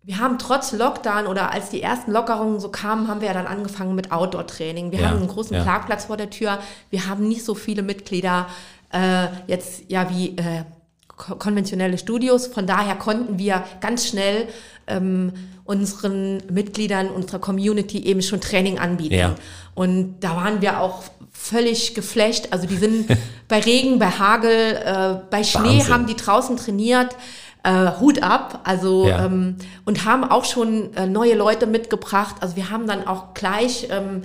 wir 0.07 0.19
haben 0.19 0.39
trotz 0.39 0.73
Lockdown 0.73 1.27
oder 1.27 1.53
als 1.53 1.71
die 1.71 1.81
ersten 1.81 2.13
Lockerungen 2.13 2.61
so 2.61 2.69
kamen, 2.69 3.09
haben 3.09 3.21
wir 3.21 3.29
ja 3.29 3.35
dann 3.35 3.47
angefangen 3.47 3.95
mit 3.95 4.13
Outdoor-Training. 4.13 4.93
Wir 4.93 5.01
ja, 5.01 5.09
haben 5.09 5.19
einen 5.19 5.29
großen 5.29 5.57
ja. 5.57 5.65
Parkplatz 5.65 6.05
vor 6.07 6.19
der 6.19 6.29
Tür. 6.29 6.59
Wir 6.91 7.07
haben 7.07 7.27
nicht 7.27 7.45
so 7.45 7.55
viele 7.55 7.83
Mitglieder 7.83 8.47
äh, 8.93 9.29
jetzt 9.47 9.85
ja 9.89 10.11
wie 10.11 10.37
äh, 10.37 10.65
konventionelle 11.07 11.97
Studios. 11.97 12.49
Von 12.49 12.67
daher 12.67 12.97
konnten 12.97 13.39
wir 13.39 13.65
ganz 13.81 14.07
schnell 14.07 14.49
ähm, 14.87 15.33
unseren 15.65 16.43
Mitgliedern, 16.51 17.09
unserer 17.09 17.39
Community 17.39 18.05
eben 18.05 18.21
schon 18.21 18.43
Training 18.43 18.79
anbieten. 18.79 19.15
Ja. 19.15 19.35
Und 19.75 20.17
da 20.21 20.37
waren 20.37 20.61
wir 20.61 20.81
auch 20.81 21.05
völlig 21.33 21.95
geflecht. 21.95 22.53
Also 22.53 22.67
die 22.67 22.77
sind 22.77 23.07
bei 23.49 23.61
Regen, 23.61 23.99
bei 23.99 24.11
Hagel, 24.11 24.51
äh, 24.51 25.15
bei 25.31 25.45
Schnee 25.45 25.79
Wahnsinn. 25.79 25.95
haben 25.95 26.07
die 26.07 26.17
draußen 26.17 26.59
trainiert 26.59 27.17
äh, 27.65 27.99
Hut 27.99 28.23
ab. 28.23 28.61
Also 28.65 29.09
ja. 29.09 29.25
ähm, 29.25 29.57
und 29.85 30.05
haben 30.05 30.23
auch 30.23 30.45
schon 30.45 30.95
äh, 30.95 31.07
neue 31.07 31.35
Leute 31.35 31.67
mitgebracht. 31.67 32.37
Also 32.41 32.57
wir 32.57 32.71
haben 32.71 32.87
dann 32.87 33.07
auch 33.07 33.35
gleich, 33.35 33.89
ähm, 33.91 34.23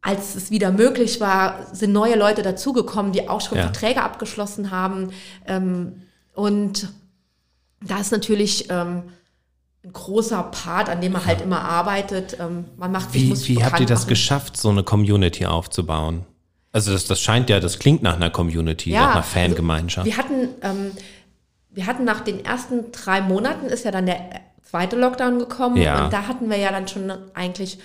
als 0.00 0.36
es 0.36 0.50
wieder 0.50 0.70
möglich 0.70 1.20
war, 1.20 1.66
sind 1.72 1.92
neue 1.92 2.16
Leute 2.16 2.42
dazugekommen, 2.42 3.12
die 3.12 3.28
auch 3.28 3.40
schon 3.40 3.58
ja. 3.58 3.64
Verträge 3.64 4.02
abgeschlossen 4.02 4.70
haben. 4.70 5.10
Ähm, 5.46 6.02
und 6.34 6.88
da 7.84 7.98
ist 7.98 8.12
natürlich 8.12 8.70
ähm, 8.70 9.02
ein 9.84 9.92
großer 9.92 10.42
Part, 10.44 10.88
an 10.88 11.00
dem 11.00 11.12
man 11.12 11.26
halt 11.26 11.40
immer 11.40 11.62
arbeitet. 11.62 12.38
Ähm, 12.40 12.66
man 12.76 12.92
macht 12.92 13.12
wie, 13.12 13.36
wie 13.48 13.64
habt 13.64 13.80
ihr 13.80 13.86
das 13.86 14.02
machen. 14.02 14.08
geschafft, 14.08 14.56
so 14.56 14.70
eine 14.70 14.84
Community 14.84 15.46
aufzubauen? 15.46 16.24
Also 16.72 16.92
das, 16.92 17.06
das 17.06 17.20
scheint 17.20 17.48
ja, 17.48 17.58
das 17.58 17.78
klingt 17.78 18.02
nach 18.02 18.16
einer 18.16 18.30
Community, 18.30 18.90
ja, 18.90 19.00
nach 19.00 19.06
einer 19.06 19.16
also 19.16 19.30
Fangemeinschaft. 19.30 20.06
Also 20.06 20.16
wir 20.16 20.22
hatten 20.22 20.48
ähm, 20.62 20.92
wir 21.76 21.86
hatten 21.86 22.04
nach 22.04 22.22
den 22.22 22.42
ersten 22.42 22.90
drei 22.90 23.20
Monaten 23.20 23.66
ist 23.66 23.84
ja 23.84 23.90
dann 23.90 24.06
der 24.06 24.18
zweite 24.62 24.96
Lockdown 24.96 25.38
gekommen 25.38 25.76
ja. 25.76 26.04
und 26.04 26.12
da 26.12 26.26
hatten 26.26 26.48
wir 26.48 26.56
ja 26.56 26.72
dann 26.72 26.88
schon 26.88 27.12
eigentlich 27.34 27.78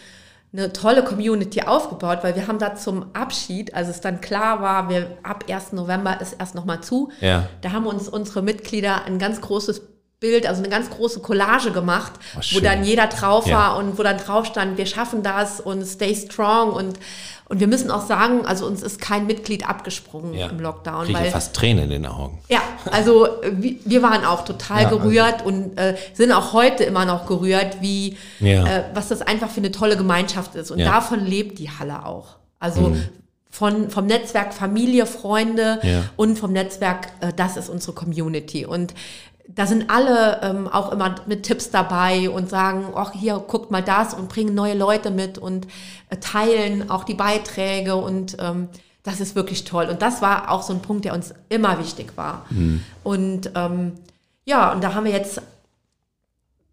eine 0.53 0.71
tolle 0.71 1.03
Community 1.03 1.61
aufgebaut, 1.61 2.19
weil 2.21 2.35
wir 2.35 2.47
haben 2.47 2.57
da 2.57 2.75
zum 2.75 3.13
Abschied, 3.13 3.73
als 3.73 3.89
es 3.89 3.99
dann 3.99 4.21
klar 4.21 4.61
war, 4.61 4.89
wir 4.89 5.17
ab 5.23 5.43
1. 5.49 5.73
November 5.73 6.19
ist 6.21 6.37
erst 6.39 6.55
nochmal 6.55 6.81
zu, 6.81 7.11
ja. 7.19 7.49
da 7.59 7.73
haben 7.73 7.85
uns 7.85 8.07
unsere 8.07 8.41
Mitglieder 8.41 9.03
ein 9.05 9.19
ganz 9.19 9.41
großes 9.41 9.81
Bild, 10.21 10.47
also 10.47 10.61
eine 10.61 10.69
ganz 10.69 10.89
große 10.89 11.19
Collage 11.19 11.71
gemacht, 11.71 12.13
oh, 12.37 12.41
wo 12.51 12.59
dann 12.61 12.85
jeder 12.85 13.07
drauf 13.07 13.45
ja. 13.47 13.57
war 13.57 13.77
und 13.77 13.97
wo 13.97 14.03
dann 14.03 14.17
drauf 14.17 14.45
stand, 14.45 14.77
wir 14.77 14.85
schaffen 14.85 15.21
das 15.21 15.59
und 15.59 15.83
stay 15.83 16.15
strong 16.15 16.71
und 16.71 16.97
und 17.51 17.59
wir 17.59 17.67
müssen 17.67 17.91
auch 17.91 18.07
sagen, 18.07 18.45
also 18.45 18.65
uns 18.65 18.81
ist 18.81 19.01
kein 19.01 19.27
Mitglied 19.27 19.67
abgesprungen 19.67 20.33
ja. 20.33 20.47
im 20.47 20.61
Lockdown. 20.61 21.09
Ich 21.09 21.13
weil, 21.13 21.31
fast 21.31 21.53
Tränen 21.53 21.83
in 21.83 21.89
den 21.89 22.05
Augen. 22.05 22.39
Ja, 22.47 22.61
also 22.89 23.27
wir 23.43 24.01
waren 24.01 24.23
auch 24.23 24.45
total 24.45 24.83
ja, 24.83 24.87
also 24.87 24.99
gerührt 24.99 25.41
also. 25.41 25.47
und 25.47 25.77
äh, 25.77 25.97
sind 26.13 26.31
auch 26.31 26.53
heute 26.53 26.85
immer 26.85 27.03
noch 27.03 27.25
gerührt, 27.25 27.81
wie 27.81 28.15
äh, 28.39 28.83
was 28.93 29.09
das 29.09 29.21
einfach 29.21 29.49
für 29.49 29.59
eine 29.59 29.71
tolle 29.71 29.97
Gemeinschaft 29.97 30.55
ist. 30.55 30.71
Und 30.71 30.79
davon 30.79 31.25
lebt 31.25 31.59
die 31.59 31.69
Halle 31.69 32.05
auch. 32.05 32.37
Also 32.57 32.81
mhm. 32.81 33.03
von, 33.49 33.89
vom 33.89 34.05
Netzwerk 34.05 34.53
Familie, 34.53 35.05
Freunde 35.05 35.81
und 36.15 36.39
vom 36.39 36.53
Netzwerk, 36.53 37.09
äh, 37.19 37.33
das 37.35 37.57
ist 37.57 37.67
unsere 37.67 37.91
Community. 37.91 38.65
Und 38.65 38.93
da 39.55 39.65
sind 39.65 39.89
alle 39.89 40.39
ähm, 40.43 40.67
auch 40.67 40.91
immer 40.91 41.15
mit 41.25 41.43
Tipps 41.43 41.69
dabei 41.69 42.29
und 42.29 42.49
sagen, 42.49 42.85
ach 42.95 43.11
hier, 43.13 43.37
guckt 43.39 43.71
mal 43.71 43.83
das 43.83 44.13
und 44.13 44.29
bringen 44.29 44.53
neue 44.53 44.75
Leute 44.75 45.11
mit 45.11 45.37
und 45.37 45.67
äh, 46.09 46.17
teilen 46.17 46.89
auch 46.89 47.03
die 47.03 47.13
Beiträge 47.13 47.95
und 47.95 48.37
ähm, 48.39 48.69
das 49.03 49.19
ist 49.19 49.35
wirklich 49.35 49.63
toll. 49.63 49.87
Und 49.87 50.01
das 50.01 50.21
war 50.21 50.51
auch 50.51 50.61
so 50.61 50.73
ein 50.73 50.81
Punkt, 50.81 51.05
der 51.05 51.13
uns 51.13 51.33
immer 51.49 51.79
wichtig 51.79 52.13
war. 52.15 52.45
Mhm. 52.49 52.83
Und 53.03 53.51
ähm, 53.55 53.93
ja, 54.45 54.71
und 54.71 54.83
da 54.83 54.93
haben 54.93 55.05
wir 55.05 55.11
jetzt, 55.11 55.41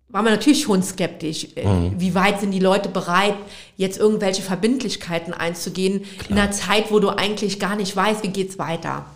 waren 0.09 0.25
wir 0.25 0.33
natürlich 0.33 0.63
schon 0.63 0.83
skeptisch. 0.83 1.49
Äh, 1.57 1.67
mhm. 1.67 2.01
Wie 2.01 2.15
weit 2.15 2.41
sind 2.41 2.51
die 2.51 2.61
Leute 2.61 2.91
bereit, 2.91 3.35
jetzt 3.77 3.99
irgendwelche 3.99 4.43
Verbindlichkeiten 4.43 5.33
einzugehen 5.33 6.03
Klar. 6.03 6.31
in 6.31 6.39
einer 6.39 6.53
Zeit, 6.53 6.91
wo 6.91 6.99
du 6.99 7.09
eigentlich 7.09 7.59
gar 7.59 7.77
nicht 7.77 7.97
weißt, 7.97 8.23
wie 8.23 8.29
geht's 8.29 8.59
weiter? 8.59 9.07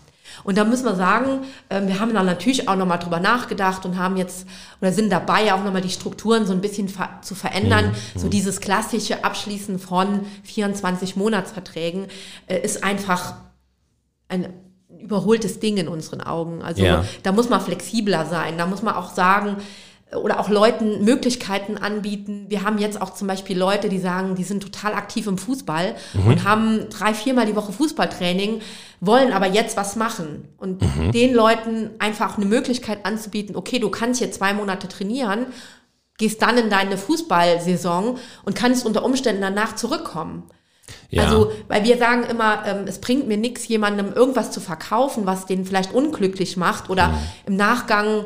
Und 0.44 0.58
da 0.58 0.64
müssen 0.64 0.84
wir 0.84 0.94
sagen, 0.94 1.40
ähm, 1.70 1.88
wir 1.88 2.00
haben 2.00 2.14
dann 2.14 2.26
natürlich 2.26 2.68
auch 2.68 2.76
nochmal 2.76 2.98
drüber 2.98 3.20
nachgedacht 3.20 3.84
und 3.84 3.98
haben 3.98 4.16
jetzt 4.16 4.46
oder 4.80 4.92
sind 4.92 5.10
dabei 5.10 5.52
auch 5.54 5.64
nochmal 5.64 5.82
die 5.82 5.90
Strukturen 5.90 6.46
so 6.46 6.52
ein 6.52 6.60
bisschen 6.60 6.92
zu 7.22 7.34
verändern. 7.34 7.94
Mhm. 8.14 8.18
So 8.18 8.28
dieses 8.28 8.60
klassische 8.60 9.24
Abschließen 9.24 9.78
von 9.78 10.26
24 10.44 11.16
Monatsverträgen 11.16 12.06
äh, 12.46 12.60
ist 12.60 12.84
einfach 12.84 13.34
ein 14.28 14.52
überholtes 14.98 15.60
Ding 15.60 15.76
in 15.76 15.88
unseren 15.88 16.20
Augen. 16.20 16.62
Also 16.62 16.82
ja. 16.82 17.04
da 17.22 17.32
muss 17.32 17.48
man 17.48 17.60
flexibler 17.60 18.26
sein. 18.26 18.56
Da 18.56 18.66
muss 18.66 18.82
man 18.82 18.94
auch 18.94 19.12
sagen, 19.12 19.56
oder 20.14 20.40
auch 20.40 20.48
Leuten 20.48 21.04
Möglichkeiten 21.04 21.78
anbieten. 21.78 22.46
Wir 22.48 22.62
haben 22.62 22.78
jetzt 22.78 23.00
auch 23.00 23.14
zum 23.14 23.28
Beispiel 23.28 23.58
Leute, 23.58 23.88
die 23.88 23.98
sagen, 23.98 24.34
die 24.34 24.44
sind 24.44 24.62
total 24.62 24.94
aktiv 24.94 25.26
im 25.26 25.38
Fußball 25.38 25.94
mhm. 26.14 26.26
und 26.26 26.44
haben 26.44 26.88
drei, 26.90 27.14
viermal 27.14 27.46
die 27.46 27.56
Woche 27.56 27.72
Fußballtraining, 27.72 28.60
wollen 29.02 29.32
aber 29.32 29.48
jetzt 29.48 29.76
was 29.76 29.96
machen. 29.96 30.48
Und 30.56 30.80
mhm. 30.80 31.12
den 31.12 31.34
Leuten 31.34 31.90
einfach 31.98 32.38
eine 32.38 32.46
Möglichkeit 32.46 33.04
anzubieten, 33.04 33.56
okay, 33.56 33.78
du 33.78 33.90
kannst 33.90 34.20
hier 34.20 34.32
zwei 34.32 34.54
Monate 34.54 34.88
trainieren, 34.88 35.46
gehst 36.16 36.40
dann 36.40 36.56
in 36.56 36.70
deine 36.70 36.96
Fußballsaison 36.96 38.18
und 38.44 38.56
kannst 38.56 38.86
unter 38.86 39.04
Umständen 39.04 39.42
danach 39.42 39.74
zurückkommen. 39.74 40.44
Ja. 41.10 41.24
Also, 41.24 41.52
weil 41.68 41.84
wir 41.84 41.98
sagen 41.98 42.24
immer, 42.24 42.64
ähm, 42.66 42.84
es 42.86 43.00
bringt 43.00 43.26
mir 43.26 43.36
nichts, 43.36 43.68
jemandem 43.68 44.12
irgendwas 44.12 44.50
zu 44.50 44.60
verkaufen, 44.60 45.26
was 45.26 45.46
den 45.46 45.64
vielleicht 45.64 45.92
unglücklich 45.92 46.56
macht 46.56 46.88
oder 46.88 47.08
mhm. 47.08 47.18
im 47.46 47.56
Nachgang 47.56 48.24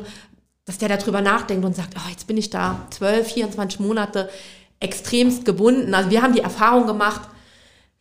dass 0.67 0.77
der 0.77 0.89
darüber 0.89 1.21
nachdenkt 1.21 1.65
und 1.65 1.75
sagt, 1.75 1.95
oh, 1.95 2.09
jetzt 2.09 2.27
bin 2.27 2.35
ich 2.35 2.49
da 2.49 2.85
12, 2.89 3.31
24 3.31 3.79
Monate 3.79 4.29
extremst 4.81 5.45
gebunden. 5.45 5.93
Also 5.93 6.11
wir 6.11 6.21
haben 6.21 6.33
die 6.33 6.41
Erfahrung 6.41 6.85
gemacht, 6.85 7.21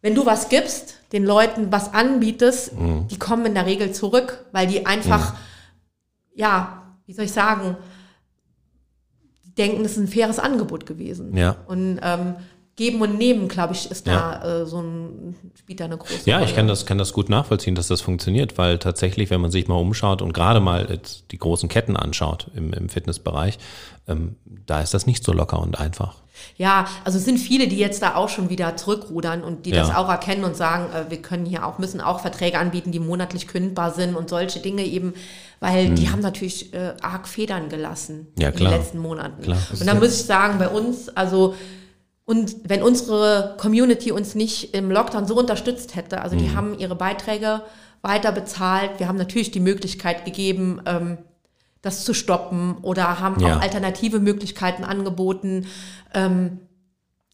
wenn 0.03 0.15
du 0.15 0.27
was 0.27 0.49
gibst, 0.49 1.01
den 1.13 1.25
Leuten 1.25 1.73
was 1.73 1.93
anbietest, 1.95 2.79
mhm. 2.79 3.09
die 3.09 3.19
kommen 3.19 3.47
in 3.47 3.55
der 3.55 3.67
Regel 3.67 3.93
zurück, 3.93 4.45
weil 4.53 4.67
die 4.67 4.87
einfach, 4.87 5.33
mhm. 5.33 5.39
ja, 6.35 6.83
wie 7.07 7.13
soll 7.13 7.25
ich 7.25 7.33
sagen, 7.33 7.77
die 9.45 9.55
denken, 9.55 9.85
es 9.85 9.93
ist 9.93 9.99
ein 9.99 10.09
faires 10.09 10.39
Angebot 10.39 10.87
gewesen. 10.87 11.37
Ja. 11.37 11.57
Und 11.67 12.01
ähm, 12.03 12.37
Geben 12.77 13.01
und 13.01 13.17
Nehmen, 13.17 13.49
glaube 13.49 13.73
ich, 13.73 13.91
ist 13.91 14.07
ja. 14.07 14.39
da 14.39 14.61
äh, 14.63 14.67
so 14.67 14.83
ein, 14.83 15.35
spielt 15.59 15.81
da 15.81 15.87
eine 15.87 15.97
große 15.97 16.29
ja, 16.29 16.37
Rolle. 16.37 16.45
Ja, 16.45 16.51
ich 16.51 16.55
kann 16.55 16.69
das, 16.69 16.85
kann 16.85 16.99
das 16.99 17.15
gut 17.15 17.31
nachvollziehen, 17.31 17.75
dass 17.75 17.89
das 17.89 18.03
funktioniert, 18.03 18.59
weil 18.59 18.79
tatsächlich, 18.79 19.31
wenn 19.31 19.41
man 19.41 19.51
sich 19.51 19.67
mal 19.67 19.77
umschaut 19.77 20.21
und 20.21 20.35
gerade 20.35 20.61
mal 20.61 21.01
die 21.31 21.39
großen 21.39 21.71
Ketten 21.71 21.97
anschaut 21.97 22.51
im, 22.55 22.75
im 22.75 22.91
Fitnessbereich, 22.91 23.59
ähm, 24.07 24.37
da 24.45 24.83
ist 24.83 24.93
das 24.93 25.07
nicht 25.07 25.25
so 25.25 25.33
locker 25.33 25.59
und 25.59 25.81
einfach. 25.81 26.17
Ja, 26.57 26.87
also 27.05 27.19
es 27.19 27.25
sind 27.25 27.39
viele, 27.39 27.69
die 27.69 27.77
jetzt 27.77 28.03
da 28.03 28.15
auch 28.15 28.29
schon 28.29 28.49
wieder 28.49 28.77
zurückrudern 28.77 29.43
und 29.43 29.67
die 29.67 29.71
ja. 29.71 29.79
das 29.79 29.95
auch 29.95 30.09
erkennen 30.09 30.45
und 30.45 30.57
sagen, 30.57 30.87
äh, 30.93 31.11
wir 31.11 31.23
können 31.23 31.45
hier 31.45 31.67
auch, 31.67 31.79
müssen 31.79 32.01
auch 32.01 32.21
Verträge 32.21 32.59
anbieten, 32.59 32.93
die 32.93 33.01
monatlich 33.01 33.47
kündbar 33.49 33.93
sind 33.93 34.17
und 34.17 34.31
solche 34.31 34.61
Dinge 34.61 34.85
eben, 34.85 35.15
weil 35.61 35.89
hm. 35.89 35.95
die 35.97 36.11
haben 36.11 36.21
natürlich 36.21 36.73
äh, 36.75 36.95
arg 37.03 37.29
Federn 37.29 37.69
gelassen 37.69 38.29
ja, 38.39 38.49
in 38.49 38.57
den 38.57 38.71
letzten 38.71 38.99
Monaten. 38.99 39.43
Klar. 39.43 39.59
Und 39.71 39.87
da 39.87 39.95
muss 39.95 40.21
ich 40.21 40.25
sagen, 40.25 40.59
bei 40.59 40.69
uns, 40.69 41.09
also 41.11 41.55
und 42.27 42.57
wenn 42.65 42.83
unsere 42.83 43.55
Community 43.57 44.11
uns 44.11 44.35
nicht 44.35 44.75
im 44.75 44.91
Lockdown 44.91 45.27
so 45.29 45.39
unterstützt 45.39 45.95
hätte, 45.95 46.23
also 46.23 46.37
die 46.37 46.49
mhm. 46.49 46.57
haben 46.57 46.79
ihre 46.79 46.97
Beiträge 46.97 47.63
weiter 48.03 48.33
bezahlt, 48.33 48.99
wir 48.99 49.07
haben 49.07 49.17
natürlich 49.17 49.53
die 49.53 49.61
Möglichkeit 49.61 50.25
gegeben, 50.25 50.81
ähm, 50.87 51.19
das 51.87 52.05
zu 52.05 52.15
stoppen 52.15 52.77
oder 52.83 53.21
haben 53.21 53.41
ja. 53.41 53.57
auch 53.57 53.61
alternative 53.63 54.21
Möglichkeiten 54.21 54.85
angeboten. 54.85 55.67
Ähm, 56.13 56.59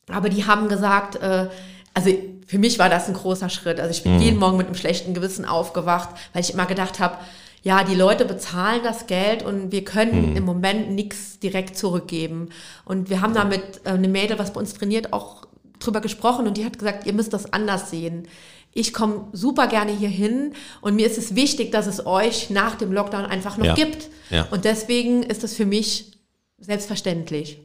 aber 0.08 0.28
die 0.28 0.46
haben 0.46 0.68
gesagt, 0.68 1.16
äh, 1.16 1.48
also 1.94 2.10
für 2.46 2.58
mich 2.58 2.78
war 2.78 2.88
das 2.88 3.08
ein 3.08 3.14
großer 3.14 3.48
Schritt. 3.48 3.80
Also 3.80 3.90
ich 3.90 4.02
bin 4.02 4.16
mhm. 4.16 4.22
jeden 4.22 4.38
Morgen 4.38 4.56
mit 4.56 4.66
einem 4.66 4.76
schlechten 4.76 5.14
Gewissen 5.14 5.44
aufgewacht, 5.44 6.10
weil 6.32 6.42
ich 6.42 6.52
immer 6.52 6.66
gedacht 6.66 7.00
habe, 7.00 7.16
ja, 7.62 7.84
die 7.84 7.94
Leute 7.94 8.24
bezahlen 8.24 8.80
das 8.82 9.06
Geld 9.06 9.44
und 9.44 9.70
wir 9.70 9.84
können 9.84 10.30
hm. 10.30 10.36
im 10.36 10.44
Moment 10.44 10.90
nichts 10.90 11.38
direkt 11.38 11.78
zurückgeben. 11.78 12.48
Und 12.84 13.08
wir 13.08 13.20
haben 13.20 13.34
damit 13.34 13.62
äh, 13.84 13.90
eine 13.90 14.08
Mädel, 14.08 14.38
was 14.38 14.52
bei 14.52 14.58
uns 14.58 14.74
trainiert, 14.74 15.12
auch 15.12 15.46
drüber 15.78 16.00
gesprochen 16.00 16.46
und 16.46 16.56
die 16.56 16.64
hat 16.64 16.78
gesagt, 16.78 17.06
ihr 17.06 17.12
müsst 17.12 17.32
das 17.32 17.52
anders 17.52 17.90
sehen. 17.90 18.26
Ich 18.74 18.92
komme 18.92 19.28
super 19.32 19.66
gerne 19.66 19.92
hier 19.92 20.08
hin 20.08 20.54
und 20.80 20.96
mir 20.96 21.06
ist 21.06 21.18
es 21.18 21.34
wichtig, 21.34 21.72
dass 21.72 21.86
es 21.86 22.06
euch 22.06 22.50
nach 22.50 22.74
dem 22.76 22.92
Lockdown 22.92 23.26
einfach 23.26 23.58
noch 23.58 23.66
ja. 23.66 23.74
gibt. 23.74 24.08
Ja. 24.30 24.46
Und 24.50 24.64
deswegen 24.64 25.22
ist 25.22 25.42
das 25.42 25.54
für 25.54 25.66
mich 25.66 26.18
selbstverständlich. 26.58 27.58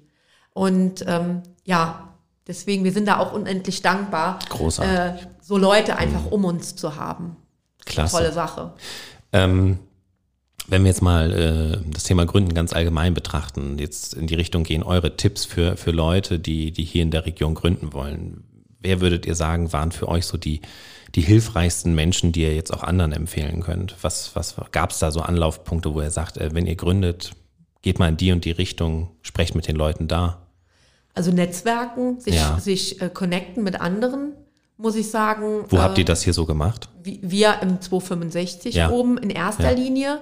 Und 0.53 1.05
ähm, 1.07 1.43
ja, 1.63 2.13
deswegen, 2.47 2.83
wir 2.83 2.91
sind 2.91 3.07
da 3.07 3.19
auch 3.19 3.31
unendlich 3.31 3.81
dankbar. 3.81 4.39
Äh, 4.79 5.13
so 5.41 5.57
Leute 5.57 5.97
einfach 5.97 6.23
mhm. 6.23 6.27
um 6.27 6.45
uns 6.45 6.75
zu 6.75 6.95
haben. 6.95 7.37
Klasse. 7.85 8.17
Tolle 8.17 8.33
Sache. 8.33 8.73
Ähm, 9.31 9.79
wenn 10.67 10.83
wir 10.83 10.89
jetzt 10.89 11.01
mal 11.01 11.31
äh, 11.31 11.89
das 11.89 12.03
Thema 12.03 12.25
Gründen 12.25 12.53
ganz 12.53 12.73
allgemein 12.73 13.13
betrachten, 13.13 13.77
jetzt 13.79 14.13
in 14.13 14.27
die 14.27 14.35
Richtung 14.35 14.63
gehen, 14.63 14.83
eure 14.83 15.15
Tipps 15.15 15.45
für, 15.45 15.77
für 15.77 15.91
Leute, 15.91 16.39
die, 16.39 16.71
die 16.71 16.83
hier 16.83 17.03
in 17.03 17.11
der 17.11 17.25
Region 17.25 17.55
gründen 17.55 17.93
wollen. 17.93 18.43
Wer 18.79 18.99
würdet 18.99 19.25
ihr 19.25 19.35
sagen, 19.35 19.71
waren 19.71 19.91
für 19.91 20.07
euch 20.09 20.25
so 20.25 20.37
die, 20.37 20.61
die 21.15 21.21
hilfreichsten 21.21 21.95
Menschen, 21.95 22.31
die 22.31 22.41
ihr 22.41 22.55
jetzt 22.55 22.73
auch 22.73 22.83
anderen 22.83 23.11
empfehlen 23.11 23.61
könnt? 23.61 23.95
Was, 24.01 24.35
was 24.35 24.55
gab 24.71 24.91
es 24.91 24.99
da 24.99 25.11
so 25.11 25.21
Anlaufpunkte, 25.21 25.93
wo 25.93 26.01
ihr 26.01 26.11
sagt, 26.11 26.37
äh, 26.37 26.53
wenn 26.53 26.67
ihr 26.67 26.75
gründet, 26.75 27.31
geht 27.81 27.99
mal 27.99 28.09
in 28.09 28.17
die 28.17 28.31
und 28.31 28.45
die 28.45 28.51
Richtung, 28.51 29.11
sprecht 29.21 29.55
mit 29.55 29.67
den 29.67 29.75
Leuten 29.75 30.07
da? 30.07 30.47
Also 31.13 31.31
Netzwerken, 31.31 32.19
sich, 32.19 32.35
ja. 32.35 32.59
sich 32.59 33.01
äh, 33.01 33.09
connecten 33.09 33.63
mit 33.63 33.81
anderen, 33.81 34.33
muss 34.77 34.95
ich 34.95 35.09
sagen. 35.09 35.65
Wo 35.69 35.77
äh, 35.77 35.79
habt 35.79 35.97
ihr 35.97 36.05
das 36.05 36.21
hier 36.21 36.33
so 36.33 36.45
gemacht? 36.45 36.89
Wir 37.03 37.59
im 37.61 37.81
265 37.81 38.75
ja. 38.75 38.89
oben 38.89 39.17
in 39.17 39.29
erster 39.29 39.71
ja. 39.71 39.75
Linie. 39.75 40.19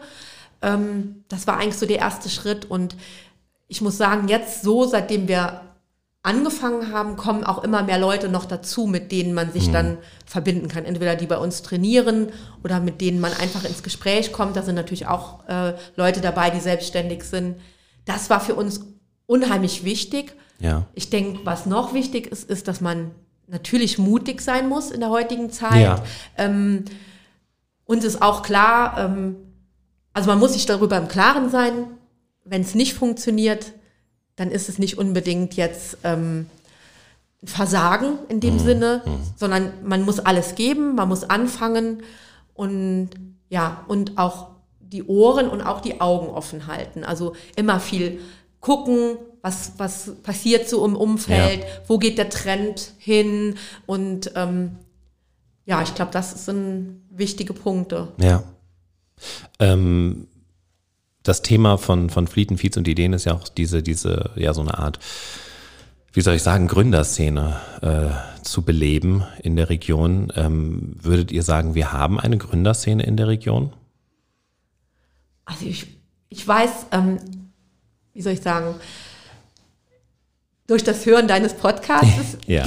Ähm, 0.62 1.24
das 1.28 1.48
war 1.48 1.58
eigentlich 1.58 1.78
so 1.78 1.86
der 1.86 2.00
erste 2.00 2.30
Schritt. 2.30 2.66
Und 2.66 2.96
ich 3.68 3.82
muss 3.82 3.98
sagen, 3.98 4.28
jetzt 4.28 4.62
so, 4.62 4.86
seitdem 4.86 5.28
wir 5.28 5.62
angefangen 6.26 6.92
haben, 6.92 7.18
kommen 7.18 7.44
auch 7.44 7.64
immer 7.64 7.84
mehr 7.84 8.00
Leute 8.00 8.30
noch 8.30 8.46
dazu, 8.46 8.88
mit 8.88 9.12
denen 9.12 9.34
man 9.34 9.52
sich 9.52 9.68
mhm. 9.68 9.74
dann 9.74 9.98
verbinden 10.26 10.68
kann. 10.68 10.84
Entweder 10.84 11.16
die 11.16 11.28
bei 11.28 11.38
uns 11.38 11.62
trainieren 11.62 12.30
oder 12.64 12.80
mit 12.80 13.00
denen 13.00 13.20
man 13.20 13.32
einfach 13.34 13.64
ins 13.64 13.84
Gespräch 13.84 14.32
kommt. 14.34 14.56
Da 14.56 14.64
sind 14.64 14.76
natürlich 14.76 15.08
auch 15.08 15.48
äh, 15.48 15.74
Leute 15.96 16.22
dabei, 16.22 16.50
die 16.50 16.60
selbstständig 16.60 17.24
sind. 17.24 17.58
Das 18.06 18.30
war 18.32 18.40
für 18.40 18.56
uns 18.56 18.82
unheimlich 19.28 19.84
wichtig. 19.84 20.36
Ja. 20.60 20.88
Ich 20.94 21.12
denke, 21.12 21.42
was 21.44 21.68
noch 21.68 21.94
wichtig 21.94 22.28
ist, 22.28 22.50
ist, 22.50 22.68
dass 22.68 22.82
man 22.82 23.12
natürlich 23.48 24.00
mutig 24.00 24.42
sein 24.42 24.68
muss 24.68 24.90
in 24.90 25.02
der 25.02 25.10
heutigen 25.10 25.52
Zeit. 25.52 25.84
Ja. 25.84 26.04
Ähm, 26.38 26.86
uns 27.86 28.04
ist 28.04 28.24
auch 28.24 28.42
klar, 28.42 28.98
ähm, 28.98 29.36
also 30.14 30.28
man 30.28 30.40
muss 30.40 30.54
sich 30.54 30.66
darüber 30.66 30.98
im 30.98 31.08
Klaren 31.08 31.52
sein, 31.52 31.86
wenn 32.44 32.62
es 32.62 32.74
nicht 32.74 32.96
funktioniert, 32.96 33.74
dann 34.36 34.52
ist 34.52 34.70
es 34.70 34.80
nicht 34.80 34.98
unbedingt 34.98 35.56
jetzt 35.56 35.98
ähm, 36.04 36.48
Versagen 37.44 38.20
in 38.30 38.40
dem 38.40 38.56
mhm. 38.56 38.60
Sinne, 38.60 39.02
mhm. 39.06 39.12
sondern 39.36 39.74
man 39.84 40.04
muss 40.04 40.20
alles 40.20 40.56
geben, 40.56 40.96
man 40.96 41.08
muss 41.08 41.24
anfangen 41.24 42.04
und 42.54 43.10
ja, 43.50 43.86
und 43.88 44.18
auch 44.18 44.48
die 44.80 45.04
Ohren 45.04 45.48
und 45.50 45.62
auch 45.62 45.82
die 45.82 46.02
Augen 46.02 46.28
offen 46.28 46.68
halten. 46.68 47.04
Also 47.04 47.36
immer 47.56 47.80
viel 47.80 48.20
gucken, 48.60 49.18
was, 49.42 49.74
was 49.78 50.16
passiert 50.24 50.68
so 50.68 50.84
im 50.86 50.96
Umfeld, 50.96 51.62
ja. 51.62 51.68
wo 51.88 52.00
geht 52.00 52.18
der 52.18 52.30
Trend 52.30 52.94
hin 52.98 53.56
und 53.86 54.32
ähm, 54.36 54.78
ja, 55.66 55.82
ich 55.82 55.94
glaube, 55.96 56.12
das 56.12 56.46
sind 56.46 57.04
wichtige 57.10 57.54
Punkte. 57.54 58.10
Ja. 58.20 58.44
Ähm, 59.60 60.28
das 61.26 61.42
Thema 61.42 61.78
von, 61.78 62.10
von 62.10 62.28
Fleet 62.28 62.58
Feeds 62.58 62.78
und 62.78 62.88
Ideen 62.88 63.12
ist 63.12 63.26
ja 63.26 63.34
auch 63.34 63.50
diese, 63.50 63.84
diese, 63.84 64.30
ja, 64.36 64.54
so 64.54 64.62
eine 64.62 64.78
Art, 64.78 65.00
wie 66.14 66.22
soll 66.22 66.36
ich 66.36 66.44
sagen, 66.44 66.68
Gründerszene 66.68 67.60
äh, 67.82 68.44
zu 68.44 68.62
beleben 68.62 69.26
in 69.42 69.56
der 69.56 69.70
Region. 69.70 70.32
Ähm, 70.36 70.96
würdet 71.02 71.32
ihr 71.32 71.44
sagen, 71.44 71.76
wir 71.76 71.92
haben 71.92 72.20
eine 72.20 72.38
Gründerszene 72.38 73.04
in 73.04 73.18
der 73.18 73.28
Region? 73.28 73.74
Also 75.46 75.66
ich, 75.66 75.88
ich 76.30 76.48
weiß, 76.48 76.88
ähm, 76.92 77.18
wie 78.14 78.22
soll 78.22 78.34
ich 78.34 78.42
sagen, 78.42 78.76
durch 80.68 80.84
das 80.84 81.06
Hören 81.06 81.28
deines 81.28 81.56
Podcasts 81.56 82.38
ja. 82.48 82.64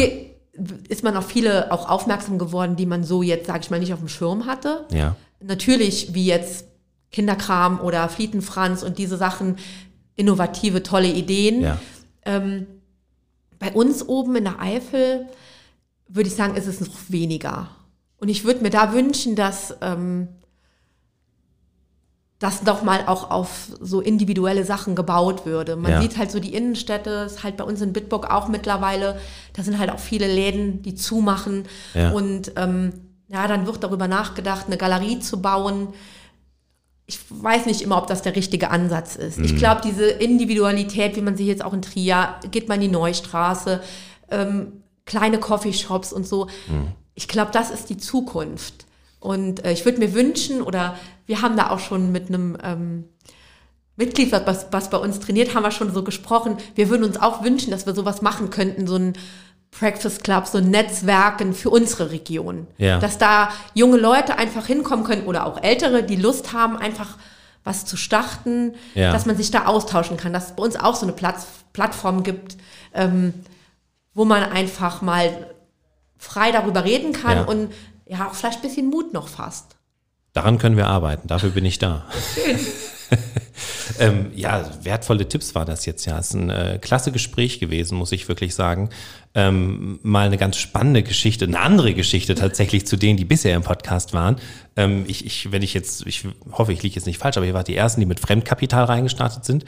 ist 0.88 1.04
man 1.04 1.16
auf 1.16 1.28
viele 1.28 1.72
auch 1.72 1.88
aufmerksam 1.88 2.38
geworden, 2.38 2.74
die 2.76 2.86
man 2.86 3.04
so 3.04 3.22
jetzt, 3.22 3.46
sage 3.46 3.60
ich 3.62 3.70
mal, 3.70 3.78
nicht 3.78 3.92
auf 3.92 4.00
dem 4.00 4.08
Schirm 4.08 4.46
hatte. 4.46 4.84
Ja. 4.92 5.16
Natürlich, 5.40 6.12
wie 6.12 6.26
jetzt 6.26 6.67
Kinderkram 7.10 7.80
oder 7.80 8.08
Flietenfranz 8.08 8.82
und 8.82 8.98
diese 8.98 9.16
Sachen, 9.16 9.56
innovative, 10.16 10.82
tolle 10.82 11.08
Ideen. 11.08 11.62
Ja. 11.62 11.78
Ähm, 12.24 12.66
bei 13.58 13.72
uns 13.72 14.06
oben 14.06 14.36
in 14.36 14.44
der 14.44 14.60
Eifel 14.60 15.26
würde 16.08 16.28
ich 16.28 16.34
sagen, 16.34 16.56
ist 16.56 16.66
es 16.66 16.80
noch 16.80 16.96
weniger. 17.08 17.68
Und 18.18 18.28
ich 18.28 18.44
würde 18.44 18.62
mir 18.62 18.70
da 18.70 18.92
wünschen, 18.92 19.36
dass 19.36 19.76
ähm, 19.80 20.28
das 22.38 22.62
doch 22.62 22.82
mal 22.82 23.04
auch 23.06 23.30
auf 23.30 23.68
so 23.80 24.00
individuelle 24.00 24.64
Sachen 24.64 24.94
gebaut 24.94 25.44
würde. 25.44 25.76
Man 25.76 25.92
ja. 25.92 26.00
sieht 26.00 26.16
halt 26.16 26.30
so 26.30 26.38
die 26.38 26.54
Innenstädte, 26.54 27.10
ist 27.26 27.42
halt 27.42 27.56
bei 27.56 27.64
uns 27.64 27.80
in 27.80 27.92
Bitburg 27.92 28.30
auch 28.30 28.48
mittlerweile, 28.48 29.18
da 29.54 29.62
sind 29.62 29.78
halt 29.78 29.90
auch 29.90 29.98
viele 29.98 30.32
Läden, 30.32 30.82
die 30.82 30.94
zumachen. 30.94 31.64
Ja. 31.94 32.10
Und 32.10 32.52
ähm, 32.56 32.92
ja, 33.28 33.46
dann 33.48 33.66
wird 33.66 33.82
darüber 33.82 34.08
nachgedacht, 34.08 34.66
eine 34.66 34.76
Galerie 34.76 35.18
zu 35.18 35.42
bauen. 35.42 35.88
Ich 37.10 37.18
weiß 37.30 37.66
nicht 37.66 37.80
immer, 37.80 37.98
ob 37.98 38.06
das 38.06 38.22
der 38.22 38.36
richtige 38.36 38.70
Ansatz 38.70 39.16
ist. 39.16 39.38
Mhm. 39.38 39.46
Ich 39.46 39.56
glaube, 39.56 39.80
diese 39.82 40.04
Individualität, 40.06 41.16
wie 41.16 41.22
man 41.22 41.36
sie 41.36 41.46
jetzt 41.46 41.64
auch 41.64 41.72
in 41.72 41.82
Trier, 41.82 42.36
geht 42.50 42.68
man 42.68 42.76
in 42.76 42.82
die 42.82 42.96
Neustraße, 42.96 43.80
ähm, 44.30 44.84
kleine 45.06 45.40
Coffeeshops 45.40 46.12
und 46.12 46.26
so. 46.26 46.46
Mhm. 46.68 46.92
Ich 47.14 47.26
glaube, 47.26 47.50
das 47.50 47.70
ist 47.70 47.88
die 47.88 47.96
Zukunft. 47.96 48.86
Und 49.20 49.64
äh, 49.64 49.72
ich 49.72 49.84
würde 49.84 49.98
mir 49.98 50.14
wünschen, 50.14 50.62
oder 50.62 50.96
wir 51.26 51.42
haben 51.42 51.56
da 51.56 51.70
auch 51.70 51.80
schon 51.80 52.12
mit 52.12 52.28
einem 52.28 52.56
ähm, 52.62 53.04
Mitglied, 53.96 54.30
was, 54.30 54.66
was 54.70 54.90
bei 54.90 54.98
uns 54.98 55.18
trainiert, 55.18 55.54
haben 55.54 55.64
wir 55.64 55.72
schon 55.72 55.92
so 55.92 56.04
gesprochen. 56.04 56.58
Wir 56.76 56.88
würden 56.88 57.02
uns 57.02 57.20
auch 57.20 57.42
wünschen, 57.42 57.72
dass 57.72 57.86
wir 57.86 57.94
sowas 57.94 58.22
machen 58.22 58.50
könnten, 58.50 58.86
so 58.86 58.96
ein 58.96 59.14
Breakfast 59.70 60.24
Club, 60.24 60.46
so 60.46 60.60
Netzwerken 60.60 61.54
für 61.54 61.70
unsere 61.70 62.10
Region. 62.10 62.66
Ja. 62.78 62.98
Dass 62.98 63.18
da 63.18 63.50
junge 63.74 63.98
Leute 63.98 64.38
einfach 64.38 64.66
hinkommen 64.66 65.04
können 65.04 65.26
oder 65.26 65.46
auch 65.46 65.62
ältere, 65.62 66.02
die 66.02 66.16
Lust 66.16 66.52
haben, 66.52 66.76
einfach 66.76 67.16
was 67.64 67.84
zu 67.84 67.96
starten, 67.96 68.74
ja. 68.94 69.12
dass 69.12 69.26
man 69.26 69.36
sich 69.36 69.50
da 69.50 69.66
austauschen 69.66 70.16
kann, 70.16 70.32
dass 70.32 70.46
es 70.46 70.56
bei 70.56 70.62
uns 70.62 70.76
auch 70.76 70.94
so 70.96 71.04
eine 71.04 71.12
Platz, 71.12 71.46
Plattform 71.72 72.22
gibt, 72.22 72.56
ähm, 72.94 73.34
wo 74.14 74.24
man 74.24 74.42
einfach 74.42 75.02
mal 75.02 75.54
frei 76.16 76.50
darüber 76.50 76.84
reden 76.84 77.12
kann 77.12 77.36
ja. 77.38 77.44
und 77.44 77.72
ja, 78.06 78.26
auch 78.26 78.34
vielleicht 78.34 78.60
ein 78.60 78.62
bisschen 78.62 78.88
Mut 78.88 79.12
noch 79.12 79.28
fasst. 79.28 79.76
Daran 80.32 80.58
können 80.58 80.76
wir 80.76 80.86
arbeiten, 80.86 81.28
dafür 81.28 81.50
bin 81.50 81.64
ich 81.64 81.78
da. 81.78 82.06
ähm, 83.98 84.30
ja, 84.34 84.70
wertvolle 84.82 85.28
Tipps 85.28 85.54
war 85.54 85.64
das 85.64 85.86
jetzt 85.86 86.04
ja. 86.06 86.18
Es 86.18 86.28
ist 86.28 86.34
ein 86.34 86.50
äh, 86.50 86.78
klasse 86.80 87.12
Gespräch 87.12 87.60
gewesen, 87.60 87.96
muss 87.96 88.12
ich 88.12 88.28
wirklich 88.28 88.54
sagen. 88.54 88.90
Ähm, 89.34 89.98
mal 90.02 90.26
eine 90.26 90.38
ganz 90.38 90.56
spannende 90.56 91.02
Geschichte, 91.02 91.44
eine 91.44 91.60
andere 91.60 91.94
Geschichte 91.94 92.34
tatsächlich 92.34 92.86
zu 92.86 92.96
denen, 92.96 93.16
die 93.16 93.24
bisher 93.24 93.54
im 93.54 93.62
Podcast 93.62 94.12
waren. 94.12 94.36
Ähm, 94.76 95.04
ich, 95.06 95.24
ich, 95.24 95.52
wenn 95.52 95.62
ich 95.62 95.74
jetzt, 95.74 96.06
ich 96.06 96.24
hoffe, 96.52 96.72
ich 96.72 96.82
liege 96.82 96.96
jetzt 96.96 97.06
nicht 97.06 97.18
falsch, 97.18 97.36
aber 97.36 97.46
ihr 97.46 97.54
wart 97.54 97.68
die 97.68 97.76
ersten, 97.76 98.00
die 98.00 98.06
mit 98.06 98.20
Fremdkapital 98.20 98.84
reingestartet 98.84 99.44
sind. 99.44 99.64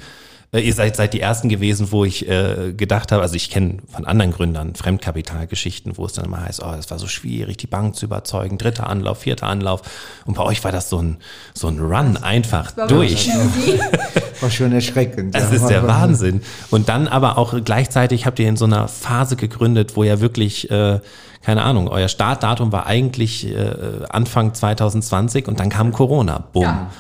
Äh, 0.53 0.61
ihr 0.61 0.75
seid, 0.75 0.97
seid 0.97 1.15
die 1.15 1.21
ersten 1.21 1.49
gewesen, 1.49 1.93
wo 1.93 2.05
ich 2.05 2.29
äh, 2.29 2.73
gedacht 2.77 3.13
habe, 3.13 3.23
also 3.23 3.37
ich 3.37 3.51
kenne 3.51 3.79
von 3.89 4.05
anderen 4.05 4.33
Gründern 4.33 4.75
Fremdkapitalgeschichten, 4.75 5.97
wo 5.97 6.07
es 6.07 6.13
dann 6.15 6.25
immer 6.25 6.45
heißt, 6.45 6.63
oh, 6.63 6.73
das 6.75 6.91
war 6.91 6.99
so 6.99 7.07
schwierig, 7.07 7.57
die 7.59 7.67
Bank 7.67 7.95
zu 7.97 8.07
überzeugen, 8.07 8.59
dritter 8.59 8.89
Anlauf, 8.89 9.21
vierter 9.21 9.47
Anlauf. 9.47 9.83
Und 10.25 10.35
bei 10.35 10.43
euch 10.43 10.65
war 10.65 10.73
das 10.73 10.91
so 10.91 11.01
ein, 11.01 11.19
so 11.55 11.69
ein 11.69 11.79
Run 11.79 12.17
einfach 12.17 12.73
durch. 12.89 13.31
War 14.41 14.51
schon 14.51 14.73
erschreckend. 14.73 15.35
Das 15.35 15.51
ja. 15.51 15.57
ist 15.57 15.67
der 15.67 15.87
Wahnsinn. 15.87 16.41
Und 16.71 16.89
dann 16.89 17.09
aber 17.09 17.37
auch 17.37 17.55
gleichzeitig 17.63 18.25
habt 18.25 18.39
ihr 18.39 18.49
in 18.49 18.57
so 18.57 18.65
einer 18.65 18.89
Phase 18.89 19.37
gegründet, 19.37 19.97
wo 19.97 20.05
ja 20.05 20.21
wirklich, 20.21 20.71
äh, 20.71 21.01
keine 21.43 21.63
Ahnung, 21.63 21.89
euer 21.89 22.09
Startdatum 22.09 22.73
war 22.73 22.87
eigentlich 22.87 23.47
äh, 23.47 23.75
Anfang 24.09 24.55
2020 24.55 25.47
und 25.47 25.61
dann 25.61 25.69
kam 25.69 25.93
Corona. 25.93 26.49
Bumm. 26.55 26.63
Ja. 26.63 26.91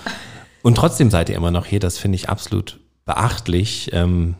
Und 0.60 0.74
trotzdem 0.74 1.10
seid 1.10 1.30
ihr 1.30 1.36
immer 1.36 1.50
noch 1.50 1.64
hier. 1.64 1.80
Das 1.80 1.96
finde 1.96 2.16
ich 2.16 2.28
absolut 2.28 2.78
beachtlich. 3.10 3.90
Ähm, 3.92 4.36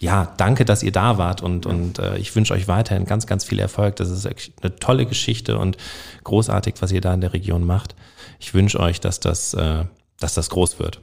ja, 0.00 0.32
danke, 0.36 0.64
dass 0.64 0.84
ihr 0.84 0.92
da 0.92 1.18
wart 1.18 1.42
und, 1.42 1.66
und 1.66 1.98
äh, 1.98 2.16
ich 2.18 2.36
wünsche 2.36 2.54
euch 2.54 2.68
weiterhin 2.68 3.06
ganz, 3.06 3.26
ganz 3.26 3.42
viel 3.42 3.58
Erfolg. 3.58 3.96
Das 3.96 4.08
ist 4.08 4.24
eine 4.62 4.76
tolle 4.76 5.04
Geschichte 5.04 5.58
und 5.58 5.76
großartig, 6.22 6.76
was 6.78 6.92
ihr 6.92 7.00
da 7.00 7.12
in 7.12 7.20
der 7.20 7.32
Region 7.32 7.64
macht. 7.64 7.96
Ich 8.38 8.54
wünsche 8.54 8.78
euch, 8.78 9.00
dass 9.00 9.18
das, 9.18 9.52
äh, 9.54 9.84
dass 10.20 10.34
das 10.34 10.48
groß 10.50 10.78
wird. 10.78 11.00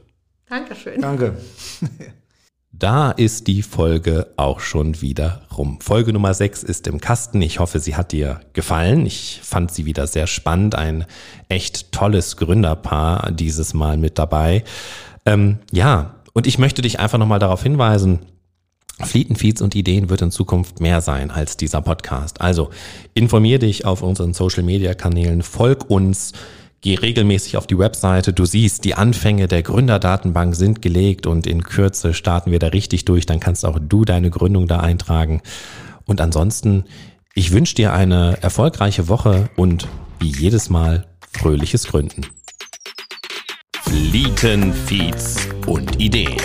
Dankeschön. 0.48 1.02
Danke. 1.02 1.36
Da 2.78 3.10
ist 3.10 3.46
die 3.46 3.62
Folge 3.62 4.26
auch 4.36 4.60
schon 4.60 5.00
wieder 5.00 5.46
rum. 5.56 5.80
Folge 5.80 6.12
Nummer 6.12 6.34
6 6.34 6.62
ist 6.62 6.86
im 6.86 7.00
Kasten. 7.00 7.40
Ich 7.40 7.58
hoffe, 7.58 7.80
sie 7.80 7.96
hat 7.96 8.12
dir 8.12 8.40
gefallen. 8.52 9.06
Ich 9.06 9.40
fand 9.42 9.72
sie 9.72 9.86
wieder 9.86 10.06
sehr 10.06 10.26
spannend. 10.26 10.74
Ein 10.74 11.06
echt 11.48 11.90
tolles 11.90 12.36
Gründerpaar 12.36 13.32
dieses 13.32 13.72
Mal 13.72 13.96
mit 13.96 14.18
dabei. 14.18 14.62
Ähm, 15.24 15.60
ja, 15.72 16.15
und 16.36 16.46
ich 16.46 16.58
möchte 16.58 16.82
dich 16.82 17.00
einfach 17.00 17.16
nochmal 17.16 17.38
darauf 17.38 17.62
hinweisen, 17.62 18.18
Flietenfeeds 19.00 19.62
und 19.62 19.74
Ideen 19.74 20.10
wird 20.10 20.20
in 20.20 20.30
Zukunft 20.30 20.82
mehr 20.82 21.00
sein 21.00 21.30
als 21.30 21.56
dieser 21.56 21.80
Podcast. 21.80 22.42
Also 22.42 22.68
informier 23.14 23.58
dich 23.58 23.86
auf 23.86 24.02
unseren 24.02 24.34
Social 24.34 24.62
Media 24.62 24.92
Kanälen, 24.92 25.40
folg 25.40 25.88
uns, 25.88 26.34
geh 26.82 26.96
regelmäßig 26.96 27.56
auf 27.56 27.66
die 27.66 27.78
Webseite. 27.78 28.34
Du 28.34 28.44
siehst, 28.44 28.84
die 28.84 28.94
Anfänge 28.94 29.48
der 29.48 29.62
Gründerdatenbank 29.62 30.54
sind 30.54 30.82
gelegt 30.82 31.26
und 31.26 31.46
in 31.46 31.62
Kürze 31.62 32.12
starten 32.12 32.50
wir 32.50 32.58
da 32.58 32.66
richtig 32.66 33.06
durch. 33.06 33.24
Dann 33.24 33.40
kannst 33.40 33.64
auch 33.64 33.78
du 33.80 34.04
deine 34.04 34.28
Gründung 34.28 34.68
da 34.68 34.80
eintragen. 34.80 35.40
Und 36.04 36.20
ansonsten, 36.20 36.84
ich 37.34 37.52
wünsche 37.52 37.76
dir 37.76 37.94
eine 37.94 38.42
erfolgreiche 38.42 39.08
Woche 39.08 39.48
und 39.56 39.88
wie 40.20 40.36
jedes 40.38 40.68
Mal 40.68 41.06
fröhliches 41.32 41.84
Gründen. 41.84 42.26
Flietenfeeds 43.88 45.48
und 45.66 46.00
Ideen. 46.00 46.36